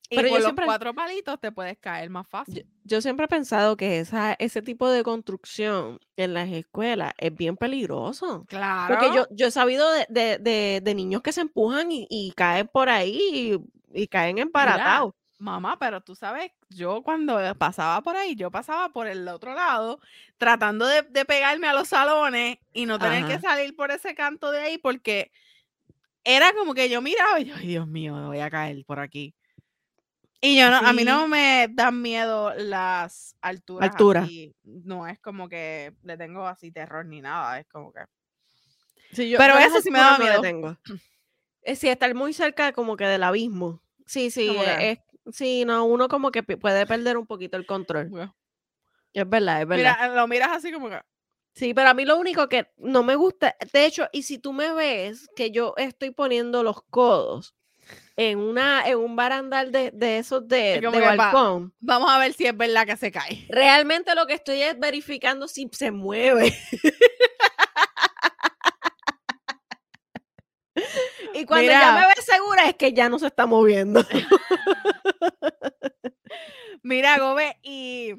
Y 0.09 0.17
Pero 0.17 0.27
por 0.27 0.37
los 0.39 0.43
siempre- 0.45 0.65
cuatro 0.65 0.93
palitos 0.93 1.39
te 1.39 1.53
puedes 1.53 1.77
caer 1.77 2.09
más 2.09 2.27
fácil. 2.27 2.67
yo 2.83 2.99
siempre 2.99 3.25
he 3.25 3.29
pensado 3.29 3.77
que 3.77 3.99
esa, 3.99 4.33
ese 4.39 4.61
tipo 4.61 4.89
de 4.89 5.03
construcción 5.03 5.99
en 6.17 6.33
las 6.33 6.49
escuelas 6.49 7.13
es 7.17 7.33
bien 7.33 7.55
peligroso. 7.55 8.43
Claro. 8.49 8.93
Porque 8.93 9.15
yo, 9.15 9.25
yo 9.31 9.47
he 9.47 9.51
sabido 9.51 9.89
de, 9.91 10.05
de- 10.09 10.37
de- 10.37 10.81
de 10.83 10.95
niños 10.95 11.21
que 11.21 11.31
se 11.31 11.39
empujan 11.39 11.93
y, 11.93 12.07
y 12.09 12.33
caen 12.33 12.67
por 12.67 12.89
ahí 12.89 13.61
y, 13.93 14.01
y 14.03 14.07
caen 14.07 14.37
emparatados. 14.37 15.13
Mamá, 15.39 15.79
pero 15.79 16.01
tú 16.01 16.13
sabes, 16.13 16.51
yo 16.69 17.01
cuando 17.03 17.39
pasaba 17.57 18.01
por 18.01 18.15
ahí, 18.17 18.35
yo 18.35 18.51
pasaba 18.51 18.89
por 18.89 19.07
el 19.07 19.25
otro 19.29 19.55
lado, 19.55 19.99
tratando 20.37 20.85
de, 20.85 21.03
de 21.03 21.23
pegarme 21.25 21.67
a 21.67 21.73
los 21.73 21.87
salones 21.87 22.57
y 22.73 22.85
no 22.85 22.99
tener 22.99 23.25
que 23.25 23.39
salir 23.39 23.75
por 23.77 23.89
ese 23.91 24.13
canto 24.13 24.51
de 24.51 24.59
ahí, 24.59 24.77
porque 24.77 25.31
era 26.23 26.53
como 26.53 26.73
que 26.73 26.89
yo 26.89 27.01
miraba 27.01 27.39
y 27.39 27.45
yo, 27.45 27.55
ay 27.55 27.67
Dios 27.67 27.87
mío, 27.87 28.15
me 28.15 28.25
voy 28.27 28.39
a 28.39 28.49
caer 28.49 28.83
por 28.85 28.99
aquí. 28.99 29.33
Y 30.43 30.57
yo 30.57 30.69
no, 30.71 30.77
a 30.77 30.91
mí 30.93 31.03
no 31.03 31.27
me 31.27 31.67
dan 31.71 32.01
miedo 32.01 32.51
las 32.55 33.35
alturas. 33.41 33.91
Altura. 33.91 34.21
así, 34.21 34.55
No 34.63 35.05
es 35.07 35.19
como 35.19 35.47
que 35.47 35.93
le 36.03 36.17
tengo 36.17 36.47
así 36.47 36.71
terror 36.71 37.05
ni 37.05 37.21
nada, 37.21 37.59
es 37.59 37.67
como 37.67 37.93
que. 37.93 37.99
Sí, 39.11 39.29
yo- 39.29 39.37
Pero 39.37 39.57
eso 39.59 39.81
sí 39.81 39.91
me 39.91 39.99
le 39.99 40.17
miedo. 40.17 40.41
tengo. 40.41 40.77
Es 41.63 41.77
sí, 41.77 41.89
estar 41.89 42.11
muy 42.15 42.33
cerca 42.33 42.73
como 42.73 42.97
que 42.97 43.05
del 43.05 43.21
abismo. 43.21 43.83
Sí, 44.07 44.31
sí, 44.31 44.47
Como 44.47 44.63
eh, 44.63 44.91
es, 45.25 45.35
sí, 45.35 45.63
no, 45.63 45.85
uno 45.85 46.07
como 46.07 46.31
que 46.31 46.41
puede 46.41 46.87
perder 46.87 47.17
un 47.17 47.27
poquito 47.27 47.55
el 47.55 47.67
control. 47.67 48.09
bueno, 48.09 48.35
Es 49.13 49.29
verdad, 49.29 49.61
es 49.61 49.67
verdad. 49.67 49.95
Mira, 49.99 50.15
lo 50.15 50.27
miras 50.27 50.49
así 50.53 50.71
como 50.71 50.89
que. 50.89 50.99
Sí, 51.53 51.73
pero 51.73 51.89
a 51.89 51.93
mí 51.93 52.05
lo 52.05 52.17
único 52.17 52.47
que 52.47 52.67
no 52.77 53.03
me 53.03 53.15
gusta, 53.15 53.55
de 53.73 53.85
hecho, 53.85 54.07
y 54.11 54.23
si 54.23 54.37
tú 54.39 54.53
me 54.53 54.71
ves 54.73 55.27
que 55.35 55.51
yo 55.51 55.73
estoy 55.77 56.11
poniendo 56.11 56.63
los 56.63 56.81
codos 56.89 57.55
en 58.15 58.39
una, 58.39 58.87
en 58.87 58.97
un 58.97 59.15
barandal 59.15 59.71
de, 59.71 59.91
de 59.91 60.19
esos 60.19 60.47
de, 60.47 60.79
de 60.79 60.87
balcón, 60.89 61.73
Vamos 61.79 62.09
a 62.09 62.19
ver 62.19 62.33
si 62.33 62.45
es 62.45 62.55
verdad 62.55 62.85
que 62.85 62.95
se 62.95 63.11
cae. 63.11 63.45
realmente 63.49 64.15
lo 64.15 64.27
que 64.27 64.33
estoy 64.35 64.61
es 64.61 64.79
verificando 64.79 65.47
si 65.47 65.69
se 65.73 65.91
mueve. 65.91 66.55
y 71.33 71.45
cuando 71.45 71.71
ya 71.71 71.93
me 71.93 72.07
ves 72.07 72.25
segura 72.25 72.67
es 72.69 72.75
que 72.75 72.93
ya 72.93 73.09
no 73.09 73.19
se 73.19 73.27
está 73.27 73.45
moviendo. 73.45 74.03
Mira, 76.83 77.17
Gobe, 77.19 77.57
y 77.61 78.15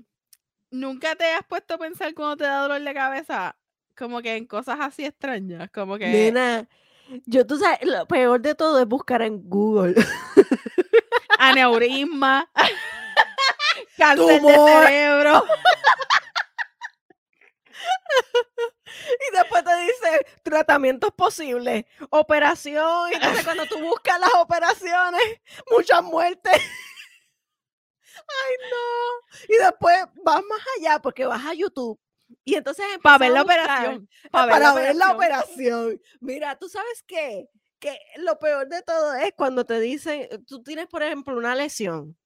nunca 0.73 1.15
te 1.15 1.33
has 1.33 1.45
puesto 1.45 1.75
a 1.75 1.79
pensar 1.79 2.13
cuando 2.15 2.39
te 2.39 2.45
da 2.45 2.63
dolor 2.63 2.81
de 2.81 2.95
cabeza, 2.95 3.57
como 3.97 4.21
que 4.21 4.37
en 4.37 4.47
cosas 4.47 4.79
así 4.81 5.05
extrañas, 5.05 5.71
como 5.71 5.97
que 5.99 6.09
Nena, 6.09 6.69
yo 7.27 7.47
tú 7.47 7.59
sabes, 7.59 7.79
lo 7.83 8.07
peor 8.07 8.41
de 8.41 8.55
todo 8.55 8.81
es 8.81 8.87
buscar 8.87 9.23
en 9.23 9.49
Google. 9.49 9.95
aneurisma, 11.39 12.51
cáncer 13.97 14.27
de 14.27 14.41
Tumor. 14.41 14.87
cerebro. 14.87 15.45
Y 18.95 19.37
después 19.37 19.65
te 19.65 19.75
dice 19.81 20.27
tratamientos 20.43 21.13
posibles, 21.13 21.87
operación. 22.11 23.11
Y 23.11 23.15
entonces 23.15 23.43
cuando 23.43 23.67
tú 23.67 23.79
buscas 23.81 24.21
las 24.21 24.35
operaciones, 24.35 25.23
muchas 25.71 26.03
muertes. 26.03 26.61
Ay, 28.17 28.71
no. 28.71 29.55
Y 29.55 29.59
después 29.59 29.97
vas 30.25 30.43
más 30.49 30.61
allá 30.79 30.99
porque 31.01 31.27
vas 31.27 31.45
a 31.45 31.55
YouTube. 31.55 31.99
Y 32.45 32.55
entonces 32.55 32.85
Para 33.03 33.19
ver 33.19 33.33
la 33.33 33.43
operación. 33.43 34.09
Para, 34.31 34.75
ver 34.75 34.97
la 34.97 35.13
operación. 35.13 36.01
Mira, 36.21 36.59
tú 36.59 36.69
sabes 36.69 37.03
qué? 37.07 37.49
Que 37.79 37.99
lo 38.17 38.39
peor 38.39 38.69
de 38.69 38.83
todo 38.83 39.15
es 39.15 39.33
cuando 39.37 39.65
te 39.65 39.81
dicen, 39.81 40.29
tú 40.47 40.63
tienes, 40.63 40.87
por 40.87 41.03
ejemplo, 41.03 41.37
una 41.37 41.55
lesión. 41.55 42.17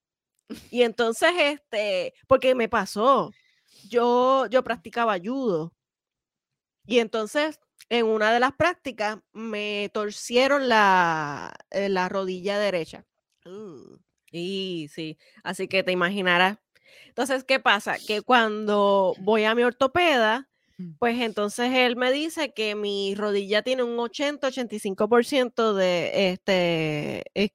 Y 0.71 0.83
entonces, 0.83 1.31
este, 1.37 2.15
porque 2.27 2.55
me 2.55 2.69
pasó, 2.69 3.33
yo, 3.89 4.47
yo 4.47 4.63
practicaba 4.63 5.19
judo. 5.19 5.73
Y 6.85 7.01
entonces, 7.01 7.59
en 7.89 8.07
una 8.07 8.33
de 8.33 8.41
las 8.41 8.53
prácticas, 8.53 9.19
me 9.33 9.91
torcieron 9.93 10.69
la, 10.69 11.53
eh, 11.71 11.89
la 11.89 12.09
rodilla 12.09 12.59
derecha. 12.59 13.05
Y 13.45 14.06
sí, 14.93 15.19
así 15.43 15.69
que 15.69 15.83
te 15.83 15.93
imaginarás. 15.93 16.59
Entonces, 17.09 17.45
¿qué 17.45 17.61
pasa? 17.61 17.97
Que 18.07 18.23
cuando 18.23 19.15
voy 19.21 19.45
a 19.45 19.55
mi 19.55 19.63
ortopeda, 19.63 20.49
Mm. 20.79 20.93
pues 20.99 21.21
entonces 21.21 21.73
él 21.73 21.97
me 21.97 22.13
dice 22.13 22.53
que 22.53 22.75
mi 22.75 23.15
rodilla 23.15 23.63
tiene 23.63 23.83
un 23.83 23.99
80-85% 23.99 25.75
de, 25.75 26.33
este, 26.33 27.23
eh, 27.35 27.51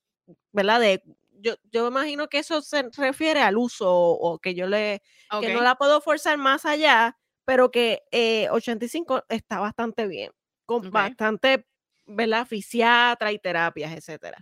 ¿verdad? 0.52 0.80
De, 0.80 1.04
yo, 1.40 1.54
yo 1.72 1.88
imagino 1.88 2.28
que 2.28 2.40
eso 2.40 2.62
se 2.62 2.84
refiere 2.98 3.42
al 3.42 3.58
uso 3.58 3.90
o, 3.92 4.34
o 4.34 4.40
que 4.40 4.54
yo 4.56 4.68
le, 4.68 5.02
que 5.40 5.54
no 5.54 5.62
la 5.62 5.76
puedo 5.76 6.02
forzar 6.02 6.38
más 6.38 6.66
allá, 6.66 7.18
pero 7.46 7.72
que 7.72 8.02
eh, 8.12 8.48
85 8.50 9.24
está 9.30 9.60
bastante 9.60 10.08
bien, 10.08 10.32
con 10.66 10.90
bastante, 10.92 11.68
¿verdad? 12.06 12.48
Fisiatra 12.48 13.32
y 13.32 13.40
terapias, 13.40 13.94
etcétera. 13.94 14.38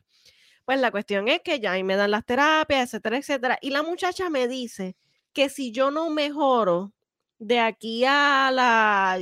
Pues 0.70 0.80
la 0.82 0.92
cuestión 0.92 1.28
es 1.30 1.42
que 1.42 1.60
ya 1.60 1.72
ahí 1.72 1.84
me 1.84 1.96
dan 1.96 2.12
las 2.12 2.24
terapias, 2.24 2.84
etcétera, 2.94 3.18
etcétera. 3.18 3.58
Y 3.60 3.72
la 3.72 3.82
muchacha 3.82 4.30
me 4.30 4.48
dice 4.48 4.96
que 5.34 5.50
si 5.50 5.72
yo 5.72 5.90
no 5.90 6.12
mejoro 6.12 6.94
de 7.40 7.60
aquí 7.60 8.06
a 8.06 8.52
la 8.54 9.20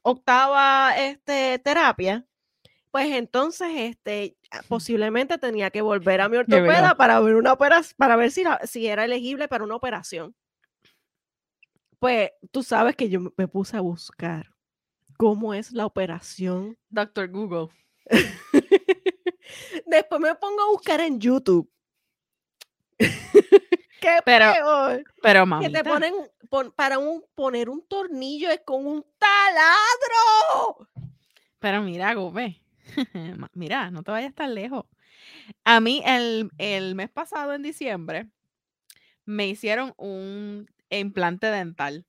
octava 0.00 0.96
este, 0.96 1.58
terapia, 1.58 2.24
pues 2.90 3.08
entonces 3.14 3.68
este, 3.74 4.38
a- 4.50 4.62
posiblemente 4.62 5.36
tenía 5.36 5.68
que 5.70 5.82
volver 5.82 6.22
a 6.22 6.30
mi 6.30 6.38
ortopeda 6.38 6.94
para 6.94 7.20
ver 7.20 7.34
una 7.34 7.52
operación, 7.52 7.94
para 7.98 8.16
ver 8.16 8.30
si, 8.30 8.42
la- 8.42 8.60
si 8.64 8.86
era 8.86 9.04
elegible 9.04 9.46
para 9.46 9.64
una 9.64 9.76
operación. 9.76 10.34
Pues 11.98 12.30
tú 12.50 12.62
sabes 12.62 12.96
que 12.96 13.10
yo 13.10 13.20
me 13.36 13.46
puse 13.46 13.76
a 13.76 13.80
buscar 13.82 14.46
cómo 15.18 15.52
es 15.52 15.70
la 15.72 15.84
operación. 15.84 16.78
Doctor 16.88 17.28
Google. 17.28 17.68
Después 19.86 20.20
me 20.20 20.34
pongo 20.34 20.62
a 20.62 20.68
buscar 20.70 21.00
en 21.00 21.20
YouTube. 21.20 21.70
Qué 22.98 24.18
Pero- 24.24 24.52
peor. 24.52 25.04
Pero 25.22 25.40
Que 25.42 25.46
mamita, 25.46 25.82
te 25.82 25.88
ponen 25.88 26.14
pon- 26.48 26.72
para 26.72 26.98
un, 26.98 27.24
poner 27.34 27.68
un 27.68 27.86
tornillo 27.86 28.50
es 28.50 28.60
con 28.64 28.86
un 28.86 29.04
taladro. 29.18 30.88
Pero 31.58 31.82
mira, 31.82 32.14
Gope, 32.14 32.62
ma- 33.36 33.50
mira, 33.52 33.90
no 33.90 34.02
te 34.02 34.10
vayas 34.10 34.34
tan 34.34 34.54
lejos. 34.54 34.84
A 35.64 35.80
mí 35.80 36.02
el, 36.06 36.50
el 36.58 36.94
mes 36.94 37.10
pasado, 37.10 37.52
en 37.52 37.62
diciembre, 37.62 38.28
me 39.26 39.46
hicieron 39.48 39.92
un 39.96 40.66
implante 40.88 41.46
dental, 41.48 42.06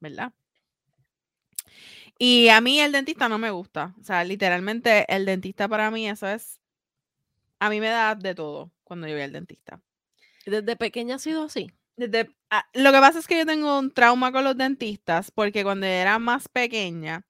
¿verdad? 0.00 0.32
Y 2.18 2.48
a 2.48 2.60
mí 2.60 2.80
el 2.80 2.92
dentista 2.92 3.28
no 3.28 3.38
me 3.38 3.50
gusta. 3.50 3.94
O 4.00 4.04
sea, 4.04 4.24
literalmente 4.24 5.04
el 5.14 5.26
dentista 5.26 5.68
para 5.68 5.90
mí 5.90 6.08
eso 6.08 6.28
es... 6.28 6.60
A 7.58 7.70
mí 7.70 7.80
me 7.80 7.88
da 7.88 8.14
de 8.14 8.34
todo 8.34 8.70
cuando 8.84 9.06
yo 9.06 9.14
voy 9.14 9.22
al 9.22 9.32
dentista. 9.32 9.80
Desde 10.44 10.76
pequeña 10.76 11.16
ha 11.16 11.18
sido 11.18 11.44
así. 11.44 11.70
Desde, 11.96 12.30
ah, 12.50 12.66
lo 12.74 12.92
que 12.92 12.98
pasa 12.98 13.18
es 13.18 13.26
que 13.26 13.38
yo 13.38 13.46
tengo 13.46 13.78
un 13.78 13.92
trauma 13.92 14.32
con 14.32 14.44
los 14.44 14.56
dentistas 14.56 15.30
porque 15.30 15.62
cuando 15.62 15.86
era 15.86 16.18
más 16.18 16.48
pequeña, 16.48 17.24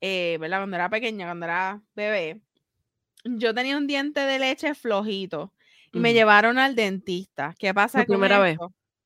eh, 0.00 0.38
¿verdad? 0.40 0.58
Cuando 0.60 0.76
era 0.76 0.88
pequeña, 0.88 1.26
cuando 1.26 1.46
era 1.46 1.82
bebé, 1.94 2.40
yo 3.24 3.54
tenía 3.54 3.76
un 3.76 3.86
diente 3.86 4.20
de 4.20 4.38
leche 4.38 4.74
flojito 4.74 5.52
y 5.92 6.00
me 6.00 6.12
llevaron 6.12 6.58
al 6.58 6.74
dentista. 6.74 7.54
¿Qué 7.58 7.72
pasa 7.72 8.04
con 8.04 8.16
primera 8.16 8.40
vez. 8.40 8.58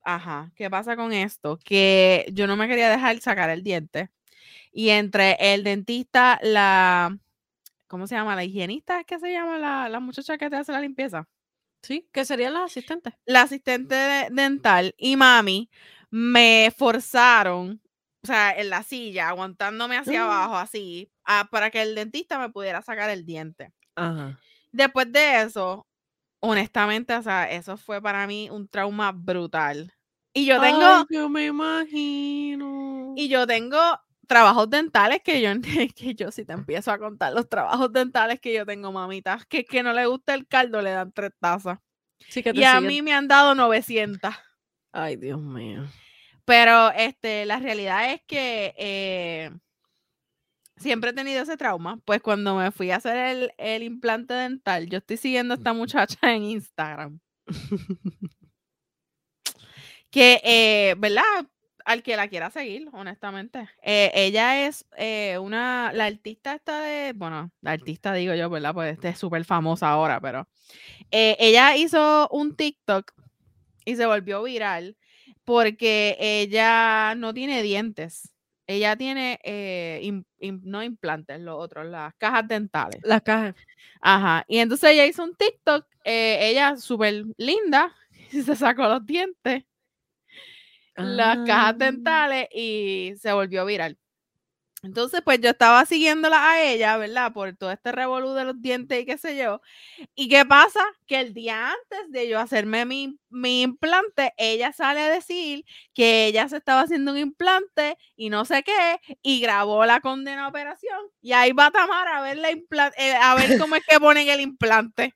Ajá, 0.03 0.51
¿qué 0.57 0.71
pasa 0.71 0.97
con 0.97 1.13
esto? 1.13 1.59
Que 1.63 2.27
yo 2.33 2.47
no 2.47 2.57
me 2.57 2.67
quería 2.67 2.89
dejar 2.89 3.21
sacar 3.21 3.51
el 3.51 3.63
diente 3.63 4.11
y 4.73 4.91
entre 4.91 5.37
el 5.55 5.65
dentista, 5.65 6.39
la, 6.43 7.17
¿cómo 7.87 8.07
se 8.07 8.15
llama? 8.15 8.37
La 8.37 8.45
higienista, 8.45 9.01
¿es 9.01 9.07
que 9.07 9.19
se 9.19 9.33
llama 9.33 9.59
la, 9.59 9.89
la 9.89 10.01
muchacha 10.01 10.39
que 10.39 10.51
te 10.51 10.57
hace 10.57 10.73
la 10.73 10.81
limpieza? 10.81 11.29
Sí, 11.83 12.09
que 12.13 12.25
serían 12.25 12.55
las 12.55 12.65
asistentes. 12.65 13.15
la 13.25 13.43
asistente 13.43 13.95
de- 13.95 14.29
dental 14.31 14.95
y 14.99 15.17
mami 15.17 15.71
me 16.11 16.73
forzaron, 16.77 17.81
o 18.23 18.27
sea, 18.27 18.51
en 18.59 18.69
la 18.71 18.83
silla, 18.83 19.29
aguantándome 19.29 19.97
hacia 19.97 20.21
Mm. 20.23 20.25
abajo 20.25 20.57
así, 20.57 21.11
a- 21.25 21.49
para 21.51 21.71
que 21.71 21.83
el 21.83 21.95
dentista 21.95 22.39
me 22.39 22.51
pudiera 22.51 22.83
sacar 22.83 23.11
el 23.11 23.25
diente. 23.25 23.73
Ajá. 23.95 24.39
Después 24.73 25.11
de 25.13 25.43
eso, 25.43 25.87
honestamente, 26.41 27.15
o 27.15 27.23
sea, 27.23 27.51
eso 27.51 27.77
fue 27.77 28.03
para 28.03 28.27
mí 28.27 28.49
un 28.51 28.69
trauma 28.69 29.13
brutal. 29.13 29.93
Y 30.35 30.47
yo 30.47 30.61
tengo, 30.61 30.81
Ay, 30.85 31.05
yo 31.11 31.29
me 31.29 31.47
imagino. 31.47 33.15
y 33.17 33.29
yo 33.29 33.47
tengo 33.47 33.79
trabajos 34.29 34.71
dentales 34.71 35.21
que 35.25 35.41
yo, 35.43 35.51
que 35.97 36.15
yo 36.15 36.31
si 36.31 36.45
te 36.45 36.53
empiezo 36.53 36.93
a 36.93 36.99
contar 36.99 37.33
los 37.33 37.49
trabajos 37.49 37.93
dentales 37.93 38.39
que 38.41 38.55
yo 38.55 38.65
tengo, 38.65 38.93
mamitas, 38.93 39.45
que 39.47 39.65
que 39.65 39.83
no 39.83 39.93
le 39.93 40.07
gusta 40.07 40.35
el 40.35 40.47
caldo, 40.47 40.81
le 40.81 40.93
dan 40.93 41.11
tres 41.13 41.33
tazas. 41.41 41.79
Sí 42.29 42.43
que 42.43 42.53
te 42.53 42.61
Y 42.61 42.65
a 42.65 42.81
mí 42.81 43.03
me 43.03 43.13
han 43.13 43.27
dado 43.27 43.55
900. 43.57 44.33
Ay, 44.93 45.17
Dios 45.17 45.41
mío. 45.41 45.85
Pero 46.45 46.91
este, 46.93 47.45
la 47.45 47.59
realidad 47.59 48.13
es 48.13 48.23
que 48.27 48.75
eh, 48.79 49.51
siempre 50.77 51.11
he 51.11 51.13
tenido 51.13 51.43
ese 51.43 51.57
trauma. 51.57 52.01
Pues 52.05 52.21
cuando 52.23 52.57
me 52.57 52.71
fui 52.71 52.91
a 52.91 52.97
hacer 52.97 53.17
el, 53.17 53.53
el 53.59 53.83
implante 53.83 54.35
dental, 54.35 54.89
yo 54.89 54.99
estoy 54.99 55.17
siguiendo 55.17 55.55
a 55.55 55.57
esta 55.57 55.73
muchacha 55.73 56.19
en 56.23 56.45
Instagram. 56.45 57.21
Que, 60.11 60.41
eh, 60.43 60.95
¿verdad? 60.97 61.23
Al 61.89 62.03
que 62.03 62.17
la 62.17 62.29
quiera 62.29 62.51
seguir, 62.51 62.87
honestamente. 62.93 63.67
Eh, 63.83 64.11
ella 64.13 64.67
es 64.67 64.85
eh, 64.99 65.39
una, 65.39 65.91
la 65.95 66.05
artista 66.05 66.53
esta 66.53 66.83
de, 66.83 67.15
bueno, 67.15 67.51
la 67.63 67.71
artista 67.71 68.13
digo 68.13 68.35
yo, 68.35 68.51
¿verdad? 68.51 68.75
Pues 68.75 68.93
este 68.93 69.09
es 69.09 69.19
súper 69.19 69.47
famosa 69.47 69.89
ahora, 69.89 70.21
pero 70.21 70.47
eh, 71.11 71.35
ella 71.41 71.79
hizo 71.79 72.29
un 72.31 72.57
TikTok 72.57 73.15
y 73.87 73.97
se 73.97 74.05
volvió 74.05 74.43
viral 74.43 74.99
porque 75.45 76.19
ella 76.21 77.15
no 77.15 77.33
tiene 77.33 77.63
dientes. 77.63 78.35
Ella 78.67 78.95
tiene, 78.95 79.41
no 80.43 80.83
implantes, 80.83 81.41
los 81.41 81.59
otros, 81.59 81.87
las 81.87 82.13
cajas 82.19 82.47
dentales. 82.49 83.01
Las 83.03 83.23
cajas. 83.23 83.55
Ajá. 84.03 84.45
Y 84.47 84.59
entonces 84.59 84.91
ella 84.91 85.07
hizo 85.07 85.25
un 85.25 85.35
TikTok, 85.35 85.87
ella 86.05 86.77
súper 86.77 87.25
linda, 87.39 87.97
y 88.31 88.43
se 88.43 88.57
sacó 88.57 88.83
los 88.89 89.07
dientes, 89.07 89.65
las 90.99 91.39
cajas 91.47 91.75
Ah. 91.75 91.79
dentales 91.79 92.49
y 92.53 93.15
se 93.21 93.33
volvió 93.33 93.65
viral. 93.67 93.99
Entonces, 94.85 95.23
pues 95.25 95.41
yo 95.41 95.51
estaba 95.51 95.85
siguiéndola 95.87 96.51
a 96.53 96.63
ella, 96.63 96.97
¿verdad? 96.99 97.33
Por 97.33 97.57
todo 97.57 97.73
este 97.73 97.91
revolú 97.91 98.33
de 98.35 98.45
los 98.45 98.63
dientes 98.63 99.01
y 99.03 99.07
qué 99.07 99.19
sé 99.19 99.37
yo. 99.37 99.61
¿Y 100.15 100.29
qué 100.29 100.47
pasa? 100.47 100.81
Que 101.09 101.19
el 101.21 101.35
día 101.35 101.73
antes 101.73 102.13
de 102.13 102.29
yo 102.29 102.39
hacerme 102.39 102.85
mi, 102.87 103.19
mi 103.29 103.63
implante, 103.63 104.35
ella 104.37 104.73
sale 104.73 105.01
a 105.03 105.09
decir 105.11 105.65
que 105.95 106.27
ella 106.27 106.49
se 106.49 106.59
estaba 106.59 106.83
haciendo 106.83 107.11
un 107.13 107.19
implante 107.19 107.97
y 108.17 108.31
no 108.31 108.45
sé 108.45 108.63
qué, 108.63 109.01
y 109.23 109.41
grabó 109.41 109.85
la 109.85 110.01
condena 110.01 110.47
operación. 110.49 111.01
Y 111.23 111.33
ahí 111.33 111.51
va 111.53 111.73
Tamara 111.73 112.19
a 112.19 112.23
ver, 112.23 112.37
la 112.37 112.51
eh, 112.99 113.15
a 113.21 113.35
ver 113.35 113.59
cómo 113.59 113.75
es 113.77 113.83
que 113.89 113.99
ponen 113.99 114.29
el 114.29 114.41
implante. 114.41 115.15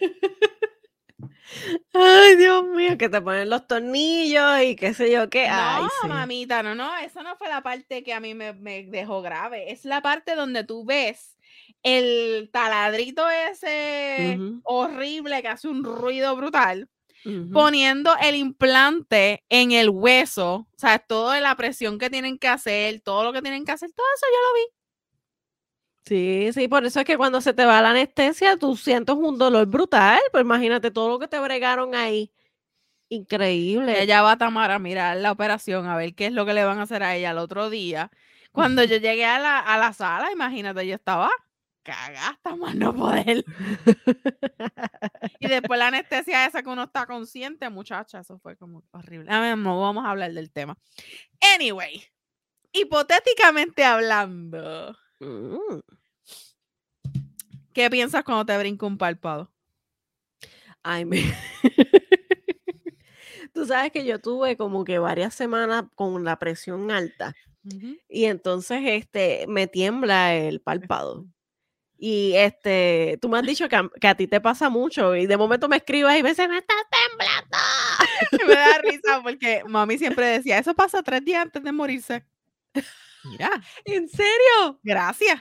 Ay, 1.92 2.36
Dios 2.36 2.64
mío, 2.64 2.98
que 2.98 3.08
te 3.08 3.20
ponen 3.20 3.48
los 3.50 3.66
tornillos 3.66 4.62
y 4.62 4.76
qué 4.76 4.94
sé 4.94 5.10
yo 5.10 5.30
qué. 5.30 5.46
Ay, 5.48 5.82
No, 5.82 5.88
sí. 6.02 6.08
mamita, 6.08 6.62
no, 6.62 6.74
no, 6.74 6.96
eso 6.98 7.22
no 7.22 7.36
fue 7.36 7.48
la 7.48 7.62
parte 7.62 8.02
que 8.02 8.12
a 8.12 8.20
mí 8.20 8.34
me, 8.34 8.52
me 8.52 8.84
dejó 8.84 9.22
grave. 9.22 9.72
Es 9.72 9.84
la 9.84 10.02
parte 10.02 10.34
donde 10.34 10.64
tú 10.64 10.84
ves 10.84 11.36
el 11.82 12.50
taladrito 12.52 13.28
ese 13.30 14.40
horrible 14.64 15.40
que 15.42 15.48
hace 15.48 15.68
un 15.68 15.84
ruido 15.84 16.34
brutal, 16.36 16.88
poniendo 17.52 18.14
el 18.22 18.36
implante 18.36 19.44
en 19.48 19.72
el 19.72 19.88
hueso, 19.90 20.54
o 20.54 20.78
sea, 20.78 20.98
toda 20.98 21.40
la 21.40 21.56
presión 21.56 21.98
que 21.98 22.10
tienen 22.10 22.38
que 22.38 22.48
hacer, 22.48 23.00
todo 23.00 23.24
lo 23.24 23.32
que 23.32 23.42
tienen 23.42 23.64
que 23.64 23.72
hacer, 23.72 23.90
todo 23.92 24.06
eso 24.16 24.26
yo 24.32 24.48
lo 24.48 24.54
vi. 24.54 24.75
Sí, 26.06 26.50
sí, 26.52 26.68
por 26.68 26.84
eso 26.86 27.00
es 27.00 27.06
que 27.06 27.16
cuando 27.16 27.40
se 27.40 27.52
te 27.52 27.64
va 27.64 27.82
la 27.82 27.90
anestesia, 27.90 28.56
tú 28.56 28.76
sientes 28.76 29.16
un 29.16 29.38
dolor 29.38 29.66
brutal. 29.66 30.20
Pues 30.30 30.42
imagínate 30.42 30.90
todo 30.92 31.08
lo 31.08 31.18
que 31.18 31.26
te 31.26 31.40
bregaron 31.40 31.94
ahí. 31.96 32.30
Increíble. 33.10 34.02
Ella 34.02 34.22
va 34.22 34.32
a 34.32 34.38
Tamara 34.38 34.76
a 34.76 34.78
mirar 34.80 35.16
la 35.18 35.32
operación, 35.32 35.86
a 35.86 35.96
ver 35.96 36.14
qué 36.14 36.26
es 36.26 36.32
lo 36.32 36.46
que 36.46 36.54
le 36.54 36.64
van 36.64 36.78
a 36.80 36.82
hacer 36.84 37.02
a 37.02 37.16
ella 37.16 37.32
el 37.32 37.38
otro 37.38 37.70
día. 37.70 38.10
Cuando 38.52 38.84
yo 38.84 38.96
llegué 38.98 39.24
a 39.26 39.38
la, 39.40 39.58
a 39.60 39.78
la 39.78 39.92
sala, 39.92 40.32
imagínate, 40.32 40.86
yo 40.86 40.94
estaba 40.96 41.30
cagada 41.82 42.30
hasta 42.30 42.56
más 42.56 42.74
no 42.76 42.94
poder. 42.94 43.44
Y 45.40 45.48
después 45.48 45.78
la 45.78 45.88
anestesia 45.88 46.46
esa 46.46 46.62
que 46.62 46.68
uno 46.68 46.84
está 46.84 47.06
consciente, 47.06 47.70
muchacha, 47.70 48.20
eso 48.20 48.38
fue 48.38 48.56
como 48.56 48.82
horrible. 48.92 49.30
A 49.32 49.40
ver, 49.40 49.58
no 49.58 49.80
vamos 49.80 50.04
a 50.04 50.10
hablar 50.10 50.32
del 50.32 50.50
tema. 50.50 50.76
Anyway, 51.54 52.04
hipotéticamente 52.72 53.84
hablando, 53.84 54.96
Mm. 55.20 55.80
¿qué 57.72 57.90
piensas 57.90 58.22
cuando 58.24 58.44
te 58.44 58.58
brinca 58.58 58.86
un 58.86 58.98
párpado? 58.98 59.50
Ay, 60.82 61.04
me... 61.04 61.22
Tú 63.54 63.64
sabes 63.66 63.90
que 63.90 64.04
yo 64.04 64.20
tuve 64.20 64.56
como 64.56 64.84
que 64.84 64.98
varias 64.98 65.34
semanas 65.34 65.84
con 65.94 66.24
la 66.24 66.38
presión 66.38 66.90
alta 66.90 67.34
y 68.08 68.24
entonces 68.26 68.80
este 68.84 69.46
me 69.48 69.66
tiembla 69.66 70.34
el 70.34 70.60
párpado. 70.60 71.26
Y 71.98 72.34
este, 72.34 73.18
tú 73.22 73.30
me 73.30 73.38
has 73.38 73.46
dicho 73.46 73.70
que 73.70 73.76
a, 73.76 73.88
que 73.98 74.06
a 74.06 74.14
ti 74.14 74.26
te 74.26 74.38
pasa 74.38 74.68
mucho 74.68 75.16
y 75.16 75.26
de 75.26 75.38
momento 75.38 75.66
me 75.66 75.78
escribes 75.78 76.18
y 76.18 76.22
me 76.22 76.28
dices, 76.28 76.46
me 76.46 76.58
está 76.58 76.74
temblando. 76.90 77.56
me 78.46 78.54
da 78.54 78.78
risa 78.82 79.22
porque 79.22 79.62
mami 79.66 79.96
siempre 79.96 80.26
decía, 80.26 80.58
eso 80.58 80.74
pasa 80.74 81.02
tres 81.02 81.24
días 81.24 81.40
antes 81.40 81.62
de 81.62 81.72
morirse. 81.72 82.22
Mira, 83.30 83.50
¿En 83.84 84.08
serio? 84.08 84.80
gracias. 84.82 85.40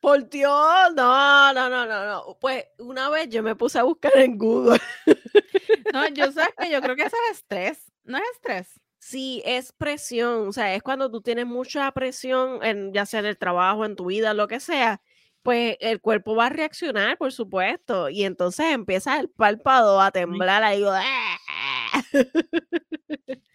Por 0.00 0.28
Dios, 0.28 0.52
no, 0.94 1.52
no, 1.54 1.70
no, 1.70 1.86
no, 1.86 2.04
no. 2.06 2.38
Pues 2.40 2.64
una 2.78 3.08
vez 3.08 3.28
yo 3.30 3.42
me 3.42 3.56
puse 3.56 3.78
a 3.78 3.84
buscar 3.84 4.12
en 4.16 4.36
Google. 4.38 4.80
No, 5.92 6.08
yo 6.08 6.32
sé 6.32 6.42
que 6.58 6.70
yo 6.70 6.80
creo 6.82 6.96
que 6.96 7.04
eso 7.04 7.16
es 7.30 7.36
estrés. 7.38 7.92
No 8.02 8.18
es 8.18 8.24
estrés. 8.34 8.80
Sí, 8.98 9.42
es 9.44 9.72
presión, 9.72 10.48
o 10.48 10.52
sea, 10.52 10.74
es 10.74 10.82
cuando 10.82 11.08
tú 11.10 11.20
tienes 11.20 11.46
mucha 11.46 11.90
presión, 11.92 12.64
en, 12.64 12.92
ya 12.92 13.06
sea 13.06 13.20
en 13.20 13.26
el 13.26 13.38
trabajo, 13.38 13.84
en 13.84 13.94
tu 13.94 14.06
vida, 14.06 14.34
lo 14.34 14.48
que 14.48 14.58
sea, 14.60 15.00
pues 15.42 15.76
el 15.80 16.00
cuerpo 16.00 16.34
va 16.34 16.46
a 16.46 16.50
reaccionar, 16.50 17.16
por 17.18 17.32
supuesto, 17.32 18.08
y 18.08 18.24
entonces 18.24 18.66
empieza 18.72 19.20
el 19.20 19.28
párpado 19.28 20.00
a 20.00 20.10
temblar 20.10 20.64
ahí. 20.64 20.82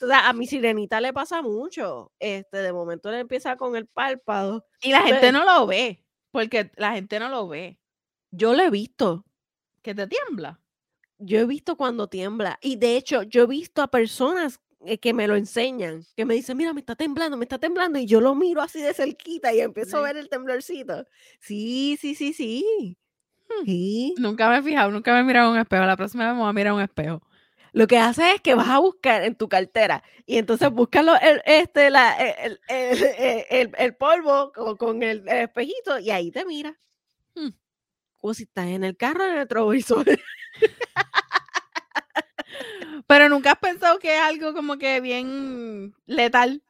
Entonces, 0.00 0.18
a 0.24 0.32
mi 0.32 0.46
sirenita 0.46 1.00
le 1.00 1.12
pasa 1.12 1.42
mucho, 1.42 2.10
este, 2.18 2.58
de 2.58 2.72
momento 2.72 3.10
le 3.10 3.20
empieza 3.20 3.56
con 3.56 3.76
el 3.76 3.86
párpado. 3.86 4.64
Y 4.82 4.90
la 4.92 5.02
gente 5.02 5.30
no 5.30 5.44
lo 5.44 5.66
ve, 5.66 6.04
porque 6.30 6.70
la 6.76 6.92
gente 6.94 7.18
no 7.20 7.28
lo 7.28 7.46
ve. 7.48 7.78
Yo 8.30 8.54
lo 8.54 8.62
he 8.62 8.70
visto, 8.70 9.24
Que 9.82 9.94
te 9.94 10.06
tiembla. 10.06 10.58
yo 11.18 11.38
he 11.40 11.44
visto 11.44 11.76
cuando 11.76 12.08
tiembla, 12.08 12.58
y 12.62 12.76
de 12.76 12.96
hecho, 12.96 13.22
yo 13.24 13.42
he 13.42 13.46
visto 13.46 13.82
a 13.82 13.88
personas 13.88 14.58
eh, 14.86 14.96
que 14.96 15.12
me 15.12 15.26
lo 15.28 15.36
enseñan, 15.36 16.06
que 16.16 16.24
me 16.24 16.32
dicen, 16.32 16.56
mira, 16.56 16.72
me 16.72 16.80
está 16.80 16.96
temblando, 16.96 17.36
me 17.36 17.44
está 17.44 17.58
temblando, 17.58 17.98
y 17.98 18.06
yo 18.06 18.22
lo 18.22 18.34
miro 18.34 18.62
así 18.62 18.80
de 18.80 18.94
cerquita 18.94 19.52
y 19.52 19.60
empiezo 19.60 19.98
a 19.98 20.00
Sí. 20.00 20.04
ver 20.06 20.16
el 20.16 20.30
temblorcito. 20.30 21.04
Sí, 21.40 21.98
sí, 22.00 22.14
sí, 22.14 22.32
sí. 22.32 22.96
Hmm. 23.50 23.64
Sí. 23.66 24.14
Nunca 24.16 24.48
me 24.48 24.56
he 24.58 24.62
fijado, 24.62 24.90
nunca 24.90 25.12
me 25.12 25.20
he 25.20 25.24
mirado 25.24 25.50
un 25.52 25.58
espejo. 25.58 25.84
La 25.84 25.96
próxima 25.98 26.24
vez 26.26 26.34
me 26.34 26.40
voy 26.40 26.48
a 26.48 26.52
mirar 26.54 26.72
un 26.72 26.80
espejo. 26.80 27.20
Lo 27.72 27.86
que 27.86 27.98
hace 27.98 28.32
es 28.34 28.40
que 28.40 28.54
vas 28.54 28.68
a 28.68 28.78
buscar 28.78 29.22
en 29.24 29.34
tu 29.36 29.48
cartera 29.48 30.02
y 30.26 30.38
entonces 30.38 30.70
buscas 30.70 31.04
el, 31.22 31.42
este, 31.46 31.90
la, 31.90 32.12
el, 32.16 32.60
el- 32.68 33.04
el- 33.50 33.72
el- 33.78 33.94
polvo 33.96 34.52
con, 34.52 34.76
con 34.76 35.02
el, 35.02 35.28
el 35.28 35.38
espejito 35.44 35.98
y 35.98 36.10
ahí 36.10 36.30
te 36.30 36.44
mira. 36.44 36.78
Hmm. 37.34 37.50
Como 38.18 38.34
si 38.34 38.44
estás 38.44 38.66
en 38.68 38.84
el 38.84 38.96
carro 38.96 39.24
en 39.24 39.30
el 39.32 39.36
retrovisor. 39.38 40.06
Pero 43.06 43.28
nunca 43.28 43.52
has 43.52 43.58
pensado 43.58 43.98
que 43.98 44.14
es 44.14 44.20
algo 44.20 44.54
como 44.54 44.78
que 44.78 45.00
bien 45.00 45.94
letal. 46.06 46.62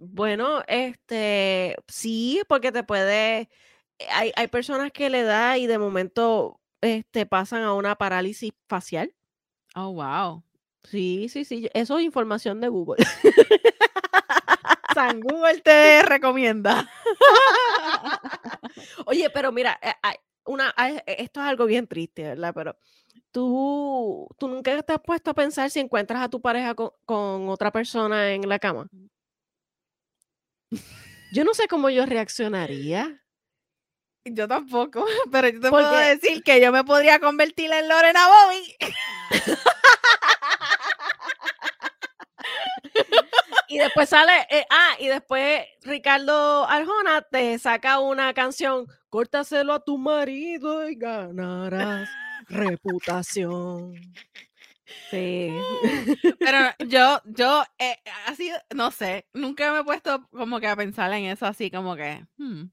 Bueno, 0.00 0.62
este, 0.68 1.74
sí, 1.88 2.40
porque 2.48 2.70
te 2.70 2.84
puede, 2.84 3.40
eh, 3.98 4.06
hay, 4.12 4.32
hay 4.36 4.46
personas 4.48 4.92
que 4.92 5.10
le 5.10 5.22
da 5.24 5.58
y 5.58 5.66
de 5.66 5.78
momento 5.78 6.60
este, 6.80 7.26
pasan 7.26 7.62
a 7.64 7.74
una 7.74 7.96
parálisis 7.96 8.52
facial. 8.68 9.12
Oh, 9.74 9.90
wow. 9.90 10.42
Sí, 10.84 11.28
sí, 11.28 11.44
sí, 11.44 11.68
eso 11.74 11.98
es 11.98 12.04
información 12.04 12.60
de 12.60 12.68
Google. 12.68 13.04
San 14.94 15.20
Google 15.24 15.60
te 15.60 16.02
recomienda. 16.02 16.88
Oye, 19.06 19.30
pero 19.30 19.52
mira, 19.52 19.78
eh, 19.82 19.92
una, 20.46 20.74
eh, 20.78 21.02
esto 21.06 21.40
es 21.40 21.46
algo 21.46 21.66
bien 21.66 21.86
triste, 21.86 22.22
¿verdad? 22.22 22.52
Pero 22.54 22.76
tú, 23.32 24.28
tú 24.38 24.48
nunca 24.48 24.80
te 24.82 24.92
has 24.92 25.00
puesto 25.00 25.30
a 25.30 25.34
pensar 25.34 25.70
si 25.70 25.80
encuentras 25.80 26.22
a 26.22 26.28
tu 26.28 26.40
pareja 26.40 26.74
con, 26.74 26.90
con 27.04 27.48
otra 27.48 27.70
persona 27.72 28.32
en 28.32 28.48
la 28.48 28.58
cama. 28.58 28.88
Yo 31.32 31.44
no 31.44 31.54
sé 31.54 31.68
cómo 31.68 31.90
yo 31.90 32.06
reaccionaría. 32.06 33.22
Yo 34.24 34.46
tampoco, 34.46 35.04
pero 35.32 35.48
yo 35.48 35.60
te 35.60 35.70
puedo 35.70 35.90
decir 35.96 36.42
que 36.42 36.60
yo 36.60 36.72
me 36.72 36.84
podría 36.84 37.18
convertir 37.18 37.72
en 37.72 37.88
Lorena 37.88 38.20
Bobby. 38.26 38.76
Y 43.68 43.76
después 43.78 44.08
sale, 44.08 44.32
eh, 44.48 44.64
ah, 44.70 44.96
y 44.98 45.08
después 45.08 45.62
Ricardo 45.82 46.66
Arjona 46.66 47.20
te 47.22 47.58
saca 47.58 47.98
una 48.00 48.32
canción, 48.32 48.86
córtaselo 49.10 49.74
a 49.74 49.84
tu 49.84 49.98
marido 49.98 50.88
y 50.88 50.94
ganarás 50.96 52.08
reputación. 52.48 53.94
Sí. 55.10 55.52
Pero 56.40 56.58
yo, 56.86 57.20
yo, 57.26 57.62
eh, 57.78 57.98
así, 58.26 58.50
no 58.74 58.90
sé, 58.90 59.26
nunca 59.34 59.70
me 59.72 59.80
he 59.80 59.84
puesto 59.84 60.26
como 60.30 60.60
que 60.60 60.66
a 60.66 60.76
pensar 60.76 61.12
en 61.12 61.26
eso 61.26 61.44
así 61.44 61.70
como 61.70 61.94
que, 61.94 62.24
hmm. 62.38 62.70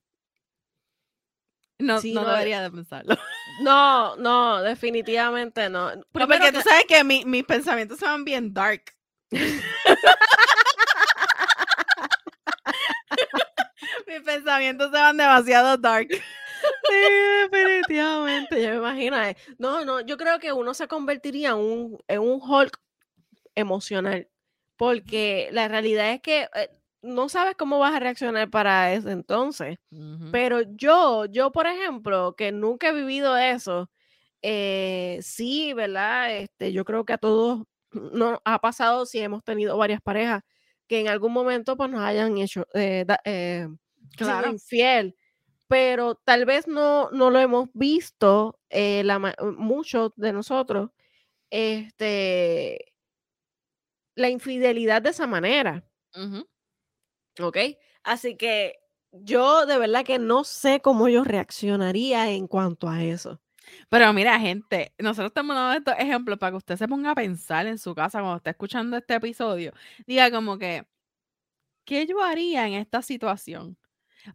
No, 1.79 1.99
Sí, 1.99 2.13
no, 2.13 2.23
no, 2.23 2.31
debería 2.31 2.61
de 2.61 2.71
pensarlo. 2.71 3.17
No, 3.61 4.15
no, 4.17 4.61
definitivamente 4.61 5.69
no. 5.69 5.95
No, 5.95 6.03
porque 6.11 6.39
que- 6.39 6.51
tú 6.51 6.61
sabes 6.61 6.83
que 6.89 7.03
mi- 7.05 7.23
mis 7.25 7.43
pensamientos 7.45 7.97
se 7.99 8.05
van 8.05 8.25
bien 8.25 8.53
dark. 8.53 8.83
mis 14.07 14.21
pensamientos 14.23 14.91
se 14.91 14.97
van 14.97 15.17
demasiado 15.17 15.77
dark. 15.77 16.07
Sí, 16.11 16.95
definitivamente, 17.51 18.61
yo 18.61 18.69
me 18.71 18.75
imagino. 18.77 19.21
eh, 19.23 19.35
No, 19.57 19.85
no, 19.85 20.01
yo 20.01 20.17
creo 20.17 20.39
que 20.39 20.51
uno 20.51 20.73
se 20.73 20.87
convertiría 20.87 21.49
en 21.49 21.55
un, 21.57 21.97
en 22.07 22.19
un 22.19 22.41
Hulk 22.41 22.77
emocional, 23.55 24.27
porque 24.75 25.49
la 25.51 25.67
realidad 25.67 26.11
es 26.11 26.21
que 26.21 26.49
eh, 26.55 26.69
no 27.05 27.29
sabes 27.29 27.55
cómo 27.57 27.79
vas 27.79 27.95
a 27.95 27.99
reaccionar 27.99 28.49
para 28.49 28.93
ese 28.93 29.11
entonces. 29.11 29.77
Pero 30.31 30.61
yo, 30.63 31.25
yo, 31.25 31.51
por 31.51 31.67
ejemplo, 31.67 32.35
que 32.35 32.51
nunca 32.51 32.89
he 32.89 32.93
vivido 32.93 33.37
eso, 33.37 33.89
eh, 34.41 35.19
sí, 35.21 35.73
¿verdad? 35.73 36.35
Este, 36.37 36.73
yo 36.73 36.85
creo 36.85 37.05
que 37.05 37.13
a 37.13 37.17
todos 37.17 37.63
nos 37.91 38.39
ha 38.45 38.59
pasado 38.59 39.05
si 39.05 39.19
hemos 39.19 39.43
tenido 39.43 39.77
varias 39.77 40.01
parejas 40.01 40.43
que 40.87 40.99
en 40.99 41.07
algún 41.07 41.33
momento 41.33 41.77
pues 41.77 41.89
nos 41.89 42.01
hayan 42.01 42.37
hecho 42.37 42.65
eh, 42.73 43.05
da- 43.07 43.21
eh, 43.25 43.67
Claro. 44.17 44.49
infiel, 44.51 45.15
pero 45.67 46.15
tal 46.15 46.45
vez 46.45 46.67
no, 46.67 47.09
no 47.11 47.29
lo 47.31 47.39
hemos 47.39 47.69
visto 47.73 48.59
la, 48.71 49.35
muchos 49.57 50.11
de 50.17 50.33
nosotros, 50.33 50.91
este, 51.51 52.93
la 54.15 54.29
infidelidad 54.29 55.01
de 55.01 55.09
esa 55.11 55.25
manera. 55.27 55.85
¿Ok? 57.39 57.57
Así 58.03 58.37
que 58.37 58.79
yo 59.11 59.65
de 59.65 59.77
verdad 59.77 60.05
que 60.05 60.19
no 60.19 60.43
sé 60.43 60.81
cómo 60.81 61.07
yo 61.09 61.23
reaccionaría 61.23 62.29
en 62.31 62.47
cuanto 62.47 62.89
a 62.89 63.03
eso. 63.03 63.41
Pero 63.89 64.13
mira, 64.13 64.39
gente, 64.39 64.93
nosotros 64.99 65.27
estamos 65.29 65.55
dando 65.55 65.77
estos 65.77 65.95
ejemplos 65.97 66.37
para 66.39 66.51
que 66.51 66.57
usted 66.57 66.77
se 66.77 66.87
ponga 66.87 67.11
a 67.11 67.15
pensar 67.15 67.67
en 67.67 67.77
su 67.79 67.95
casa 67.95 68.19
cuando 68.19 68.37
esté 68.37 68.51
escuchando 68.51 68.97
este 68.97 69.15
episodio. 69.15 69.73
Diga 70.05 70.31
como 70.31 70.57
que, 70.59 70.85
¿qué 71.85 72.05
yo 72.05 72.21
haría 72.23 72.67
en 72.67 72.73
esta 72.73 73.01
situación? 73.01 73.77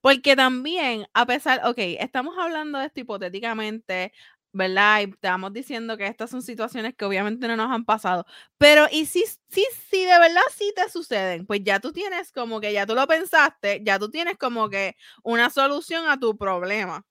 Porque 0.03 0.37
también, 0.37 1.07
a 1.15 1.27
pesar, 1.27 1.63
ok, 1.67 1.79
estamos 1.79 2.39
hablando 2.39 2.79
de 2.79 2.87
esto 2.87 3.01
hipotéticamente, 3.01 4.13
¿verdad? 4.53 5.01
Y 5.01 5.11
estamos 5.11 5.53
diciendo 5.53 5.97
que 5.97 6.07
estas 6.07 6.31
son 6.31 6.43
situaciones 6.43 6.95
que 6.95 7.05
obviamente 7.05 7.47
no 7.49 7.57
nos 7.57 7.71
han 7.71 7.85
pasado. 7.85 8.27
Pero, 8.59 8.87
¿y 8.91 9.07
si, 9.07 9.25
si, 9.49 9.65
si 9.91 10.05
de 10.05 10.19
verdad 10.19 10.43
sí 10.55 10.73
te 10.75 10.89
suceden? 10.91 11.47
Pues 11.47 11.61
ya 11.65 11.81
tú 11.81 11.93
tienes 11.93 12.33
como 12.33 12.61
que, 12.61 12.73
ya 12.73 12.87
tú 12.87 12.95
lo 12.95 13.07
pensaste, 13.07 13.81
ya 13.85 13.99
tú 13.99 14.11
tienes 14.11 14.37
como 14.39 14.69
que 14.69 14.97
una 15.23 15.51
solución 15.51 16.09
a 16.09 16.19
tu 16.19 16.37
problema. 16.37 17.05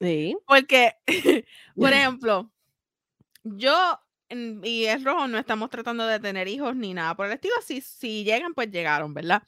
Sí. 0.00 0.36
Porque, 0.46 0.94
por 1.76 1.92
ejemplo, 1.92 2.50
yo 3.44 3.98
y 4.62 4.86
el 4.86 5.04
rojo 5.04 5.28
no 5.28 5.38
estamos 5.38 5.68
tratando 5.70 6.06
de 6.06 6.18
tener 6.18 6.48
hijos 6.48 6.74
ni 6.74 6.94
nada 6.94 7.14
por 7.14 7.26
el 7.26 7.32
estilo. 7.32 7.54
Si, 7.64 7.80
si 7.80 8.24
llegan, 8.24 8.54
pues 8.54 8.70
llegaron, 8.70 9.12
¿verdad? 9.14 9.42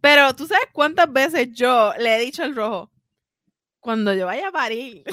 Pero 0.00 0.34
tú 0.34 0.46
sabes 0.46 0.66
cuántas 0.72 1.12
veces 1.12 1.52
yo 1.52 1.92
le 1.98 2.16
he 2.16 2.20
dicho 2.20 2.42
al 2.42 2.56
rojo, 2.56 2.90
cuando 3.84 4.14
yo 4.14 4.24
vaya 4.24 4.48
a 4.48 4.52
parir, 4.52 5.04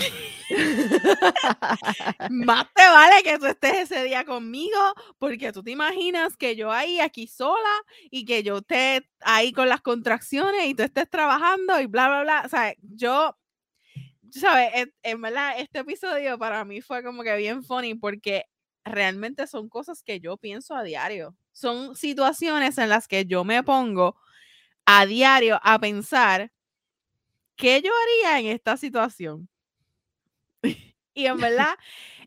más 2.30 2.67
te 2.74 2.84
vale 2.84 3.22
que 3.22 3.38
tú 3.38 3.45
estés 3.45 3.91
ese 3.91 4.05
día 4.05 4.24
conmigo, 4.24 4.80
porque 5.19 5.51
tú 5.51 5.61
te 5.61 5.72
imaginas 5.72 6.38
que 6.38 6.55
yo 6.55 6.72
ahí, 6.72 7.01
aquí 7.01 7.28
sola, 7.28 7.69
y 8.09 8.24
que 8.24 8.43
yo 8.43 8.59
esté 8.59 9.09
ahí 9.19 9.51
con 9.51 9.67
las 9.67 9.82
contracciones 9.82 10.67
y 10.67 10.74
tú 10.74 10.84
estés 10.84 11.09
trabajando 11.09 11.82
y 11.82 11.88
bla, 11.88 12.07
bla, 12.07 12.22
bla. 12.22 12.43
O 12.45 12.47
sea, 12.49 12.74
yo, 12.82 13.38
sabes, 14.30 14.69
en, 14.74 14.93
en 15.03 15.22
verdad, 15.22 15.59
este 15.59 15.80
episodio 15.80 16.39
para 16.39 16.63
mí 16.63 16.80
fue 16.80 17.03
como 17.03 17.24
que 17.24 17.36
bien 17.36 17.65
funny 17.65 17.95
porque 17.95 18.45
realmente 18.86 19.47
son 19.47 19.67
cosas 19.67 20.01
que 20.01 20.22
yo 20.22 20.38
pienso 20.38 20.76
a 20.76 20.84
diario. 20.84 21.36
Son 21.51 21.93
situaciones 21.97 22.78
en 22.78 22.88
las 22.88 23.09
que 23.09 23.26
yo 23.26 23.43
me 23.43 23.63
pongo 23.63 24.15
a 24.86 25.05
diario 25.05 25.59
a 25.61 25.78
pensar 25.78 26.53
qué 27.62 27.82
yo 27.82 27.91
haría 28.03 28.39
en 28.39 28.47
esta 28.55 28.76
situación. 28.76 29.47
y 31.14 31.26
en 31.26 31.38
verdad, 31.38 31.76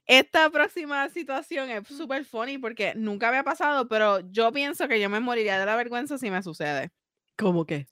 esta 0.07 0.49
próxima 0.51 1.09
situación 1.11 1.71
es 1.71 1.89
súper 1.89 2.25
funny 2.25 2.59
porque 2.59 2.95
nunca 2.95 3.29
había 3.29 3.43
pasado, 3.43 3.89
pero 3.89 4.21
yo 4.31 4.53
pienso 4.53 4.87
que 4.87 5.01
yo 5.01 5.11
me 5.11 5.21
moriría 5.21 5.59
de 5.59 5.67
la 5.67 5.77
vergüenza 5.77 6.19
si 6.19 6.31
me 6.31 6.43
sucede. 6.43 6.91
¿Cómo 7.37 7.67
que? 7.67 7.89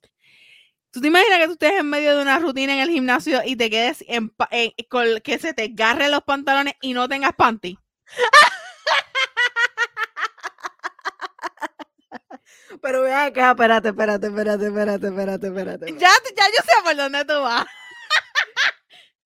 ¿Tú 0.91 1.01
te 1.01 1.07
imaginas 1.07 1.39
que 1.39 1.45
tú 1.47 1.51
estés 1.53 1.79
en 1.79 1.89
medio 1.89 2.15
de 2.15 2.21
una 2.21 2.39
rutina 2.39 2.73
en 2.73 2.79
el 2.79 2.89
gimnasio 2.89 3.41
y 3.43 3.55
te 3.55 3.69
quedes 3.69 4.05
en, 4.07 4.31
en- 4.51 4.71
con 4.89 5.05
que 5.21 5.37
se 5.39 5.53
te 5.53 5.63
agarren 5.63 6.11
los 6.11 6.21
pantalones 6.23 6.75
y 6.81 6.93
no 6.93 7.09
tengas 7.09 7.33
panty? 7.33 7.77
Pero 12.81 13.01
ve 13.01 13.13
acá, 13.13 13.51
espérate, 13.51 13.89
espérate, 13.89 14.27
espérate, 14.27 14.65
espérate, 14.67 15.07
espérate, 15.07 15.47
espérate. 15.47 15.91
Ya, 15.93 16.09
ya 16.35 16.45
yo 16.47 16.63
sé 16.63 16.83
por 16.83 16.95
dónde 16.95 17.25
tú 17.25 17.41
vas. 17.41 17.65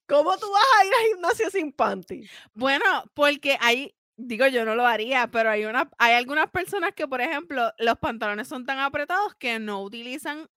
¿Cómo 0.07 0.37
tú 0.37 0.49
vas 0.51 0.63
a 0.79 0.85
ir 0.85 0.93
al 0.93 1.07
gimnasio 1.13 1.49
sin 1.49 1.71
panty? 1.73 2.29
Bueno, 2.53 2.85
porque 3.13 3.57
hay, 3.59 3.95
digo 4.15 4.47
yo 4.47 4.63
no 4.65 4.75
lo 4.75 4.85
haría, 4.87 5.27
pero 5.27 5.49
hay 5.49 5.65
una, 5.65 5.89
hay 5.97 6.13
algunas 6.13 6.49
personas 6.49 6.93
que, 6.95 7.07
por 7.07 7.21
ejemplo, 7.21 7.71
los 7.77 7.97
pantalones 7.97 8.47
son 8.47 8.65
tan 8.65 8.79
apretados 8.79 9.35
que 9.35 9.59
no 9.59 9.81
utilizan 9.83 10.49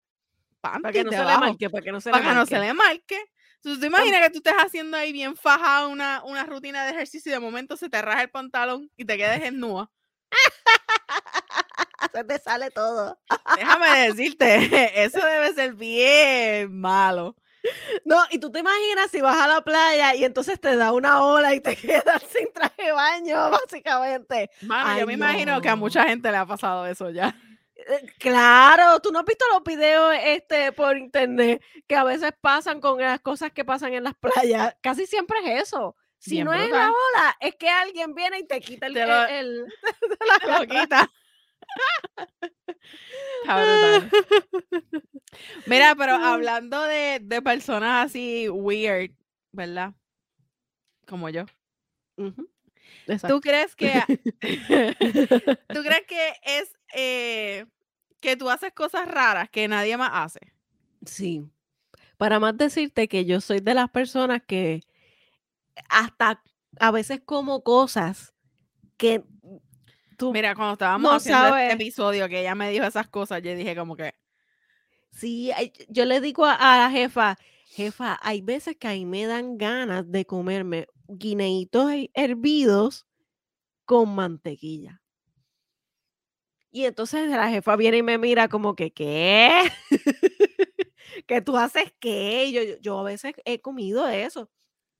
panty 0.61 0.82
Para 0.82 0.93
que 0.93 1.05
no 1.05 1.11
se 1.12 1.24
le 1.24 1.38
marque, 1.38 1.70
para 1.70 1.82
que 1.82 1.93
no 1.93 2.01
se 2.01 2.11
para 2.11 2.22
le 2.22 2.28
que 2.28 2.34
no 2.34 2.41
marque. 2.41 2.55
se 2.55 2.61
le 2.61 2.74
marque. 2.74 3.18
Entonces, 3.57 3.74
¿tú 3.76 3.80
te 3.80 3.86
imaginas 3.88 4.20
que 4.22 4.30
tú 4.30 4.38
estés 4.38 4.55
haciendo 4.55 4.97
ahí 4.97 5.12
bien 5.12 5.36
fajada 5.36 5.88
una, 5.88 6.22
una 6.24 6.45
rutina 6.45 6.84
de 6.84 6.93
ejercicio 6.93 7.30
y 7.30 7.34
de 7.34 7.41
momento 7.41 7.76
se 7.76 7.91
te 7.91 8.01
raja 8.01 8.22
el 8.22 8.30
pantalón 8.30 8.91
y 8.97 9.05
te 9.05 9.16
quedes 9.18 9.43
en 9.43 9.59
nua? 9.59 9.91
Se 12.13 12.25
te 12.25 12.39
sale 12.39 12.71
todo. 12.71 13.19
Déjame 13.57 14.09
decirte, 14.09 14.59
eso 15.05 15.19
debe 15.25 15.53
ser 15.55 15.75
bien 15.75 16.79
malo. 16.81 17.37
No, 18.07 18.17
y 18.31 18.39
tú 18.39 18.51
te 18.51 18.61
imaginas 18.61 19.11
si 19.11 19.21
vas 19.21 19.37
a 19.39 19.47
la 19.47 19.61
playa 19.61 20.15
y 20.15 20.25
entonces 20.25 20.59
te 20.59 20.77
da 20.77 20.93
una 20.93 21.23
ola 21.23 21.55
y 21.55 21.61
te 21.61 21.77
quedas 21.77 22.23
sin 22.35 22.51
traje 22.53 22.85
de 22.87 22.93
baño, 22.93 23.51
básicamente. 23.51 24.51
Mano, 24.63 24.95
yo 24.95 25.01
Ay, 25.01 25.07
me 25.07 25.13
imagino 25.13 25.61
que 25.61 25.69
a 25.69 25.77
mucha 25.77 26.05
gente 26.05 26.31
le 26.31 26.39
ha 26.39 26.47
pasado 26.47 26.87
eso 26.87 27.11
ya. 27.11 27.37
Eh, 27.77 28.07
Claro, 28.19 29.01
tú 29.01 29.11
no 29.13 29.19
has 29.21 29.25
visto 29.27 29.45
los 29.53 29.63
videos 29.63 30.15
este 30.23 30.73
por 30.73 30.97
internet 30.97 31.63
que 31.87 31.97
a 31.97 32.05
veces 32.05 32.33
pasan 32.41 32.81
con 32.81 32.99
las 33.01 33.21
cosas 33.21 33.53
que 33.53 33.65
pasan 33.65 33.93
en 33.95 34.05
las 34.05 34.15
playas. 34.15 34.75
Casi 34.81 35.07
siempre 35.07 35.39
es 35.45 35.65
eso. 35.69 35.97
Si 36.19 36.33
Bien 36.33 36.45
no 36.47 36.53
es 36.53 36.61
brutal. 36.65 36.79
la 36.81 36.89
ola, 36.91 37.37
es 37.41 37.55
que 37.57 37.69
alguien 37.71 38.15
viene 38.15 38.41
y 38.41 38.47
te 38.47 38.61
quita 38.61 38.87
el, 38.87 38.95
Te 38.95 39.07
lo- 39.07 39.27
el- 39.27 39.67
Te 40.41 40.47
lo 40.51 40.67
quita. 40.67 41.11
Mira, 45.66 45.95
pero 45.97 46.14
hablando 46.14 46.83
de, 46.83 47.21
de 47.23 47.43
personas 47.43 48.07
así 48.07 48.49
weird, 48.49 49.12
¿verdad? 49.53 49.95
Como 51.07 51.29
yo. 51.29 51.45
¿Tú 53.27 53.41
crees 53.41 53.75
que 53.75 53.93
tú 55.68 55.83
crees 55.83 56.07
que 56.07 56.33
es 56.45 56.73
eh, 56.95 57.66
que 58.21 58.37
tú 58.37 58.51
haces 58.51 58.73
cosas 58.73 59.09
raras 59.09 59.49
que 59.51 59.66
nadie 59.68 59.97
más 59.97 60.11
hace? 60.12 60.53
Sí. 61.05 61.49
Para 62.16 62.39
más 62.39 62.57
decirte 62.57 63.09
que 63.09 63.25
yo 63.25 63.41
soy 63.41 63.61
de 63.61 63.75
las 63.75 63.91
personas 63.91 64.43
que 64.47 64.83
hasta 65.89 66.43
a 66.79 66.91
veces 66.91 67.21
como 67.25 67.62
cosas 67.62 68.35
que 68.97 69.25
tú 70.21 70.33
Mira, 70.33 70.55
cuando 70.55 70.75
estábamos 70.75 71.11
No 71.11 71.16
haciendo 71.16 71.57
este 71.57 71.73
episodio 71.73 72.29
que 72.29 72.41
ella 72.41 72.55
me 72.55 72.71
dijo 72.71 72.85
esas 72.85 73.09
cosas, 73.09 73.43
yo 73.43 73.55
dije 73.55 73.75
como 73.75 73.97
que 73.97 74.14
Sí, 75.11 75.51
yo 75.89 76.05
le 76.05 76.21
digo 76.21 76.45
a, 76.45 76.57
la 76.79 76.91
jefa, 76.91 77.37
jefa, 77.66 78.18
hay 78.23 78.43
veces 78.43 78.77
que 78.77 78.87
ahí 78.87 79.05
me 79.05 79.27
dan 79.27 79.59
ganas 79.59 80.11
de 80.11 80.25
comerme 80.25 80.87
guineitos 81.09 81.91
he- 81.91 82.11
hervidos 82.14 83.07
con 83.85 84.14
mantequilla. 84.14 85.03
Y 86.71 86.85
entonces 86.85 87.29
la 87.29 87.51
jefa 87.51 87.75
viene 87.75 87.97
y 87.97 88.03
me 88.03 88.18
mira 88.18 88.49
como 88.49 88.77
que, 88.77 88.93
¿qué? 88.93 89.51
¿Que 91.27 91.41
tú 91.41 91.57
haces 91.57 91.93
qué? 91.99 92.53
Yo, 92.53 92.62
yo, 92.62 92.75
yo 92.81 92.99
a 93.01 93.03
veces 93.03 93.35
he 93.45 93.61
comido 93.61 94.07
eso. 94.07 94.49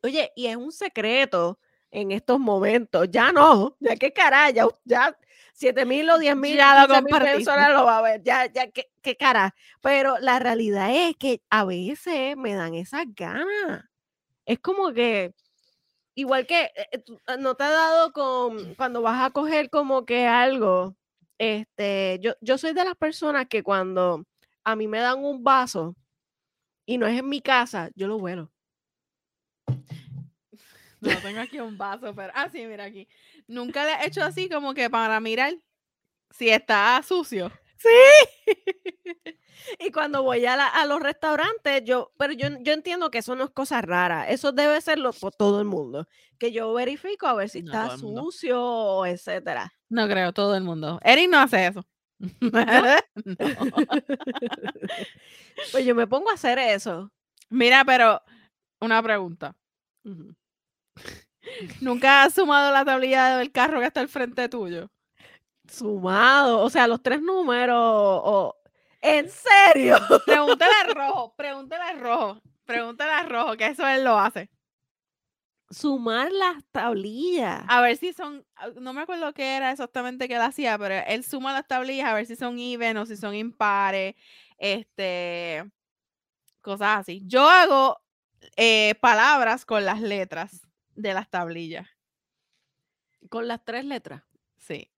Oye, 0.03 0.33
y 0.35 0.47
es 0.47 0.57
un 0.57 0.73
secreto 0.73 1.61
en 1.91 2.13
estos 2.13 2.39
momentos. 2.41 3.09
Ya 3.11 3.33
no, 3.33 3.77
ya 3.81 3.97
qué 3.97 4.13
cara, 4.13 4.51
ya, 4.51 4.67
ya 4.85 5.17
7 5.53 5.85
mil 5.85 6.09
o 6.11 6.19
10 6.19 6.37
mil 6.37 6.57
Ya 6.57 6.75
lo 6.83 6.87
15 6.87 7.03
mil 7.03 7.11
compartiste. 7.11 7.37
personas 7.45 7.73
lo 7.73 7.85
va 7.85 7.99
a 7.99 8.03
ver. 8.03 8.23
Ya, 8.23 8.47
ya, 8.47 8.71
qué, 8.71 8.91
qué 9.03 9.17
cara. 9.17 9.55
Pero 9.81 10.19
la 10.19 10.39
realidad 10.39 10.91
es 10.95 11.17
que 11.17 11.43
a 11.51 11.65
veces 11.65 12.37
me 12.37 12.55
dan 12.55 12.75
esas 12.75 13.05
ganas. 13.15 13.85
Es 14.47 14.59
como 14.59 14.93
que, 14.93 15.35
igual 16.15 16.47
que, 16.47 16.63
eh, 16.65 16.89
eh, 16.93 17.05
ah, 17.27 17.37
¿no 17.37 17.55
te 17.55 17.65
ha 17.65 17.71
dado 17.71 18.13
con 18.13 18.75
cuando 18.75 19.03
vas 19.03 19.23
a 19.23 19.31
coger 19.31 19.71
como 19.71 20.05
que 20.05 20.27
algo? 20.27 20.97
Este, 21.39 22.19
yo, 22.21 22.33
yo 22.41 22.59
soy 22.59 22.73
de 22.75 22.85
las 22.85 22.97
personas 22.97 23.47
que 23.49 23.63
cuando 23.63 24.25
a 24.65 24.77
mí 24.77 24.87
me 24.89 24.99
dan 25.01 25.25
un 25.25 25.43
vaso 25.43 25.95
y 26.87 26.99
no 26.99 27.07
es 27.07 27.19
en 27.19 27.29
mi 27.29 27.41
casa, 27.41 27.91
yo 27.95 28.09
lo 28.09 28.19
vuelo. 28.19 28.51
No 31.01 31.17
tengo 31.23 31.41
aquí 31.41 31.61
un 31.61 31.77
vaso, 31.79 32.15
pero 32.15 32.33
ah 32.35 32.49
sí, 32.51 32.65
mira 32.67 32.85
aquí. 32.85 33.09
Nunca 33.47 33.85
le 33.85 33.93
he 33.95 34.07
hecho 34.07 34.23
así 34.23 34.49
como 34.49 34.75
que 34.75 34.89
para 34.91 35.19
mirar 35.21 35.55
si 36.31 36.49
está 36.51 37.03
sucio. 37.03 37.51
Sí. 37.77 37.89
y 39.79 39.91
cuando 39.91 40.23
voy 40.23 40.45
a, 40.45 40.55
la- 40.57 40.67
a 40.69 40.85
los 40.85 41.01
restaurantes, 41.01 41.83
yo, 41.85 42.13
pero 42.19 42.33
yo, 42.35 42.49
yo 42.61 42.73
entiendo 42.75 43.11
que 43.11 43.19
eso 43.19 43.35
no 43.37 43.45
es 43.45 43.51
cosa 43.51 43.81
rara. 43.81 44.29
Eso 44.29 44.53
debe 44.53 44.81
serlo 44.83 45.13
por 45.15 45.33
todo 45.35 45.61
el 45.61 45.65
mundo. 45.67 46.07
Que 46.39 46.53
yo 46.53 46.73
verifico 46.75 47.27
a 47.27 47.35
ver 47.35 47.49
si 47.49 47.63
No, 47.63 47.73
está 47.73 47.97
sucio, 47.97 48.63
o 48.63 49.07
etcétera. 49.07 49.73
No 49.89 50.07
creo, 50.09 50.33
todo 50.35 50.55
el 50.57 50.63
mundo. 50.63 51.01
Eric 51.03 51.31
no 51.31 51.39
hace 51.41 51.67
eso. 51.69 51.87
No. 52.41 52.61
pues 55.73 55.85
yo 55.85 55.95
me 55.95 56.07
pongo 56.07 56.31
a 56.31 56.35
hacer 56.35 56.59
eso. 56.59 57.11
Mira, 57.49 57.85
pero 57.85 58.21
una 58.81 59.03
pregunta. 59.03 59.57
¿Nunca 61.81 62.23
has 62.25 62.35
sumado 62.35 62.73
la 62.73 62.85
tablilla 62.85 63.37
del 63.39 63.51
carro 63.53 63.81
que 63.81 63.87
está 63.87 64.01
al 64.01 64.09
frente 64.09 64.49
tuyo? 64.49 64.91
Sumado, 65.69 66.61
o 66.61 66.71
sea, 66.71 66.87
los 66.87 67.03
tres 67.03 67.23
números. 67.23 67.77
o- 67.79 68.57
¿En 69.03 69.29
serio? 69.31 69.97
Pregúntale 70.27 70.73
a 70.85 70.93
Rojo, 70.93 71.35
pregúntale 71.37 71.83
a 71.83 71.93
Rojo, 71.95 72.41
pregúntale 72.67 73.13
a 73.13 73.23
Rojo, 73.23 73.57
que 73.57 73.67
eso 73.67 73.87
él 73.87 74.05
lo 74.05 74.19
hace. 74.19 74.51
Sumar 75.71 76.33
las 76.33 76.65
tablillas. 76.73 77.63
A 77.69 77.81
ver 77.81 77.97
si 77.97 78.13
son, 78.13 78.45
no 78.81 78.93
me 78.93 79.03
acuerdo 79.03 79.33
qué 79.33 79.57
era 79.57 79.71
exactamente 79.71 80.27
que 80.27 80.35
él 80.35 80.43
hacía, 80.43 80.77
pero 80.77 80.95
él 81.07 81.25
suma 81.25 81.53
las 81.53 81.67
tablillas 81.69 82.09
a 82.09 82.15
ver 82.15 82.27
si 82.27 82.35
son 82.35 82.59
even 82.59 82.97
o 82.97 83.07
si 83.07 83.17
son 83.17 83.35
impares, 83.37 84.17
este, 84.59 85.65
cosas 86.61 86.99
así. 87.01 87.23
Yo 87.25 87.49
hago 87.49 88.01
eh, 88.57 88.97
palabras 89.01 89.65
con 89.65 89.85
las 89.85 90.01
letras 90.01 90.61
de 90.95 91.15
las 91.15 91.31
tablillas. 91.31 91.89
Con 93.29 93.49
las 93.49 93.65
tres 93.65 93.85
letras. 93.85 94.23
Sí, 94.59 94.91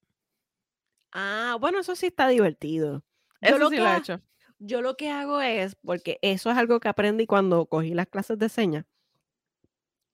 Ah, 1.12 1.57
bueno, 1.61 1.78
eso 1.78 1.95
sí 1.95 2.07
está 2.07 2.26
divertido. 2.28 3.05
Yo 3.43 3.49
eso 3.49 3.59
lo 3.59 3.68
sí 3.68 3.76
que 3.76 3.82
lo 3.82 3.88
he 3.88 3.97
hecho. 3.99 4.20
Yo 4.59 4.80
lo 4.80 4.97
que 4.97 5.11
hago 5.11 5.40
es, 5.40 5.76
porque 5.76 6.18
eso 6.22 6.51
es 6.51 6.57
algo 6.57 6.80
que 6.80 6.88
aprendí 6.88 7.26
cuando 7.26 7.66
cogí 7.66 7.95
las 7.95 8.07
clases 8.07 8.38
de 8.38 8.49
señas, 8.49 8.86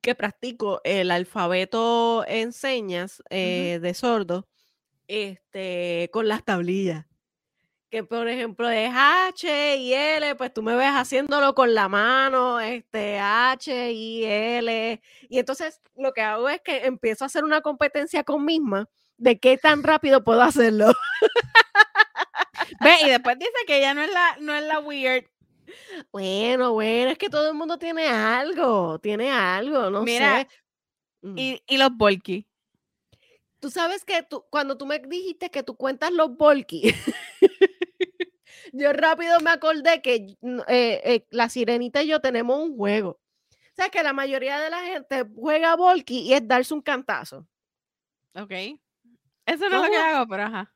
que 0.00 0.14
practico 0.14 0.80
el 0.84 1.10
alfabeto 1.10 2.24
en 2.26 2.52
señas 2.52 3.22
eh, 3.30 3.78
de 3.80 3.94
sordo 3.94 4.48
este, 5.06 6.08
con 6.12 6.28
las 6.28 6.44
tablillas. 6.44 7.06
Que 7.90 8.04
por 8.04 8.28
ejemplo 8.28 8.68
es 8.68 8.90
H 8.94 9.76
y 9.76 9.94
L, 9.94 10.34
pues 10.34 10.52
tú 10.52 10.62
me 10.62 10.76
ves 10.76 10.90
haciéndolo 10.90 11.54
con 11.54 11.74
la 11.74 11.88
mano, 11.88 12.60
este 12.60 13.18
H 13.18 13.92
y 13.92 14.24
L. 14.24 15.00
Y 15.28 15.38
entonces 15.38 15.80
lo 15.96 16.12
que 16.12 16.20
hago 16.20 16.48
es 16.48 16.60
que 16.60 16.84
empiezo 16.84 17.24
a 17.24 17.26
hacer 17.26 17.44
una 17.44 17.62
competencia 17.62 18.24
con 18.24 18.44
misma 18.44 18.88
de 19.16 19.38
qué 19.38 19.56
tan 19.56 19.82
rápido 19.82 20.22
puedo 20.22 20.42
hacerlo. 20.42 20.92
Ve, 22.80 22.94
y 23.04 23.08
después 23.08 23.38
dice 23.38 23.52
que 23.66 23.78
ella 23.78 23.94
no 23.94 24.02
es 24.02 24.12
la, 24.12 24.36
no 24.40 24.54
es 24.54 24.64
la 24.64 24.80
weird. 24.80 25.24
Bueno, 26.12 26.72
bueno, 26.72 27.10
es 27.10 27.18
que 27.18 27.28
todo 27.28 27.48
el 27.48 27.54
mundo 27.54 27.78
tiene 27.78 28.06
algo, 28.08 28.98
tiene 28.98 29.30
algo, 29.30 29.90
no 29.90 30.02
Mira, 30.02 30.40
sé. 30.40 30.48
Mm. 31.22 31.38
Y, 31.38 31.62
y 31.66 31.76
los 31.78 31.90
Volky. 31.96 32.46
Tú 33.60 33.70
sabes 33.70 34.04
que 34.04 34.22
tú, 34.22 34.44
cuando 34.50 34.78
tú 34.78 34.86
me 34.86 35.00
dijiste 35.00 35.50
que 35.50 35.64
tú 35.64 35.76
cuentas 35.76 36.12
los 36.12 36.36
volky, 36.36 36.94
yo 38.72 38.92
rápido 38.92 39.40
me 39.40 39.50
acordé 39.50 40.00
que 40.02 40.36
mm, 40.40 40.60
eh, 40.68 41.00
eh, 41.04 41.26
la 41.30 41.48
sirenita 41.48 42.02
y 42.02 42.08
yo 42.08 42.20
tenemos 42.20 42.58
un 42.58 42.76
juego. 42.76 43.20
O 43.50 43.74
sea, 43.80 43.88
que 43.90 44.02
la 44.02 44.12
mayoría 44.12 44.58
de 44.58 44.70
la 44.70 44.80
gente 44.82 45.24
juega 45.36 45.76
volky 45.76 46.20
y 46.20 46.34
es 46.34 46.46
darse 46.46 46.74
un 46.74 46.82
cantazo. 46.82 47.46
Ok. 48.34 48.50
Eso 49.46 49.68
no 49.68 49.76
es 49.76 49.82
lo 49.84 49.90
que 49.90 49.96
hago, 49.96 50.26
pero 50.28 50.42
ajá. 50.44 50.74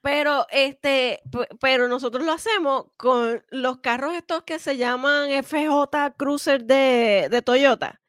Pero 0.00 0.46
este, 0.50 1.20
pe- 1.32 1.48
pero 1.60 1.88
nosotros 1.88 2.24
lo 2.24 2.32
hacemos 2.32 2.86
con 2.96 3.44
los 3.50 3.78
carros 3.80 4.14
estos 4.14 4.44
que 4.44 4.58
se 4.60 4.76
llaman 4.76 5.30
FJ 5.42 6.14
Cruiser 6.16 6.64
de, 6.64 7.28
de 7.30 7.42
Toyota, 7.42 8.00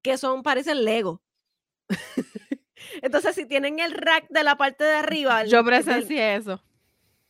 que 0.00 0.16
son, 0.16 0.42
parecen 0.42 0.84
Lego. 0.84 1.22
Entonces, 3.02 3.34
si 3.34 3.46
tienen 3.46 3.78
el 3.80 3.92
rack 3.92 4.26
de 4.30 4.42
la 4.44 4.56
parte 4.56 4.84
de 4.84 4.94
arriba. 4.96 5.44
Yo 5.44 5.58
del- 5.62 5.66
presencié 5.66 6.36
eso. 6.36 6.62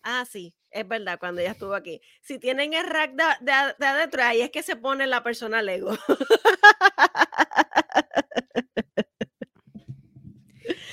Ah, 0.03 0.25
sí, 0.31 0.55
es 0.77 0.87
verdad, 0.89 1.19
cuando 1.19 1.41
ella 1.41 1.53
estuvo 1.53 1.75
aquí. 1.75 2.01
Si 2.23 2.39
tienen 2.39 2.73
el 2.75 2.87
rack 2.87 3.13
de, 3.15 3.25
de 3.41 3.53
a- 3.53 3.77
de 3.79 3.87
adentro, 3.87 4.23
ahí 4.23 4.41
es 4.43 4.51
que 4.51 4.63
se 4.63 4.77
pone 4.77 5.07
la 5.07 5.23
persona 5.23 5.63
Lego. 5.63 5.93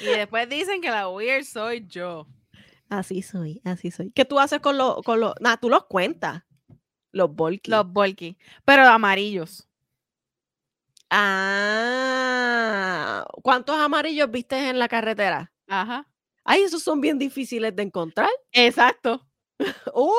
Y 0.02 0.06
después 0.06 0.48
dicen 0.50 0.82
que 0.82 0.90
la 0.90 1.08
weird 1.10 1.46
soy 1.46 1.86
yo. 1.88 2.28
Así 2.90 3.22
soy, 3.22 3.62
así 3.64 3.90
soy. 3.92 4.12
¿Qué 4.12 4.26
tú 4.26 4.40
haces 4.40 4.60
con 4.60 4.78
los, 4.78 5.02
con 5.04 5.20
los, 5.20 5.34
nada, 5.40 5.58
tú 5.58 5.70
los 5.70 5.86
cuentas, 5.86 6.44
los 7.12 7.34
volky. 7.34 7.72
Los 7.72 7.88
Volky. 7.92 8.38
Pero 8.66 8.84
amarillos. 8.84 9.68
Ah, 11.96 13.26
¿cuántos 13.42 13.78
amarillos 13.78 14.30
viste 14.32 14.70
en 14.70 14.78
la 14.80 14.88
carretera? 14.88 15.52
Ajá. 15.68 16.08
Ay, 16.44 16.62
esos 16.64 16.84
son 16.84 17.00
bien 17.02 17.18
difíciles 17.18 17.76
de 17.76 17.84
encontrar. 17.84 18.30
Exacto. 18.52 19.26
¡Uh! 19.94 20.14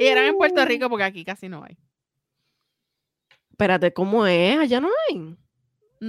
Y 0.00 0.06
eran 0.06 0.24
en 0.26 0.36
Puerto. 0.36 0.64
Rico 0.64 0.88
porque 0.88 1.04
aquí 1.04 1.24
casi 1.24 1.48
no 1.48 1.64
hay. 1.64 1.76
Espérate, 3.50 3.92
¿cómo 3.92 4.26
es? 4.26 4.56
Allá 4.58 4.80
no 4.80 4.88
hay. 5.08 5.36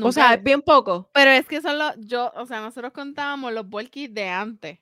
O 0.03 0.11
sea, 0.11 0.35
es 0.35 0.43
bien 0.43 0.61
poco. 0.61 1.09
pero 1.13 1.31
es 1.31 1.47
que 1.47 1.61
son 1.61 1.79
los, 1.79 1.93
yo, 1.97 2.31
o 2.35 2.45
sea, 2.45 2.61
nosotros 2.61 2.93
contábamos 2.93 3.51
los 3.53 3.67
Volky 3.67 4.07
de 4.07 4.27
antes. 4.27 4.79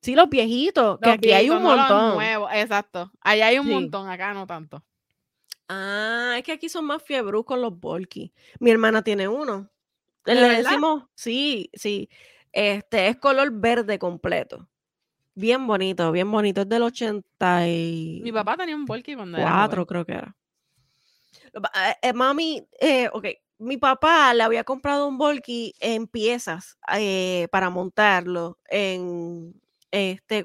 Sí, 0.00 0.14
los 0.14 0.30
viejitos, 0.30 0.98
que 1.00 1.06
Los 1.08 1.14
aquí 1.16 1.32
hay 1.32 1.50
un 1.50 1.62
no 1.62 1.76
montón. 1.76 2.14
nuevos, 2.14 2.50
exacto. 2.54 3.12
Allá 3.20 3.48
hay 3.48 3.58
un 3.58 3.66
Sí. 3.66 3.72
montón, 3.74 4.08
acá 4.08 4.32
no 4.32 4.46
tanto. 4.46 4.82
Ah, 5.68 6.36
es 6.38 6.44
que 6.44 6.52
aquí 6.52 6.70
son 6.70 6.86
más 6.86 7.02
con 7.44 7.60
los 7.60 7.78
Volky. 7.78 8.32
Mi 8.60 8.70
hermana 8.70 9.02
tiene 9.02 9.28
uno. 9.28 9.68
¿De 10.24 10.34
Le 10.34 10.40
verdad? 10.40 10.56
decimos, 10.70 11.04
sí, 11.14 11.68
sí. 11.74 12.08
Este 12.52 13.08
es 13.08 13.16
color 13.16 13.50
verde 13.52 13.98
completo. 13.98 14.68
Bien 15.34 15.66
bonito, 15.66 16.10
bien 16.10 16.30
bonito. 16.30 16.62
Es 16.62 16.68
del 16.68 16.82
84, 16.82 18.24
Mi 18.24 18.32
papá 18.32 18.56
tenía 18.56 18.74
un 18.74 18.86
Volky 18.86 19.14
cuando 19.14 19.38
era 19.38 19.66
joven. 19.68 19.86
creo 19.86 20.04
que 20.04 20.12
era. 20.12 20.36
Eh, 21.54 21.94
eh, 22.02 22.12
mami, 22.12 22.66
eh, 22.80 23.08
ok, 23.12 23.26
mi 23.58 23.76
papá 23.76 24.34
le 24.34 24.42
había 24.42 24.64
comprado 24.64 25.06
un 25.06 25.18
volky 25.18 25.74
en 25.80 26.06
piezas 26.06 26.76
eh, 26.96 27.48
para 27.50 27.70
montarlo 27.70 28.58
en 28.68 29.54
este 29.90 30.44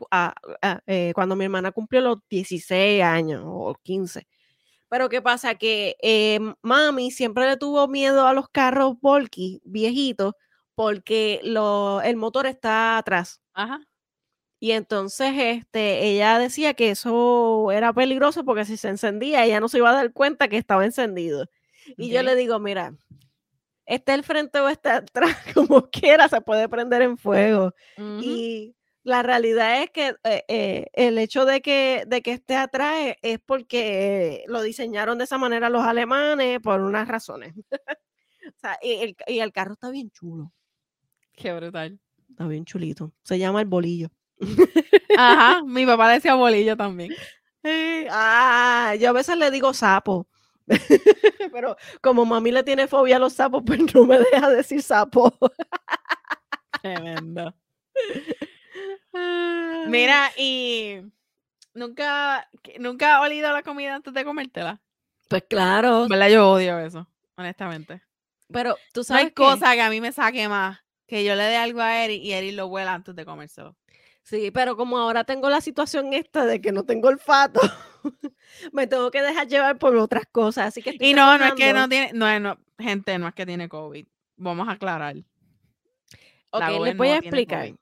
cuando 1.14 1.36
mi 1.36 1.46
hermana 1.46 1.72
cumplió 1.72 2.02
los 2.02 2.18
16 2.30 3.04
años 3.04 3.42
o 3.46 3.76
15. 3.84 4.28
Pero 4.90 5.10
qué 5.10 5.22
pasa 5.22 5.56
que 5.56 5.96
mami 6.62 7.12
siempre 7.12 7.48
le 7.48 7.58
tuvo 7.58 7.88
miedo 7.88 8.28
a 8.28 8.34
los 8.34 8.48
carros 8.50 8.96
volky 9.02 9.60
viejitos 9.66 10.34
porque 10.76 11.40
lo, 11.44 12.02
el 12.02 12.16
motor 12.16 12.46
está 12.46 12.98
atrás. 12.98 13.42
Ajá. 13.54 13.82
Y 14.64 14.72
entonces 14.72 15.34
este, 15.36 16.06
ella 16.06 16.40
decía 16.40 16.74
que 16.74 16.90
eso 16.90 17.70
era 17.74 17.92
peligroso 17.92 18.46
porque 18.46 18.64
si 18.64 18.78
se 18.78 18.88
encendía, 18.88 19.44
ella 19.44 19.60
no 19.60 19.68
se 19.68 19.80
iba 19.80 19.90
a 19.90 19.94
dar 19.94 20.14
cuenta 20.14 20.48
que 20.48 20.58
estaba 20.58 20.86
encendido. 20.86 21.50
Y 21.98 22.10
yo 22.10 22.24
le 22.24 22.34
digo, 22.38 22.60
mira, 22.60 22.96
esté 23.86 24.14
el 24.14 24.24
frente 24.24 24.62
o 24.62 24.70
está 24.70 24.96
atrás, 24.96 25.36
como 25.54 25.90
quiera, 25.90 26.30
se 26.30 26.40
puede 26.40 26.70
prender 26.70 27.02
en 27.02 27.18
fuego. 27.18 27.74
Y 27.98 28.74
la 29.04 29.22
realidad 29.22 29.84
es 29.84 29.92
que 29.92 30.16
eh, 30.24 30.46
eh, 30.48 30.88
el 30.94 31.18
hecho 31.18 31.44
de 31.44 31.62
que, 31.62 32.06
de 32.08 32.22
que 32.22 32.32
esté 32.32 32.56
atrás 32.56 33.16
es 33.22 33.40
porque 33.46 34.46
lo 34.48 34.62
diseñaron 34.62 35.18
de 35.18 35.26
esa 35.26 35.38
manera 35.38 35.70
los 35.70 35.84
alemanes 35.84 36.62
por 36.62 36.80
unas 36.80 37.10
razones. 37.10 37.54
o 38.48 38.60
sea, 38.62 38.80
y 38.82 38.94
el, 38.94 39.18
y 39.28 39.40
el 39.40 39.52
carro 39.52 39.74
está 39.74 39.90
bien 39.90 40.10
chulo. 40.12 40.54
Qué 41.36 41.54
brutal. 41.54 42.00
Está 42.30 42.48
bien 42.48 42.66
chulito. 42.66 43.12
Se 43.24 43.38
llama 43.38 43.62
el 43.62 43.68
bolillo. 43.68 44.10
Ajá, 45.18 45.64
mi 45.66 45.86
papá 45.86 46.12
decía 46.12 46.36
bolillo 46.36 46.76
también. 46.76 47.14
ah, 48.10 48.96
yo 49.00 49.10
a 49.10 49.14
veces 49.14 49.38
le 49.38 49.52
digo 49.52 49.74
sapo. 49.74 50.28
Pero 51.52 51.76
como 52.02 52.26
mami 52.26 52.52
le 52.52 52.64
tiene 52.64 52.88
fobia 52.88 53.18
a 53.18 53.20
los 53.20 53.34
sapos, 53.34 53.64
pues 53.66 53.94
no 53.94 54.06
me 54.06 54.18
deja 54.18 54.50
decir 54.50 54.82
sapo. 54.82 55.34
Tremendo. 56.82 57.54
Mira, 59.88 60.32
y 60.38 61.02
nunca, 61.74 62.50
nunca 62.80 63.18
has 63.18 63.26
olido 63.26 63.52
la 63.52 63.62
comida 63.62 63.96
antes 63.96 64.14
de 64.14 64.24
comértela. 64.24 64.82
Pues 65.28 65.44
claro. 65.50 66.08
¿Verdad? 66.08 66.30
Yo 66.30 66.50
odio 66.50 66.80
eso, 66.80 67.08
honestamente. 67.36 68.02
Pero 68.52 68.76
tú 68.94 69.04
sabes. 69.04 69.24
No 69.24 69.28
hay 69.28 69.34
cosa 69.34 69.74
que 69.74 69.82
a 69.82 69.90
mí 69.90 70.02
me 70.02 70.12
saque 70.12 70.48
más 70.48 70.84
que 71.14 71.24
yo 71.24 71.36
le 71.36 71.44
dé 71.44 71.58
algo 71.58 71.80
a 71.80 72.04
Eri 72.04 72.16
y 72.16 72.32
Eri 72.32 72.52
lo 72.54 72.66
huela 72.66 72.92
antes 72.92 73.16
de 73.16 73.24
comérselo. 73.24 73.76
Sí, 74.24 74.50
pero 74.50 74.76
como 74.76 74.98
ahora 74.98 75.24
tengo 75.24 75.48
la 75.48 75.62
situación 75.62 76.12
esta 76.12 76.44
de 76.48 76.60
que 76.60 76.72
no 76.72 76.86
tengo 76.86 77.10
olfato, 77.10 77.62
me 78.74 78.88
tengo 78.88 79.12
que 79.12 79.22
dejar 79.22 79.48
llevar 79.48 79.78
por 79.78 79.96
otras 79.96 80.24
cosas. 80.32 80.70
Así 80.70 80.82
que 80.82 80.98
y 81.00 81.14
no, 81.14 81.38
no 81.38 81.46
es 81.46 81.54
que 81.54 81.72
no 81.72 81.88
tiene, 81.88 82.12
no, 82.14 82.40
no, 82.40 82.58
gente, 82.80 83.20
no 83.20 83.28
es 83.28 83.36
que 83.36 83.46
tiene 83.46 83.70
COVID. 83.70 84.08
Vamos 84.38 84.68
a 84.68 84.72
aclarar. 84.72 85.18
Ok, 86.50 86.64
les 86.84 86.98
voy 86.98 87.10
a 87.10 87.18
explicar. 87.18 87.76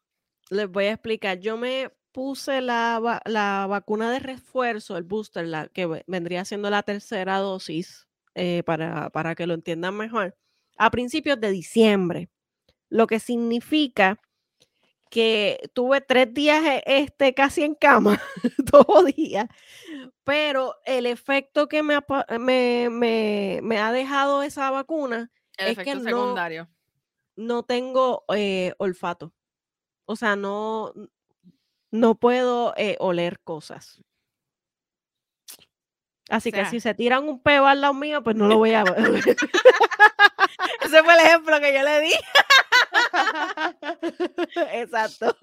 Les 0.49 0.69
voy 0.69 0.85
a 0.85 0.91
explicar. 0.91 1.39
Yo 1.39 1.55
me 1.55 1.89
puse 2.11 2.59
la, 2.59 3.21
la, 3.23 3.65
vacuna 3.69 4.11
de 4.11 4.19
refuerzo, 4.19 4.97
el 4.97 5.03
booster, 5.03 5.47
la 5.47 5.69
que 5.69 6.03
vendría 6.05 6.43
siendo 6.43 6.69
la 6.69 6.83
tercera 6.83 7.37
dosis, 7.37 8.09
eh, 8.35 8.63
para, 8.65 9.09
para 9.11 9.35
que 9.35 9.47
lo 9.47 9.53
entiendan 9.53 9.95
mejor, 9.95 10.35
a 10.77 10.91
principios 10.91 11.39
de 11.39 11.51
diciembre. 11.51 12.29
Lo 12.91 13.07
que 13.07 13.19
significa 13.19 14.19
que 15.09 15.69
tuve 15.73 16.01
tres 16.01 16.33
días 16.33 16.63
e, 16.63 16.83
este, 16.85 17.33
casi 17.33 17.63
en 17.63 17.73
cama, 17.73 18.21
todo 18.71 19.03
día, 19.05 19.49
pero 20.23 20.75
el 20.85 21.05
efecto 21.05 21.67
que 21.67 21.83
me, 21.83 21.99
me, 22.39 23.59
me, 23.61 23.79
ha 23.79 23.91
dejado 23.91 24.43
esa 24.43 24.69
vacuna 24.71 25.31
es 25.57 25.77
que 25.77 25.95
no, 25.95 26.35
no 27.35 27.63
tengo 27.63 28.25
eh, 28.35 28.73
olfato. 28.77 29.33
O 30.05 30.15
sea, 30.15 30.35
no, 30.35 30.93
no 31.91 32.15
puedo 32.15 32.73
eh, 32.75 32.97
oler 32.99 33.39
cosas. 33.39 34.01
Así 36.29 36.51
que 36.51 36.65
si 36.65 36.79
se 36.79 36.93
tiran 36.93 37.27
un 37.27 37.41
peo 37.41 37.65
al 37.65 37.81
lado 37.81 37.93
mío, 37.93 38.23
pues 38.23 38.35
no 38.35 38.47
lo 38.47 38.57
voy 38.57 38.73
a 38.73 38.83
ver. 38.83 38.95
Ese 40.81 41.03
fue 41.03 41.13
el 41.13 41.19
ejemplo 41.19 41.59
que 41.59 41.73
yo 41.73 41.83
le 41.83 42.01
di. 42.01 42.13
Exacto. 44.73 45.35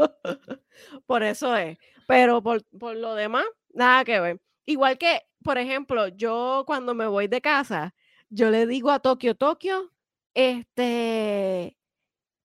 Por 1.07 1.23
eso 1.23 1.57
es. 1.57 1.79
Pero 2.07 2.43
por, 2.43 2.63
lo 2.97 3.15
demás, 3.15 3.45
nada 3.73 4.05
que 4.05 4.21
ver. 4.21 4.41
Igual 4.67 4.99
que, 4.99 5.23
por 5.43 5.59
ejemplo, 5.59 6.09
yo 6.09 6.65
cuando 6.67 6.95
me 6.95 7.07
voy 7.07 7.29
de 7.29 7.41
casa, 7.41 7.95
yo 8.31 8.51
le 8.51 8.67
digo 8.67 8.91
a 8.91 9.01
Tokio, 9.01 9.35
Tokio, 9.35 9.93
este, 10.35 11.77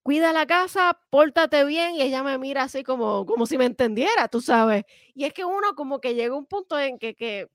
cuida 0.02 0.32
la 0.32 0.46
casa, 0.46 1.00
pórtate 1.10 1.64
bien, 1.64 1.94
y 1.96 2.02
ella 2.02 2.22
me 2.22 2.38
mira 2.38 2.64
así 2.64 2.82
como, 2.84 3.26
como 3.26 3.46
si 3.46 3.58
me 3.58 3.66
entendiera, 3.66 4.28
tú 4.28 4.40
sabes. 4.40 4.84
Y 5.14 5.24
es 5.24 5.32
que 5.32 5.44
uno 5.44 5.74
como 5.74 6.00
que 6.00 6.14
llega 6.14 6.34
a 6.34 6.38
un 6.38 6.46
punto 6.46 6.78
en 6.78 6.98
que, 6.98 7.14
que 7.14 7.48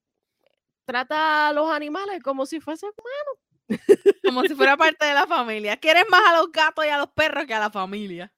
trata 0.86 1.50
a 1.50 1.54
los 1.54 1.70
animales 1.72 2.22
como 2.24 2.46
si 2.46 2.60
fuesen 2.60 2.90
humanos. 2.90 3.49
Como 4.24 4.44
si 4.44 4.56
fuera 4.56 4.78
parte 4.78 5.06
de 5.06 5.14
la 5.14 5.28
familia. 5.28 5.78
Quieres 5.78 6.06
más 6.10 6.22
a 6.28 6.38
los 6.38 6.52
gatos 6.52 6.86
y 6.86 6.90
a 6.90 6.98
los 6.98 7.10
perros 7.10 7.46
que 7.46 7.54
a 7.54 7.60
la 7.60 7.70
familia. 7.70 8.32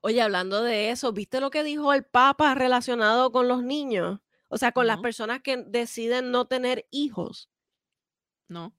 Oye, 0.00 0.20
hablando 0.20 0.62
de 0.62 0.90
eso, 0.90 1.12
¿viste 1.12 1.40
lo 1.40 1.50
que 1.50 1.62
dijo 1.62 1.92
el 1.92 2.04
Papa 2.04 2.54
relacionado 2.54 3.30
con 3.30 3.46
los 3.48 3.62
niños? 3.62 4.20
O 4.48 4.58
sea, 4.58 4.72
con 4.72 4.86
las 4.86 4.98
personas 4.98 5.40
que 5.42 5.56
deciden 5.56 6.30
no 6.30 6.46
tener 6.46 6.86
hijos. 6.90 7.48
No. 8.48 8.76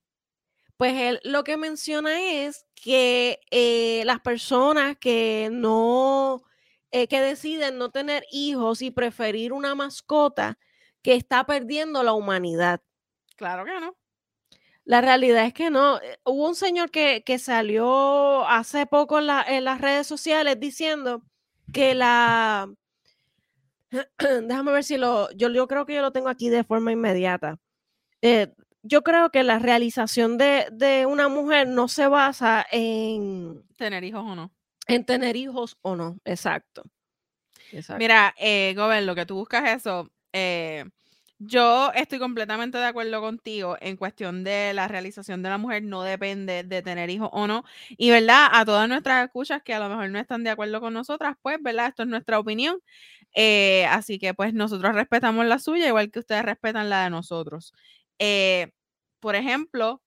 Pues 0.76 0.94
él 0.94 1.20
lo 1.24 1.44
que 1.44 1.56
menciona 1.56 2.20
es 2.44 2.66
que 2.74 3.40
eh, 3.50 4.02
las 4.04 4.20
personas 4.20 4.96
que 4.98 5.48
no, 5.50 6.42
eh, 6.90 7.08
que 7.08 7.20
deciden 7.20 7.78
no 7.78 7.90
tener 7.90 8.24
hijos 8.30 8.82
y 8.82 8.90
preferir 8.90 9.52
una 9.52 9.74
mascota, 9.74 10.58
que 11.02 11.14
está 11.14 11.44
perdiendo 11.44 12.02
la 12.02 12.12
humanidad. 12.12 12.82
Claro 13.36 13.64
que 13.64 13.80
no. 13.80 13.96
La 14.84 15.00
realidad 15.00 15.46
es 15.46 15.54
que 15.54 15.70
no. 15.70 15.98
Eh, 16.00 16.18
hubo 16.24 16.48
un 16.48 16.54
señor 16.54 16.90
que, 16.90 17.22
salió 17.38 18.46
hace 18.46 18.86
poco 18.86 19.18
en, 19.18 19.26
las 19.64 19.80
redes 19.80 20.06
sociales 20.06 20.60
diciendo 20.60 21.22
que 21.72 21.94
la... 21.94 22.70
Déjame 24.18 24.72
ver 24.72 24.84
si 24.84 24.96
lo... 24.96 25.30
Yo, 25.32 25.50
yo 25.50 25.66
creo 25.66 25.86
que 25.86 25.94
yo 25.94 26.02
lo 26.02 26.12
tengo 26.12 26.28
aquí 26.28 26.48
de 26.48 26.64
forma 26.64 26.92
inmediata. 26.92 27.58
Eh, 28.20 28.52
yo 28.82 29.02
creo 29.02 29.30
que 29.30 29.42
la 29.42 29.58
realización 29.58 30.36
de, 30.36 31.06
una 31.08 31.28
mujer 31.28 31.66
no 31.68 31.88
se 31.88 32.06
basa 32.06 32.66
en... 32.70 33.64
Tener 33.76 34.04
hijos 34.04 34.22
o 34.22 34.34
no. 34.34 34.52
En 34.86 35.06
tener 35.06 35.36
hijos 35.36 35.78
o 35.80 35.96
no, 35.96 36.18
exacto. 36.24 36.82
Mira, 37.98 38.34
eh, 38.38 38.74
lo 38.76 39.14
que 39.14 39.24
tú 39.24 39.36
buscas 39.36 39.70
eso, 39.70 40.10
eh, 40.32 40.84
yo 41.46 41.92
estoy 41.94 42.18
completamente 42.18 42.78
de 42.78 42.84
acuerdo 42.86 43.20
contigo 43.20 43.76
en 43.80 43.96
cuestión 43.96 44.44
de 44.44 44.72
la 44.74 44.88
realización 44.88 45.42
de 45.42 45.48
la 45.50 45.58
mujer, 45.58 45.82
no 45.84 46.02
depende 46.02 46.62
de 46.64 46.82
tener 46.82 47.10
hijos 47.10 47.28
o 47.32 47.46
no. 47.46 47.64
Y 47.90 48.10
verdad, 48.10 48.48
a 48.52 48.64
todas 48.64 48.88
nuestras 48.88 49.24
escuchas 49.26 49.62
que 49.62 49.74
a 49.74 49.78
lo 49.80 49.88
mejor 49.88 50.10
no 50.10 50.18
están 50.18 50.44
de 50.44 50.50
acuerdo 50.50 50.80
con 50.80 50.94
nosotras, 50.94 51.36
pues, 51.42 51.58
verdad, 51.62 51.88
esto 51.88 52.02
es 52.04 52.08
nuestra 52.08 52.38
opinión. 52.38 52.78
Eh, 53.34 53.86
así 53.86 54.18
que 54.18 54.34
pues 54.34 54.54
nosotros 54.54 54.94
respetamos 54.94 55.46
la 55.46 55.58
suya, 55.58 55.88
igual 55.88 56.10
que 56.10 56.20
ustedes 56.20 56.44
respetan 56.44 56.90
la 56.90 57.04
de 57.04 57.10
nosotros. 57.10 57.72
Eh, 58.18 58.72
por 59.20 59.34
ejemplo, 59.36 60.02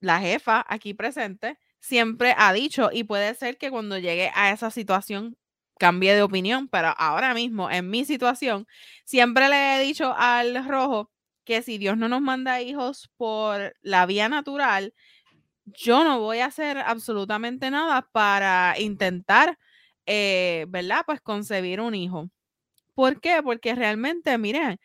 la 0.00 0.20
jefa 0.20 0.64
aquí 0.68 0.94
presente 0.94 1.58
siempre 1.80 2.34
ha 2.38 2.52
dicho, 2.54 2.90
y 2.92 3.04
puede 3.04 3.34
ser 3.34 3.58
que 3.58 3.70
cuando 3.70 3.98
llegue 3.98 4.32
a 4.34 4.52
esa 4.52 4.70
situación 4.70 5.36
cambié 5.78 6.14
de 6.14 6.22
opinión, 6.22 6.68
pero 6.68 6.94
ahora 6.96 7.34
mismo, 7.34 7.70
en 7.70 7.90
mi 7.90 8.04
situación, 8.04 8.66
siempre 9.04 9.48
le 9.48 9.76
he 9.76 9.84
dicho 9.84 10.14
al 10.16 10.66
rojo 10.68 11.10
que 11.44 11.62
si 11.62 11.78
Dios 11.78 11.96
no 11.96 12.08
nos 12.08 12.20
manda 12.22 12.60
hijos 12.62 13.10
por 13.16 13.74
la 13.82 14.06
vía 14.06 14.28
natural, 14.28 14.94
yo 15.66 16.04
no 16.04 16.20
voy 16.20 16.38
a 16.40 16.46
hacer 16.46 16.78
absolutamente 16.78 17.70
nada 17.70 18.08
para 18.12 18.74
intentar, 18.78 19.58
eh, 20.06 20.66
¿verdad? 20.68 21.02
Pues 21.06 21.20
concebir 21.20 21.80
un 21.80 21.94
hijo. 21.94 22.30
¿Por 22.94 23.20
qué? 23.20 23.42
Porque 23.42 23.74
realmente, 23.74 24.38
miren, 24.38 24.80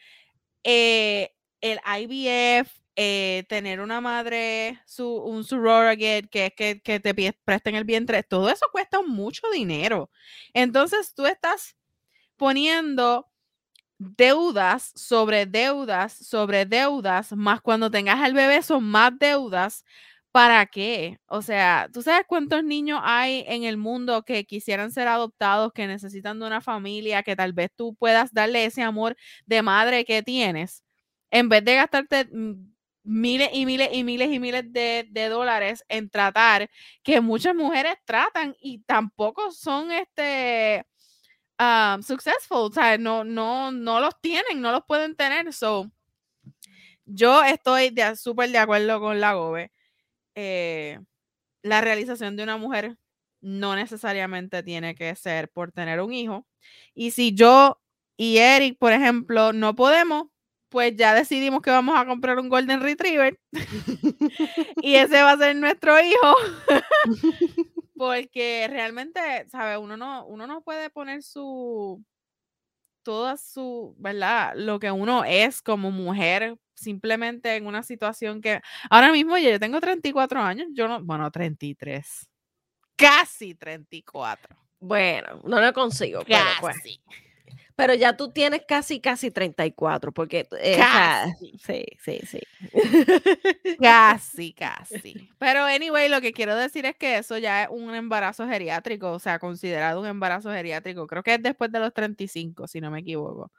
eh, 0.64 1.32
el 1.62 1.80
IVF, 2.02 2.81
eh, 3.04 3.46
tener 3.50 3.82
una 3.82 4.00
madre, 4.00 4.80
su, 4.86 5.08
un 5.16 5.44
surrogate, 5.44 6.28
que 6.30 6.46
es 6.48 6.54
que, 6.54 6.82
que, 6.82 7.00
te 7.00 7.34
presten 7.44 7.74
el 7.74 7.84
vientre, 7.84 8.22
todo 8.22 8.48
eso 8.48 8.68
cuesta 8.72 9.02
mucho 9.02 9.50
dinero. 9.52 10.12
Entonces 10.54 11.16
tú 11.16 11.26
estás 11.26 11.76
poniendo 12.38 13.28
deudas 13.98 14.92
sobre 14.96 15.46
deudas 15.48 16.14
sobre 16.14 16.66
deudas, 16.66 17.34
más 17.34 17.62
cuando 17.62 17.90
tengas 17.92 18.28
el 18.28 18.36
bebé 18.36 18.62
son 18.62 18.84
más 18.84 19.18
deudas. 19.20 19.84
¿Para 20.32 20.66
qué? 20.68 21.20
O 21.28 21.42
sea, 21.42 21.90
¿tú 21.94 22.02
sabes 22.04 22.26
cuántos 22.28 22.64
niños 22.64 23.00
hay 23.04 23.44
en 23.48 23.64
el 23.64 23.78
mundo 23.78 24.24
que 24.24 24.46
quisieran 24.46 24.92
ser 24.92 25.08
adoptados, 25.08 25.74
que 25.74 25.88
necesitan 25.88 26.40
de 26.40 26.46
una 26.48 26.62
familia, 26.62 27.24
que 27.24 27.36
tal 27.36 27.54
vez 27.54 27.72
tú 27.76 27.96
puedas 27.96 28.34
darle 28.34 28.66
ese 28.66 28.84
amor 28.84 29.18
de 29.48 29.62
madre 29.64 30.06
que 30.06 30.24
tienes? 30.24 30.84
En 31.32 31.50
vez 31.50 31.66
de 31.66 31.76
gastarte 31.76 32.26
mm, 32.32 32.71
miles 33.04 33.50
y 33.54 33.66
miles 33.66 33.90
y 33.92 34.04
miles 34.04 34.32
y 34.32 34.40
miles 34.40 34.72
de, 34.72 35.08
de 35.10 35.30
dólares 35.30 35.84
en 35.90 36.10
tratar, 36.10 36.70
que 37.04 37.22
muchas 37.22 37.56
mujeres 37.56 37.96
tratan 38.06 38.56
y 38.60 38.80
tampoco 38.80 39.52
son 39.52 39.92
este 39.92 40.86
um, 41.60 42.02
successful, 42.02 42.72
o 42.76 42.98
no, 43.00 43.24
no, 43.24 43.72
no 43.72 44.00
los 44.00 44.20
tienen, 44.22 44.62
no 44.62 44.72
los 44.72 44.84
pueden 44.86 45.16
tener. 45.16 45.52
So, 45.54 45.92
yo 47.06 47.44
estoy 47.44 47.90
de, 47.90 48.16
súper 48.16 48.50
de 48.50 48.58
acuerdo 48.58 49.00
con 49.00 49.20
la 49.20 49.34
GOBE. 49.34 49.72
Eh, 50.36 51.00
la 51.64 51.82
realización 51.82 52.36
de 52.36 52.44
una 52.44 52.58
mujer 52.58 52.98
no 53.42 53.76
necesariamente 53.76 54.64
tiene 54.64 54.96
que 54.96 55.16
ser 55.16 55.50
por 55.50 55.72
tener 55.72 56.02
un 56.02 56.14
hijo. 56.14 56.48
Y 56.94 57.12
si 57.12 57.34
yo 57.34 57.82
y 58.18 58.38
Eric, 58.38 58.78
por 58.78 58.94
ejemplo, 58.94 59.52
no 59.52 59.76
podemos, 59.76 60.28
pues 60.72 60.96
ya 60.96 61.14
decidimos 61.14 61.62
que 61.62 61.70
vamos 61.70 62.00
a 62.00 62.06
comprar 62.06 62.40
un 62.40 62.48
Golden 62.48 62.80
Retriever. 62.80 63.38
y 64.82 64.96
ese 64.96 65.22
va 65.22 65.34
a 65.34 65.38
ser 65.38 65.56
nuestro 65.58 66.00
hijo. 66.00 66.36
Porque 67.98 68.68
realmente, 68.70 69.20
¿sabes? 69.52 69.78
Uno 69.78 69.98
no, 69.98 70.26
uno 70.26 70.48
no 70.48 70.62
puede 70.62 70.90
poner 70.90 71.24
su, 71.24 72.02
toda 73.04 73.36
su, 73.36 73.94
¿verdad? 74.00 74.54
Lo 74.56 74.80
que 74.80 74.90
uno 74.90 75.26
es 75.26 75.62
como 75.62 75.92
mujer, 75.92 76.58
simplemente 76.74 77.58
en 77.58 77.68
una 77.68 77.84
situación 77.84 78.42
que 78.42 78.62
ahora 78.90 79.12
mismo 79.12 79.38
yo 79.38 79.60
tengo 79.60 79.82
34 79.82 80.40
años, 80.40 80.68
yo 80.72 80.88
no, 80.88 81.04
bueno, 81.04 81.30
33, 81.30 82.30
casi 82.96 83.56
34. 83.56 84.56
Bueno, 84.80 85.42
no 85.44 85.60
lo 85.60 85.74
consigo, 85.74 86.24
pero 86.26 86.46
pues. 86.62 86.78
Pero 87.82 87.96
ya 87.96 88.16
tú 88.16 88.30
tienes 88.30 88.62
casi, 88.68 89.00
casi 89.00 89.32
34, 89.32 90.12
porque... 90.12 90.48
Eh, 90.60 90.78
casi. 90.78 91.58
sí, 91.58 91.84
sí, 92.00 92.20
sí. 92.28 92.40
casi, 93.80 94.54
casi. 94.60 95.30
Pero 95.40 95.64
anyway, 95.64 96.08
lo 96.08 96.22
que 96.22 96.32
quiero 96.32 96.56
decir 96.56 96.86
es 96.86 96.96
que 96.96 97.18
eso 97.18 97.40
ya 97.40 97.64
es 97.64 97.70
un 97.72 97.96
embarazo 97.96 98.48
geriátrico, 98.48 99.12
o 99.12 99.18
sea, 99.18 99.40
considerado 99.40 100.00
un 100.00 100.06
embarazo 100.06 100.52
geriátrico. 100.52 101.08
Creo 101.08 101.24
que 101.24 101.34
es 101.34 101.42
después 101.42 101.72
de 101.72 101.80
los 101.80 101.92
35, 101.92 102.68
si 102.68 102.82
no 102.82 102.92
me 102.92 103.00
equivoco. 103.00 103.52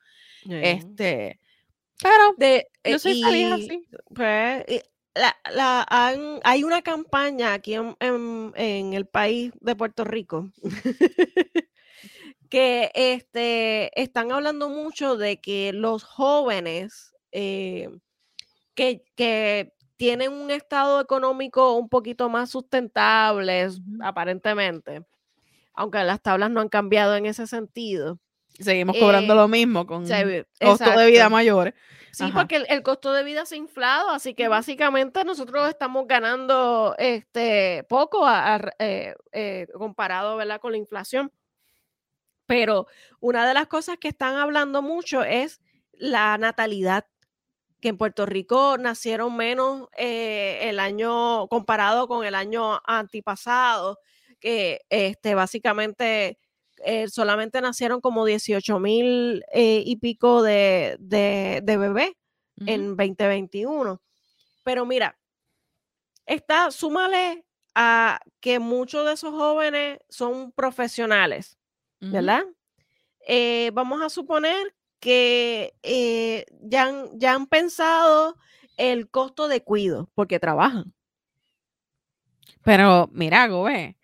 Este... 0.48 1.40
Pero 2.00 2.34
de, 2.36 2.68
yo 2.84 2.94
eh, 2.94 2.98
soy 3.00 3.24
feliz 3.24 3.50
así. 3.50 3.88
Pues, 4.14 4.64
la, 5.16 5.36
la, 5.52 6.40
hay 6.44 6.62
una 6.62 6.82
campaña 6.82 7.54
aquí 7.54 7.74
en, 7.74 7.96
en 7.98 8.92
el 8.92 9.06
país 9.06 9.50
de 9.60 9.74
Puerto 9.74 10.04
Rico 10.04 10.52
que 12.52 12.90
este, 12.92 13.98
están 13.98 14.30
hablando 14.30 14.68
mucho 14.68 15.16
de 15.16 15.40
que 15.40 15.72
los 15.72 16.04
jóvenes 16.04 17.14
eh, 17.30 17.88
que, 18.74 19.02
que, 19.14 19.72
tienen 19.96 20.32
un 20.32 20.50
estado 20.50 21.00
económico 21.00 21.72
un 21.76 21.88
poquito 21.88 22.28
más 22.28 22.50
sustentable, 22.50 23.68
aparentemente, 24.02 25.02
aunque 25.72 26.04
las 26.04 26.20
tablas 26.20 26.50
no 26.50 26.60
han 26.60 26.68
cambiado 26.68 27.16
en 27.16 27.24
ese 27.24 27.46
sentido. 27.46 28.18
Seguimos 28.60 28.98
cobrando 28.98 29.32
eh, 29.32 29.36
lo 29.36 29.48
mismo 29.48 29.86
con 29.86 30.06
costo 30.60 30.90
de 30.90 31.06
vida 31.06 31.30
mayor. 31.30 31.72
Sí, 32.10 32.24
porque 32.34 32.66
el, 32.68 32.82
costo 32.82 33.14
de 33.14 33.24
vida 33.24 33.46
se 33.46 33.54
ha 33.54 33.58
inflado, 33.58 34.10
así 34.10 34.34
que 34.34 34.48
básicamente 34.48 35.24
nosotros 35.24 35.70
estamos 35.70 36.06
ganando 36.06 36.94
este 36.98 37.86
poco 37.88 38.26
eh, 38.78 39.66
comparado 39.72 40.36
¿verdad? 40.36 40.60
con 40.60 40.72
la 40.72 40.78
inflación. 40.78 41.32
Pero 42.52 42.86
una 43.18 43.48
de 43.48 43.54
las 43.54 43.66
cosas 43.66 43.96
que 43.96 44.08
están 44.08 44.36
hablando 44.36 44.82
mucho 44.82 45.24
es 45.24 45.62
la 45.94 46.36
natalidad, 46.36 47.06
que 47.80 47.88
en 47.88 47.96
Puerto 47.96 48.26
Rico 48.26 48.76
nacieron 48.76 49.34
menos 49.34 49.88
eh, 49.96 50.58
el 50.64 50.78
año 50.78 51.48
comparado 51.48 52.06
con 52.08 52.26
el 52.26 52.34
año 52.34 52.78
antipasado, 52.84 54.00
que 54.38 54.82
este, 54.90 55.34
básicamente 55.34 56.38
eh, 56.84 57.08
solamente 57.08 57.62
nacieron 57.62 58.02
como 58.02 58.26
18 58.26 58.78
mil 58.80 59.42
eh, 59.50 59.82
y 59.86 59.96
pico 59.96 60.42
de, 60.42 60.98
de, 61.00 61.62
bebés 61.64 62.12
en 62.66 62.98
2021. 62.98 63.98
Pero 64.62 64.84
mira, 64.84 65.18
está, 66.26 66.70
súmale 66.70 67.46
a 67.74 68.20
que 68.40 68.58
muchos 68.58 69.06
de 69.06 69.14
esos 69.14 69.30
jóvenes 69.30 70.00
son 70.10 70.52
profesionales 70.52 71.56
¿verdad? 72.10 72.44
Eh, 73.26 73.70
vamos 73.72 74.02
a 74.02 74.10
suponer 74.10 74.74
que 74.98 75.74
eh, 75.82 76.46
ya, 76.60 76.84
han, 76.84 77.18
ya 77.18 77.34
han 77.34 77.46
pensado 77.46 78.36
el 78.76 79.08
costo 79.10 79.48
de 79.48 79.62
cuido 79.62 80.10
porque 80.14 80.40
trabajan. 80.40 80.92
Pero 82.62 83.08
mira, 83.12 83.46
Gobe, 83.48 83.96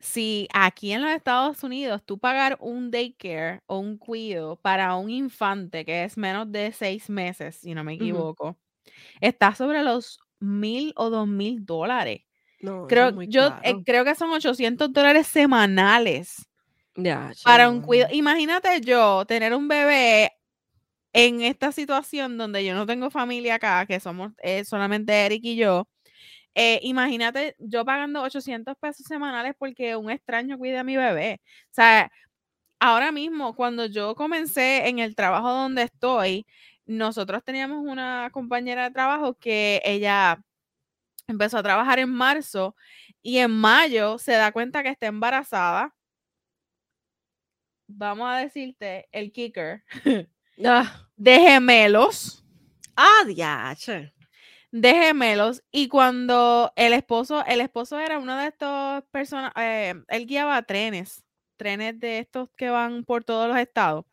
si 0.00 0.48
aquí 0.52 0.92
en 0.92 1.02
los 1.02 1.10
Estados 1.12 1.62
Unidos 1.62 2.02
tú 2.04 2.18
pagar 2.18 2.56
un 2.60 2.90
daycare 2.90 3.60
o 3.66 3.78
un 3.78 3.98
cuido 3.98 4.56
para 4.56 4.96
un 4.96 5.10
infante 5.10 5.84
que 5.84 6.04
es 6.04 6.16
menos 6.16 6.50
de 6.50 6.72
seis 6.72 7.08
meses, 7.08 7.56
si 7.56 7.74
no 7.74 7.84
me 7.84 7.94
equivoco, 7.94 8.58
está 9.20 9.54
sobre 9.54 9.82
los 9.82 10.18
mil 10.40 10.92
o 10.96 11.10
dos 11.10 11.28
mil 11.28 11.64
dólares. 11.64 12.22
No, 12.60 12.86
creo, 12.86 13.22
yo 13.22 13.54
eh, 13.62 13.82
creo 13.86 14.04
que 14.04 14.14
son 14.14 14.30
800 14.30 14.92
dólares 14.92 15.26
semanales 15.26 16.49
para 17.44 17.68
un 17.68 17.82
cuidado. 17.82 18.12
Imagínate 18.14 18.80
yo 18.80 19.24
tener 19.26 19.54
un 19.54 19.68
bebé 19.68 20.32
en 21.12 21.42
esta 21.42 21.72
situación 21.72 22.38
donde 22.38 22.64
yo 22.64 22.74
no 22.74 22.86
tengo 22.86 23.10
familia 23.10 23.56
acá, 23.56 23.86
que 23.86 24.00
somos 24.00 24.32
eh, 24.42 24.64
solamente 24.64 25.12
Eric 25.26 25.44
y 25.44 25.56
yo. 25.56 25.88
Eh, 26.54 26.80
imagínate 26.82 27.56
yo 27.58 27.84
pagando 27.84 28.22
800 28.22 28.76
pesos 28.76 29.06
semanales 29.06 29.54
porque 29.58 29.96
un 29.96 30.10
extraño 30.10 30.58
cuida 30.58 30.80
a 30.80 30.84
mi 30.84 30.96
bebé. 30.96 31.40
O 31.70 31.74
sea, 31.74 32.10
ahora 32.80 33.12
mismo, 33.12 33.54
cuando 33.54 33.86
yo 33.86 34.14
comencé 34.14 34.88
en 34.88 34.98
el 34.98 35.14
trabajo 35.14 35.50
donde 35.50 35.82
estoy, 35.84 36.46
nosotros 36.86 37.44
teníamos 37.44 37.84
una 37.86 38.30
compañera 38.32 38.84
de 38.84 38.90
trabajo 38.92 39.34
que 39.34 39.80
ella 39.84 40.42
empezó 41.28 41.58
a 41.58 41.62
trabajar 41.62 41.98
en 42.00 42.10
marzo 42.10 42.76
y 43.22 43.38
en 43.38 43.52
mayo 43.52 44.18
se 44.18 44.32
da 44.32 44.52
cuenta 44.52 44.82
que 44.82 44.90
está 44.90 45.06
embarazada 45.06 45.94
vamos 47.96 48.28
a 48.28 48.38
decirte, 48.38 49.08
el 49.12 49.32
kicker 49.32 49.82
ah. 50.64 51.08
de 51.16 51.38
gemelos. 51.38 52.44
Ah, 52.96 53.24
diache. 53.26 54.12
De 54.70 54.94
gemelos. 54.94 55.62
Y 55.70 55.88
cuando 55.88 56.72
el 56.76 56.92
esposo, 56.92 57.44
el 57.46 57.60
esposo 57.60 57.98
era 57.98 58.18
uno 58.18 58.36
de 58.36 58.48
estos 58.48 59.04
personas, 59.10 59.52
eh, 59.56 59.94
él 60.08 60.26
guiaba 60.26 60.62
trenes, 60.62 61.24
trenes 61.56 61.98
de 61.98 62.18
estos 62.20 62.48
que 62.56 62.70
van 62.70 63.04
por 63.04 63.24
todos 63.24 63.48
los 63.48 63.58
estados. 63.58 64.04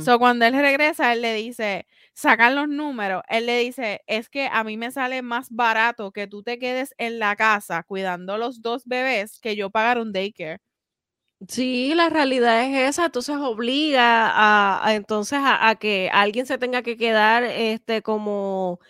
So, 0.00 0.18
cuando 0.18 0.44
él 0.44 0.54
regresa, 0.54 1.12
él 1.12 1.22
le 1.22 1.34
dice, 1.34 1.86
sacan 2.12 2.54
los 2.54 2.68
números, 2.68 3.22
él 3.28 3.46
le 3.46 3.60
dice, 3.60 4.02
es 4.06 4.28
que 4.28 4.48
a 4.50 4.64
mí 4.64 4.76
me 4.76 4.90
sale 4.90 5.22
más 5.22 5.48
barato 5.50 6.10
que 6.10 6.26
tú 6.26 6.42
te 6.42 6.58
quedes 6.58 6.94
en 6.98 7.18
la 7.18 7.36
casa 7.36 7.82
cuidando 7.84 8.38
los 8.38 8.60
dos 8.60 8.84
bebés 8.86 9.38
que 9.40 9.56
yo 9.56 9.70
pagar 9.70 9.98
un 9.98 10.12
daycare. 10.12 10.60
Sí, 11.46 11.94
la 11.94 12.08
realidad 12.08 12.64
es 12.64 12.88
esa, 12.90 13.06
entonces 13.06 13.36
obliga 13.36 14.32
a, 14.34 14.94
entonces 14.94 15.38
a, 15.40 15.76
que 15.76 16.10
alguien 16.12 16.46
se 16.46 16.58
tenga 16.58 16.82
que 16.82 16.96
quedar 16.96 17.44
este 17.44 18.02
como 18.02 18.80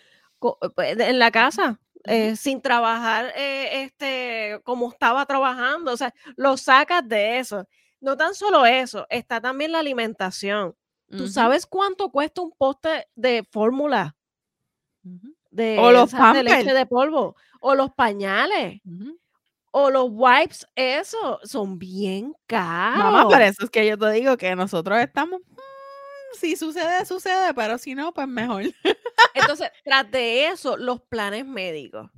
pues, 0.75 0.99
en 0.99 1.19
la 1.19 1.31
casa. 1.31 1.79
Eh, 2.05 2.37
sin 2.37 2.61
trabajar 2.61 3.33
eh, 3.35 3.83
este 3.83 4.61
como 4.63 4.89
estaba 4.89 5.25
trabajando, 5.25 5.91
o 5.91 5.97
sea, 5.97 6.13
lo 6.37 6.55
sacas 6.57 7.07
de 7.07 7.39
eso. 7.39 7.67
No 7.99 8.15
tan 8.15 8.33
solo 8.33 8.65
eso, 8.65 9.05
está 9.09 9.41
también 9.41 9.73
la 9.73 9.79
alimentación. 9.79 10.75
¿Tú 11.09 11.27
sabes 11.27 11.65
cuánto 11.65 12.09
cuesta 12.09 12.41
un 12.41 12.51
poste 12.51 13.07
de 13.15 13.45
fórmula? 13.51 14.15
De, 15.51 15.77
o 15.79 15.91
los 15.91 16.11
de 16.11 16.43
leche 16.43 16.73
de 16.73 16.85
polvo 16.85 17.35
o 17.61 17.75
los 17.75 17.91
pañales 17.91 18.81
o 19.71 19.89
los 19.89 20.07
wipes, 20.09 20.67
eso, 20.75 21.39
son 21.43 21.77
bien 21.77 22.33
caros. 22.47 22.97
Mamá, 22.97 23.27
por 23.27 23.41
eso 23.41 23.65
es 23.65 23.69
que 23.69 23.85
yo 23.87 23.97
te 23.97 24.11
digo 24.11 24.37
que 24.37 24.55
nosotros 24.55 24.99
estamos, 24.99 25.41
mm, 25.41 26.37
si 26.39 26.55
sucede, 26.55 27.05
sucede, 27.05 27.53
pero 27.53 27.77
si 27.77 27.95
no, 27.95 28.13
pues 28.13 28.27
mejor. 28.27 28.63
Entonces, 29.33 29.71
tras 29.83 30.09
de 30.11 30.47
eso, 30.47 30.77
los 30.77 31.01
planes 31.01 31.45
médicos. 31.45 32.09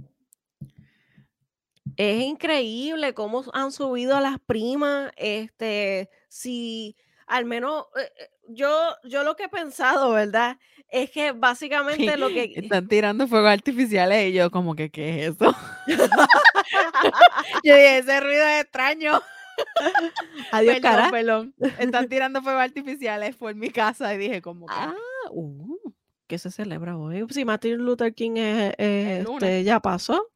Es 1.98 2.22
increíble 2.24 3.14
cómo 3.14 3.44
han 3.54 3.72
subido 3.72 4.16
a 4.16 4.22
las 4.22 4.40
primas, 4.40 5.12
este, 5.18 6.10
si 6.30 6.96
al 7.28 7.46
menos 7.46 7.86
eh, 7.96 8.12
eh, 8.18 8.30
yo, 8.50 8.70
yo 9.04 9.24
lo 9.24 9.36
que 9.36 9.44
he 9.44 9.50
pensado, 9.50 10.12
¿verdad? 10.12 10.58
Es 10.90 11.12
que 11.12 11.32
básicamente 11.34 12.18
lo 12.18 12.30
que... 12.30 12.54
Están 12.56 12.88
tirando 12.88 13.28
fuegos 13.28 13.52
artificiales 13.52 14.30
y 14.30 14.34
yo 14.34 14.52
como 14.52 14.76
que, 14.76 14.90
¿qué 14.90 15.26
es 15.26 15.36
eso? 15.36 15.56
yo 17.64 17.76
dije, 17.76 17.98
ese 18.00 18.20
ruido 18.20 18.46
es 18.46 18.62
extraño. 18.62 19.22
Adiós, 20.52 20.80
perdón, 20.80 21.12
perdón. 21.12 21.56
Están 21.80 22.08
tirando 22.10 22.42
fuegos 22.42 22.62
artificiales 22.62 23.36
por 23.36 23.54
mi 23.56 23.70
casa 23.70 24.14
y 24.14 24.18
dije 24.18 24.42
como 24.42 24.66
que... 24.66 24.74
Ah, 24.76 24.96
uh, 25.32 25.94
¿Qué 26.28 26.38
se 26.38 26.50
celebra 26.50 26.98
hoy? 26.98 27.26
Si 27.30 27.44
Martin 27.44 27.78
Luther 27.78 28.14
King 28.14 28.38
es, 28.38 28.74
es, 28.78 29.28
este, 29.28 29.64
ya 29.66 29.82
pasó. 29.82 30.30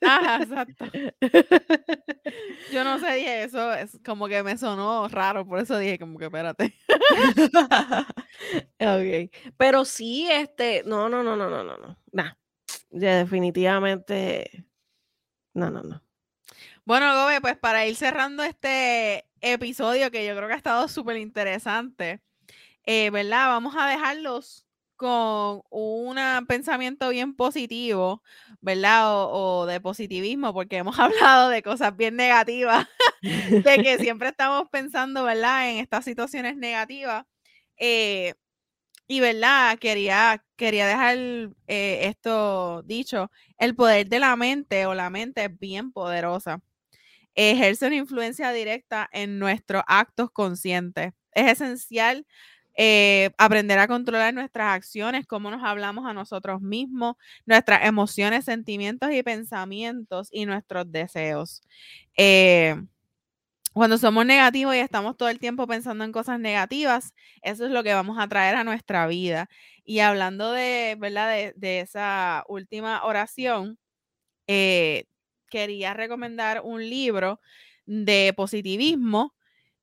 Ajá, 0.00 0.42
exacto. 0.42 0.84
Yo 2.72 2.82
no 2.82 2.98
sé, 2.98 3.14
dije 3.14 3.44
eso, 3.44 3.72
es 3.72 4.00
como 4.04 4.26
que 4.26 4.42
me 4.42 4.58
sonó 4.58 5.06
raro, 5.08 5.46
por 5.46 5.60
eso 5.60 5.78
dije 5.78 5.98
como 5.98 6.18
que 6.18 6.24
espérate. 6.24 6.74
Ok. 8.80 9.32
Pero 9.56 9.84
sí, 9.84 10.28
este, 10.28 10.82
no, 10.86 11.08
no, 11.08 11.22
no, 11.22 11.36
no, 11.36 11.48
no, 11.48 11.62
no, 11.62 11.76
no. 11.76 11.96
Nah. 12.10 12.32
Ya 12.90 13.18
definitivamente. 13.18 14.64
No, 15.54 15.70
no, 15.70 15.82
no. 15.82 16.02
Bueno, 16.84 17.14
Gobe, 17.14 17.40
pues 17.40 17.56
para 17.58 17.86
ir 17.86 17.96
cerrando 17.96 18.42
este 18.42 19.26
episodio 19.40 20.10
que 20.10 20.26
yo 20.26 20.36
creo 20.36 20.48
que 20.48 20.54
ha 20.54 20.56
estado 20.56 20.88
súper 20.88 21.16
interesante, 21.18 22.22
eh, 22.84 23.10
¿verdad? 23.10 23.48
Vamos 23.48 23.74
a 23.78 23.88
dejarlos 23.88 24.66
con 24.96 25.62
un 25.70 26.16
pensamiento 26.48 27.10
bien 27.10 27.34
positivo, 27.34 28.22
¿verdad? 28.60 29.14
O, 29.16 29.62
o 29.62 29.66
de 29.66 29.80
positivismo, 29.80 30.52
porque 30.54 30.78
hemos 30.78 30.98
hablado 31.00 31.50
de 31.50 31.62
cosas 31.62 31.96
bien 31.96 32.16
negativas, 32.16 32.86
de 33.22 33.78
que 33.82 33.98
siempre 34.00 34.28
estamos 34.28 34.68
pensando, 34.70 35.24
¿verdad? 35.24 35.70
En 35.70 35.78
estas 35.78 36.04
situaciones 36.04 36.56
negativas. 36.56 37.26
Eh, 37.76 38.34
y 39.12 39.20
verdad, 39.20 39.78
quería, 39.78 40.42
quería 40.56 40.86
dejar 40.86 41.16
eh, 41.66 42.06
esto 42.08 42.82
dicho, 42.84 43.30
el 43.58 43.74
poder 43.76 44.08
de 44.08 44.18
la 44.20 44.36
mente 44.36 44.86
o 44.86 44.94
la 44.94 45.10
mente 45.10 45.44
es 45.44 45.58
bien 45.58 45.92
poderosa. 45.92 46.62
Ejerce 47.34 47.86
una 47.86 47.96
influencia 47.96 48.52
directa 48.52 49.08
en 49.12 49.38
nuestros 49.38 49.82
actos 49.86 50.30
conscientes. 50.32 51.12
Es 51.34 51.52
esencial 51.52 52.26
eh, 52.76 53.30
aprender 53.38 53.78
a 53.78 53.88
controlar 53.88 54.34
nuestras 54.34 54.74
acciones, 54.74 55.26
cómo 55.26 55.50
nos 55.50 55.62
hablamos 55.64 56.06
a 56.06 56.14
nosotros 56.14 56.60
mismos, 56.62 57.16
nuestras 57.46 57.86
emociones, 57.86 58.44
sentimientos 58.46 59.12
y 59.12 59.22
pensamientos 59.22 60.28
y 60.32 60.46
nuestros 60.46 60.90
deseos. 60.92 61.62
Eh, 62.16 62.76
cuando 63.72 63.98
somos 63.98 64.26
negativos 64.26 64.74
y 64.74 64.78
estamos 64.78 65.16
todo 65.16 65.28
el 65.28 65.38
tiempo 65.38 65.66
pensando 65.66 66.04
en 66.04 66.12
cosas 66.12 66.38
negativas, 66.40 67.14
eso 67.42 67.66
es 67.66 67.72
lo 67.72 67.82
que 67.82 67.94
vamos 67.94 68.18
a 68.18 68.28
traer 68.28 68.54
a 68.56 68.64
nuestra 68.64 69.06
vida. 69.06 69.48
Y 69.84 70.00
hablando 70.00 70.52
de, 70.52 70.96
¿verdad? 70.98 71.52
De, 71.56 71.80
esa 71.80 72.44
última 72.48 73.04
oración, 73.04 73.78
eh, 74.46 75.04
quería 75.50 75.94
recomendar 75.94 76.62
un 76.64 76.88
libro 76.88 77.40
de 77.86 78.32
positivismo 78.36 79.34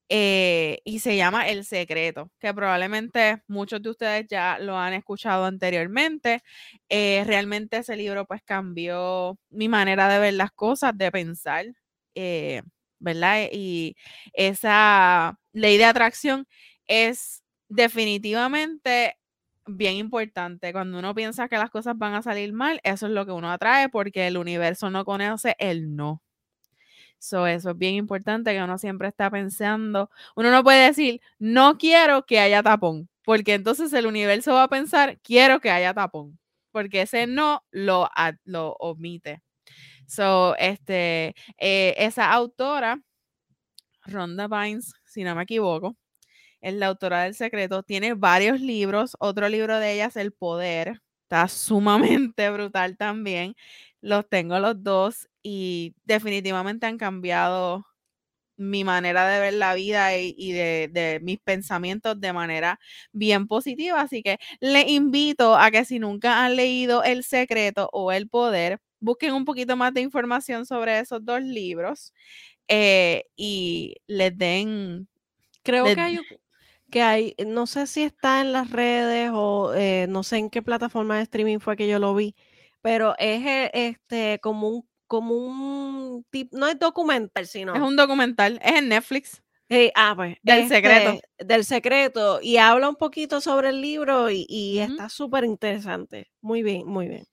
eh, 0.10 0.80
y 0.86 1.00
se 1.00 1.16
llama 1.18 1.48
El 1.50 1.66
Secreto, 1.66 2.32
que 2.40 2.54
probablemente 2.54 3.44
muchos 3.48 3.82
de 3.82 3.92
ustedes 3.92 4.28
ya 4.28 4.58
lo 4.60 4.78
han 4.78 4.94
escuchado 4.94 5.46
anteriormente. 5.46 6.44
Eh, 6.90 7.24
realmente 7.28 7.78
ese 7.78 7.96
libro 7.96 8.26
pues 8.26 8.42
cambió 8.44 9.38
mi 9.50 9.70
manera 9.70 10.10
de 10.10 10.20
ver 10.20 10.34
las 10.34 10.52
cosas, 10.52 10.98
de 10.98 11.12
pensar. 11.12 11.66
Eh, 12.16 12.64
¿verdad? 13.00 13.48
Y 13.52 13.96
esa 14.34 15.40
ley 15.54 15.78
de 15.78 15.86
atracción 15.86 16.48
es 16.88 17.44
definitivamente 17.70 19.18
bien 19.66 19.96
importante. 19.98 20.72
Cuando 20.74 21.00
uno 21.00 21.16
piensa 21.16 21.48
que 21.48 21.58
las 21.58 21.70
cosas 21.70 21.98
van 21.98 22.14
a 22.16 22.22
salir 22.22 22.54
mal, 22.54 22.80
eso 22.84 23.08
es 23.08 23.14
lo 23.14 23.26
que 23.26 23.32
uno 23.32 23.52
atrae 23.52 23.90
porque 23.90 24.28
el 24.28 24.38
universo 24.38 24.90
no 24.90 25.06
conoce 25.06 25.56
el 25.60 25.96
no. 25.96 26.22
So, 27.20 27.48
eso 27.48 27.72
es 27.72 27.78
bien 27.78 27.96
importante 27.96 28.54
que 28.54 28.64
uno 28.64 28.78
siempre 28.78 29.08
está 29.10 29.30
pensando. 29.30 30.10
Uno 30.36 30.52
no 30.52 30.64
puede 30.64 30.88
decir, 30.88 31.22
no 31.38 31.78
quiero 31.78 32.26
que 32.26 32.40
haya 32.40 32.64
tapón, 32.64 33.10
porque 33.26 33.56
entonces 33.56 33.92
el 33.94 34.08
universo 34.08 34.54
va 34.54 34.64
a 34.64 34.68
pensar, 34.70 35.20
quiero 35.22 35.60
que 35.60 35.70
haya 35.70 35.94
tapón, 35.94 36.40
porque 36.72 37.02
ese 37.02 37.28
no 37.28 37.64
lo, 37.72 38.10
lo 38.46 38.74
omite. 38.80 39.42
So, 40.10 40.56
este, 40.58 41.36
eh, 41.60 41.94
esa 41.98 42.32
autora, 42.32 43.00
Rhonda 44.06 44.48
Vines, 44.48 44.94
si 45.06 45.24
no 45.24 45.36
me 45.36 45.44
equivoco, 45.44 45.96
es 46.62 46.74
la 46.76 46.88
autora 46.88 47.24
del 47.24 47.36
secreto, 47.36 47.84
tiene 47.84 48.16
varios 48.16 48.62
libros. 48.62 49.16
Otro 49.20 49.50
libro 49.50 49.80
de 49.80 49.94
ella 49.94 50.08
es 50.08 50.16
El 50.18 50.34
Poder. 50.34 51.02
Está 51.24 51.48
sumamente 51.48 52.50
brutal 52.52 52.98
también. 52.98 53.56
Los 54.02 54.28
tengo 54.30 54.60
los 54.60 54.84
dos 54.84 55.30
y 55.44 55.96
definitivamente 56.06 56.88
han 56.88 56.98
cambiado 56.98 57.86
mi 58.58 58.84
manera 58.84 59.28
de 59.30 59.40
ver 59.42 59.54
la 59.56 59.74
vida 59.76 60.18
y, 60.18 60.52
de, 60.54 60.90
de, 60.92 61.20
mis 61.22 61.40
pensamientos 61.40 62.20
de 62.22 62.34
manera 62.34 62.80
bien 63.14 63.48
positiva. 63.48 64.02
Así 64.02 64.24
que 64.24 64.40
le 64.62 64.90
invito 64.90 65.56
a 65.58 65.72
que 65.72 65.86
si 65.86 66.00
nunca 66.00 66.46
han 66.46 66.56
leído 66.58 67.04
El 67.04 67.24
Secreto 67.24 67.90
o 67.94 68.12
El 68.12 68.30
Poder, 68.30 68.82
busquen 69.00 69.34
un 69.34 69.46
poquito 69.46 69.76
más 69.76 69.94
de 69.94 70.02
información 70.02 70.66
sobre 70.66 71.00
esos 71.00 71.24
dos 71.24 71.42
libros 71.42 72.14
eh, 72.68 73.26
y 73.36 73.96
les 74.08 74.38
den... 74.38 75.08
Creo 75.64 75.86
que 75.86 76.00
hay 76.00 76.20
que 76.90 77.02
hay, 77.02 77.36
no 77.46 77.68
sé 77.68 77.88
si 77.88 78.04
está 78.04 78.42
en 78.42 78.52
las 78.52 78.72
redes 78.72 79.32
o 79.34 79.74
eh, 79.76 80.08
no 80.10 80.24
sé 80.24 80.38
en 80.38 80.50
qué 80.50 80.62
plataforma 80.62 81.18
de 81.18 81.24
streaming 81.24 81.60
fue 81.60 81.76
que 81.76 81.88
yo 81.88 82.00
lo 82.00 82.16
vi, 82.16 82.36
pero 82.82 83.16
es 83.20 83.46
eh, 83.46 83.72
este 83.74 84.40
como 84.42 84.70
un 84.70 84.90
como 85.06 85.34
un 85.34 86.24
tipo, 86.30 86.56
no 86.56 86.68
es 86.68 86.78
documental, 86.78 87.48
sino 87.48 87.74
es 87.74 87.82
un 87.82 87.96
documental, 87.96 88.60
es 88.64 88.74
en 88.76 88.90
Netflix. 88.90 89.42
ah, 89.96 90.14
pues, 90.16 90.38
del 90.44 90.68
secreto. 90.68 91.10
Este, 91.12 91.46
del 91.46 91.66
secreto. 91.66 92.40
Y 92.44 92.58
habla 92.58 92.90
un 92.90 92.96
poquito 92.96 93.42
sobre 93.42 93.70
el 93.70 93.82
libro 93.82 94.30
y, 94.30 94.46
y 94.48 94.78
está 94.80 95.10
súper 95.10 95.46
interesante. 95.46 96.30
Muy 96.42 96.62
bien, 96.62 96.88
muy 96.88 97.08
bien. 97.08 97.26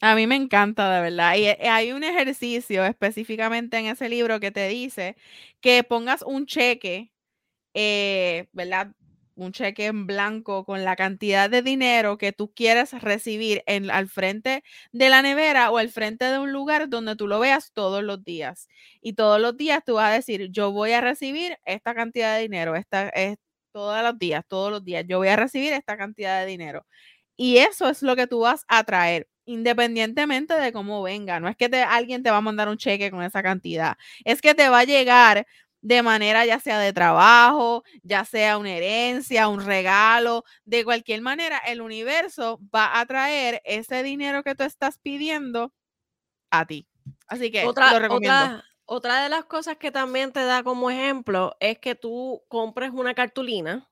A 0.00 0.14
mí 0.14 0.26
me 0.26 0.36
encanta, 0.36 0.90
de 0.94 1.00
verdad. 1.02 1.34
Y 1.36 1.46
eh, 1.46 1.58
hay 1.68 1.92
un 1.92 2.02
ejercicio 2.04 2.84
específicamente 2.84 3.76
en 3.78 3.86
ese 3.86 4.08
libro 4.08 4.40
que 4.40 4.50
te 4.50 4.66
dice 4.68 5.16
que 5.60 5.84
pongas 5.84 6.22
un 6.22 6.46
cheque, 6.46 7.12
eh, 7.74 8.48
¿verdad? 8.52 8.92
Un 9.36 9.52
cheque 9.52 9.86
en 9.86 10.06
blanco 10.06 10.64
con 10.66 10.84
la 10.84 10.96
cantidad 10.96 11.50
de 11.50 11.62
dinero 11.62 12.18
que 12.18 12.32
tú 12.32 12.52
quieres 12.54 12.92
recibir 13.02 13.62
en, 13.66 13.90
al 13.90 14.08
frente 14.08 14.64
de 14.92 15.10
la 15.10 15.22
nevera 15.22 15.70
o 15.70 15.78
al 15.78 15.90
frente 15.90 16.26
de 16.26 16.38
un 16.40 16.52
lugar 16.52 16.88
donde 16.90 17.16
tú 17.16 17.28
lo 17.28 17.40
veas 17.40 17.72
todos 17.72 18.02
los 18.04 18.24
días. 18.24 18.68
Y 19.02 19.14
todos 19.14 19.40
los 19.40 19.56
días 19.56 19.82
tú 19.86 19.94
vas 19.96 20.10
a 20.10 20.14
decir, 20.14 20.48
yo 20.50 20.72
voy 20.72 20.92
a 20.92 21.00
recibir 21.02 21.58
esta 21.66 21.94
cantidad 21.94 22.36
de 22.36 22.42
dinero, 22.42 22.76
esta 22.76 23.08
es 23.10 23.38
todos 23.72 24.02
los 24.02 24.18
días, 24.18 24.44
todos 24.48 24.70
los 24.72 24.84
días, 24.84 25.04
yo 25.08 25.18
voy 25.18 25.28
a 25.28 25.36
recibir 25.36 25.72
esta 25.74 25.96
cantidad 25.98 26.40
de 26.40 26.46
dinero. 26.46 26.86
Y 27.36 27.58
eso 27.58 27.88
es 27.88 28.02
lo 28.02 28.16
que 28.16 28.26
tú 28.26 28.40
vas 28.40 28.64
a 28.68 28.84
traer 28.84 29.28
independientemente 29.50 30.54
de 30.54 30.72
cómo 30.72 31.02
venga. 31.02 31.40
No 31.40 31.48
es 31.48 31.56
que 31.56 31.68
te, 31.68 31.82
alguien 31.82 32.22
te 32.22 32.30
va 32.30 32.38
a 32.38 32.42
mandar 32.42 32.68
un 32.68 32.76
cheque 32.76 33.10
con 33.10 33.22
esa 33.22 33.42
cantidad, 33.42 33.96
es 34.24 34.40
que 34.40 34.54
te 34.54 34.68
va 34.68 34.80
a 34.80 34.84
llegar 34.84 35.46
de 35.82 36.02
manera 36.02 36.44
ya 36.44 36.60
sea 36.60 36.78
de 36.78 36.92
trabajo, 36.92 37.84
ya 38.02 38.24
sea 38.24 38.58
una 38.58 38.70
herencia, 38.70 39.48
un 39.48 39.64
regalo, 39.64 40.44
de 40.64 40.84
cualquier 40.84 41.22
manera, 41.22 41.58
el 41.58 41.80
universo 41.80 42.60
va 42.74 43.00
a 43.00 43.06
traer 43.06 43.62
ese 43.64 44.02
dinero 44.02 44.42
que 44.42 44.54
tú 44.54 44.62
estás 44.62 44.98
pidiendo 44.98 45.72
a 46.50 46.66
ti. 46.66 46.86
Así 47.26 47.50
que 47.50 47.64
otra, 47.64 47.92
lo 47.92 47.98
recomiendo. 47.98 48.36
Otra, 48.36 48.64
otra 48.84 49.22
de 49.22 49.30
las 49.30 49.46
cosas 49.46 49.78
que 49.78 49.90
también 49.90 50.32
te 50.32 50.44
da 50.44 50.62
como 50.62 50.90
ejemplo 50.90 51.56
es 51.60 51.78
que 51.78 51.94
tú 51.94 52.42
compres 52.48 52.90
una 52.92 53.14
cartulina 53.14 53.89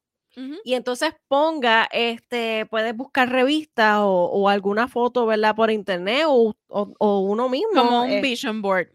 y 0.64 0.74
entonces 0.74 1.14
ponga, 1.26 1.88
este, 1.92 2.66
puedes 2.66 2.94
buscar 2.96 3.30
revistas 3.30 3.98
o, 4.02 4.48
alguna 4.48 4.88
foto, 4.88 5.26
¿verdad? 5.26 5.54
Por 5.54 5.70
internet 5.70 6.24
o, 6.26 6.54
uno 6.68 7.48
mismo. 7.48 7.74
Como 7.74 8.02
un 8.02 8.10
eh 8.10 8.20
vision 8.20 8.62
board. 8.62 8.88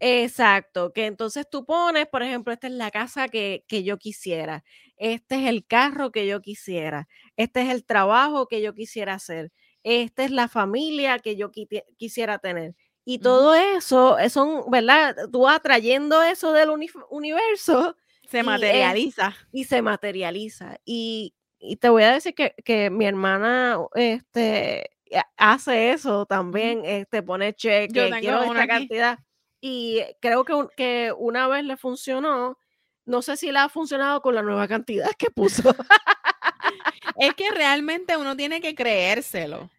Exacto, 0.00 0.92
que 0.92 1.06
entonces 1.06 1.48
tú 1.48 1.64
pones, 1.64 2.06
por 2.06 2.22
ejemplo, 2.22 2.52
esta 2.52 2.66
es 2.66 2.72
la 2.74 2.90
casa 2.90 3.28
que, 3.28 3.64
que, 3.68 3.84
yo 3.84 3.96
quisiera, 3.96 4.64
este 4.96 5.36
es 5.36 5.48
el 5.48 5.64
carro 5.66 6.10
que 6.10 6.26
yo 6.26 6.42
quisiera, 6.42 7.08
este 7.36 7.62
es 7.62 7.70
el 7.70 7.84
trabajo 7.84 8.46
que 8.46 8.60
yo 8.60 8.74
quisiera 8.74 9.14
hacer, 9.14 9.52
esta 9.82 10.24
es 10.24 10.30
la 10.30 10.48
familia 10.48 11.18
que 11.20 11.36
yo 11.36 11.50
quisiera 11.96 12.38
tener. 12.38 12.74
Y 13.06 13.18
todo 13.18 13.54
eso, 13.54 14.18
eh, 14.18 14.30
son, 14.30 14.70
¿verdad? 14.70 15.14
Tú 15.30 15.46
atrayendo 15.46 16.22
eso 16.22 16.52
del 16.52 16.70
universo 17.10 17.96
se 18.30 18.42
materializa. 18.42 19.34
Y, 19.52 19.64
se 19.64 19.82
materializa. 19.82 20.76
Y, 20.84 21.34
te 21.80 21.88
voy 21.88 22.02
a 22.02 22.12
decir 22.12 22.34
que, 22.34 22.90
mi 22.90 23.06
hermana 23.06 23.78
este, 23.94 24.90
hace 25.36 25.92
eso 25.92 26.26
también, 26.26 26.84
este, 26.84 27.22
pone 27.22 27.54
cheque, 27.54 28.10
quiero 28.20 28.42
esta 28.42 28.66
cantidad. 28.66 29.18
Y 29.60 30.02
creo 30.20 30.44
que, 30.44 30.54
que 30.76 31.12
una 31.16 31.48
vez 31.48 31.64
le 31.64 31.76
funcionó, 31.76 32.58
no 33.06 33.22
sé 33.22 33.36
si 33.36 33.50
le 33.50 33.58
ha 33.58 33.68
funcionado 33.68 34.20
con 34.20 34.34
la 34.34 34.42
nueva 34.42 34.68
cantidad 34.68 35.10
que 35.18 35.30
puso. 35.30 35.62
es 37.18 37.34
que 37.34 37.50
realmente 37.50 38.16
uno 38.16 38.36
tiene 38.36 38.60
que 38.60 38.74
creérselo. 38.74 39.70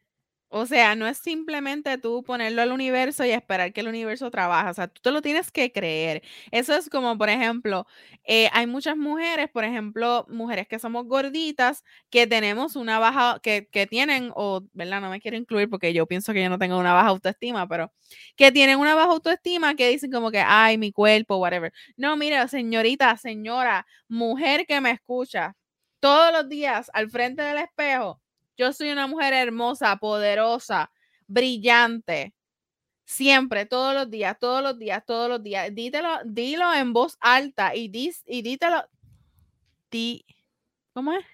O 0.57 0.65
sea, 0.65 0.95
no 0.95 1.05
es 1.05 1.17
simplemente 1.17 1.97
tú 1.97 2.23
ponerlo 2.23 2.61
al 2.61 2.71
universo 2.71 3.25
y 3.25 3.31
esperar 3.31 3.73
que 3.73 3.81
el 3.81 3.89
universo 3.89 4.31
trabaje. 4.31 4.69
O 4.69 4.73
sea, 4.73 4.87
tú 4.87 5.01
te 5.01 5.11
lo 5.11 5.21
tienes 5.21 5.51
que 5.51 5.69
creer. 5.73 6.23
Eso 6.49 6.73
es 6.77 6.89
como, 6.89 7.17
por 7.17 7.27
ejemplo, 7.27 7.85
eh, 8.23 8.47
hay 8.53 8.65
muchas 8.65 8.95
mujeres, 8.95 9.49
por 9.51 9.65
ejemplo, 9.65 10.25
mujeres 10.29 10.65
que 10.69 10.79
somos 10.79 11.07
gorditas, 11.07 11.83
que 12.09 12.25
tenemos 12.25 12.77
una 12.77 12.99
baja, 12.99 13.39
que, 13.43 13.67
que 13.69 13.85
tienen, 13.85 14.31
o, 14.33 14.61
¿verdad? 14.71 15.01
No 15.01 15.09
me 15.09 15.19
quiero 15.19 15.35
incluir 15.35 15.69
porque 15.69 15.91
yo 15.93 16.05
pienso 16.07 16.31
que 16.31 16.41
yo 16.41 16.49
no 16.49 16.57
tengo 16.57 16.79
una 16.79 16.93
baja 16.93 17.09
autoestima, 17.09 17.67
pero 17.67 17.91
que 18.37 18.49
tienen 18.53 18.79
una 18.79 18.95
baja 18.95 19.11
autoestima 19.11 19.75
que 19.75 19.89
dicen 19.89 20.09
como 20.09 20.31
que, 20.31 20.39
ay, 20.39 20.77
mi 20.77 20.93
cuerpo, 20.93 21.35
whatever. 21.35 21.73
No, 21.97 22.15
mira, 22.15 22.47
señorita, 22.47 23.17
señora, 23.17 23.85
mujer 24.07 24.65
que 24.65 24.79
me 24.79 24.91
escucha 24.91 25.53
todos 25.99 26.31
los 26.31 26.47
días 26.47 26.89
al 26.93 27.09
frente 27.09 27.41
del 27.41 27.57
espejo 27.57 28.21
yo 28.57 28.73
soy 28.73 28.91
una 28.91 29.07
mujer 29.07 29.33
hermosa, 29.33 29.95
poderosa, 29.97 30.91
brillante. 31.27 32.33
Siempre, 33.05 33.65
todos 33.65 33.93
los 33.93 34.09
días, 34.09 34.37
todos 34.39 34.63
los 34.63 34.79
días, 34.79 35.03
todos 35.05 35.29
los 35.29 35.43
días. 35.43 35.73
Dítelo, 35.73 36.19
dilo 36.25 36.73
en 36.73 36.93
voz 36.93 37.17
alta 37.19 37.75
y, 37.75 37.87
dis, 37.87 38.23
y 38.25 38.41
dítelo. 38.41 38.83
Di, 39.91 40.25
¿Cómo 40.93 41.11
es? 41.13 41.25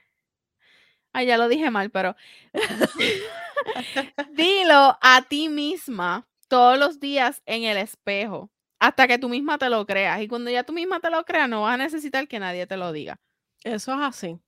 Ay, 1.14 1.28
ya 1.28 1.38
lo 1.38 1.48
dije 1.48 1.70
mal, 1.70 1.92
pero 1.92 2.16
dilo 4.32 4.98
a 5.02 5.22
ti 5.28 5.50
misma 5.50 6.28
todos 6.48 6.78
los 6.78 7.00
días 7.00 7.42
en 7.46 7.64
el 7.64 7.78
espejo 7.78 8.50
hasta 8.80 9.08
que 9.08 9.20
tú 9.20 9.30
misma 9.30 9.60
te 9.60 9.70
lo 9.70 9.86
creas. 9.86 10.22
Y 10.22 10.28
cuando 10.28 10.50
ya 10.50 10.64
tú 10.64 10.74
misma 10.74 11.00
te 11.00 11.12
lo 11.12 11.24
creas, 11.24 11.48
no 11.48 11.62
vas 11.62 11.76
a 11.76 11.78
necesitar 11.78 12.28
que 12.28 12.40
nadie 12.40 12.66
te 12.66 12.78
lo 12.78 12.92
diga. 12.92 13.20
Eso 13.64 13.94
es 13.94 14.00
así. 14.02 14.40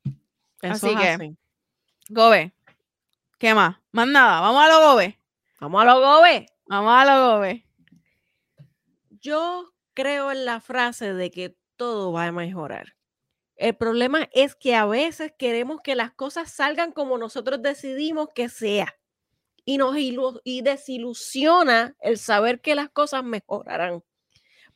Eso 0.62 0.74
así 0.74 0.90
es 0.90 0.96
que, 0.96 1.08
así. 1.08 1.38
Gobe, 2.10 2.52
¿Qué 3.44 3.54
más? 3.54 3.76
Más 3.92 4.08
nada. 4.08 4.40
Vamos 4.40 4.64
a 4.64 4.70
lo 4.70 4.92
gobe. 4.92 5.20
Vamos 5.60 5.82
a 5.82 5.86
lo 5.86 6.00
gobe. 6.00 6.46
Vamos 6.66 6.94
a 6.96 7.04
lo 7.04 7.34
gobe. 7.34 7.68
Yo 9.20 9.74
creo 9.94 10.32
en 10.32 10.46
la 10.46 10.62
frase 10.62 11.14
de 11.14 11.30
que 11.30 11.58
todo 11.76 12.14
va 12.14 12.28
a 12.28 12.32
mejorar. 12.32 12.96
El 13.58 13.76
problema 13.76 14.30
es 14.32 14.56
que 14.56 14.76
a 14.76 14.86
veces 14.86 15.34
queremos 15.38 15.82
que 15.84 15.94
las 15.94 16.14
cosas 16.14 16.54
salgan 16.54 16.94
como 16.94 17.18
nosotros 17.18 17.62
decidimos 17.62 18.30
que 18.34 18.48
sea. 18.48 18.96
Y 19.66 19.78
nos 19.78 19.98
y 19.98 20.62
desilusiona 20.62 21.98
el 22.00 22.20
saber 22.20 22.62
que 22.62 22.76
las 22.76 22.92
cosas 22.92 23.26
mejorarán, 23.26 24.06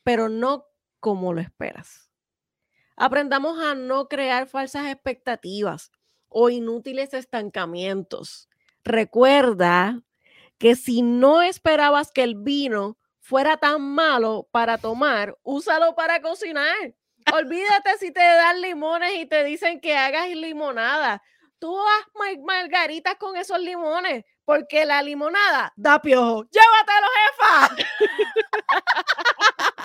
pero 0.02 0.28
no 0.28 0.66
como 1.00 1.32
lo 1.32 1.40
esperas. 1.40 2.10
Aprendamos 2.96 3.58
a 3.60 3.74
no 3.74 4.08
crear 4.08 4.46
falsas 4.46 4.88
expectativas 4.88 5.90
o 6.28 6.50
inútiles 6.50 7.14
estancamientos. 7.14 8.47
Recuerda 8.88 10.00
que 10.56 10.74
si 10.74 11.02
no 11.02 11.42
esperabas 11.42 12.10
que 12.10 12.22
el 12.22 12.36
vino 12.36 12.96
fuera 13.20 13.58
tan 13.58 13.82
malo 13.82 14.48
para 14.50 14.78
tomar, 14.78 15.36
úsalo 15.42 15.94
para 15.94 16.22
cocinar. 16.22 16.94
Olvídate 17.30 17.98
si 17.98 18.10
te 18.12 18.20
dan 18.22 18.62
limones 18.62 19.12
y 19.16 19.26
te 19.26 19.44
dicen 19.44 19.82
que 19.82 19.94
hagas 19.94 20.30
limonada. 20.30 21.22
Tú 21.58 21.78
haz 21.78 22.06
margaritas 22.42 23.16
con 23.16 23.36
esos 23.36 23.60
limones, 23.60 24.24
porque 24.46 24.86
la 24.86 25.02
limonada 25.02 25.70
da 25.76 26.00
piojo. 26.00 26.46
¡Llévatelo, 26.50 27.06
jefa! 27.18 27.76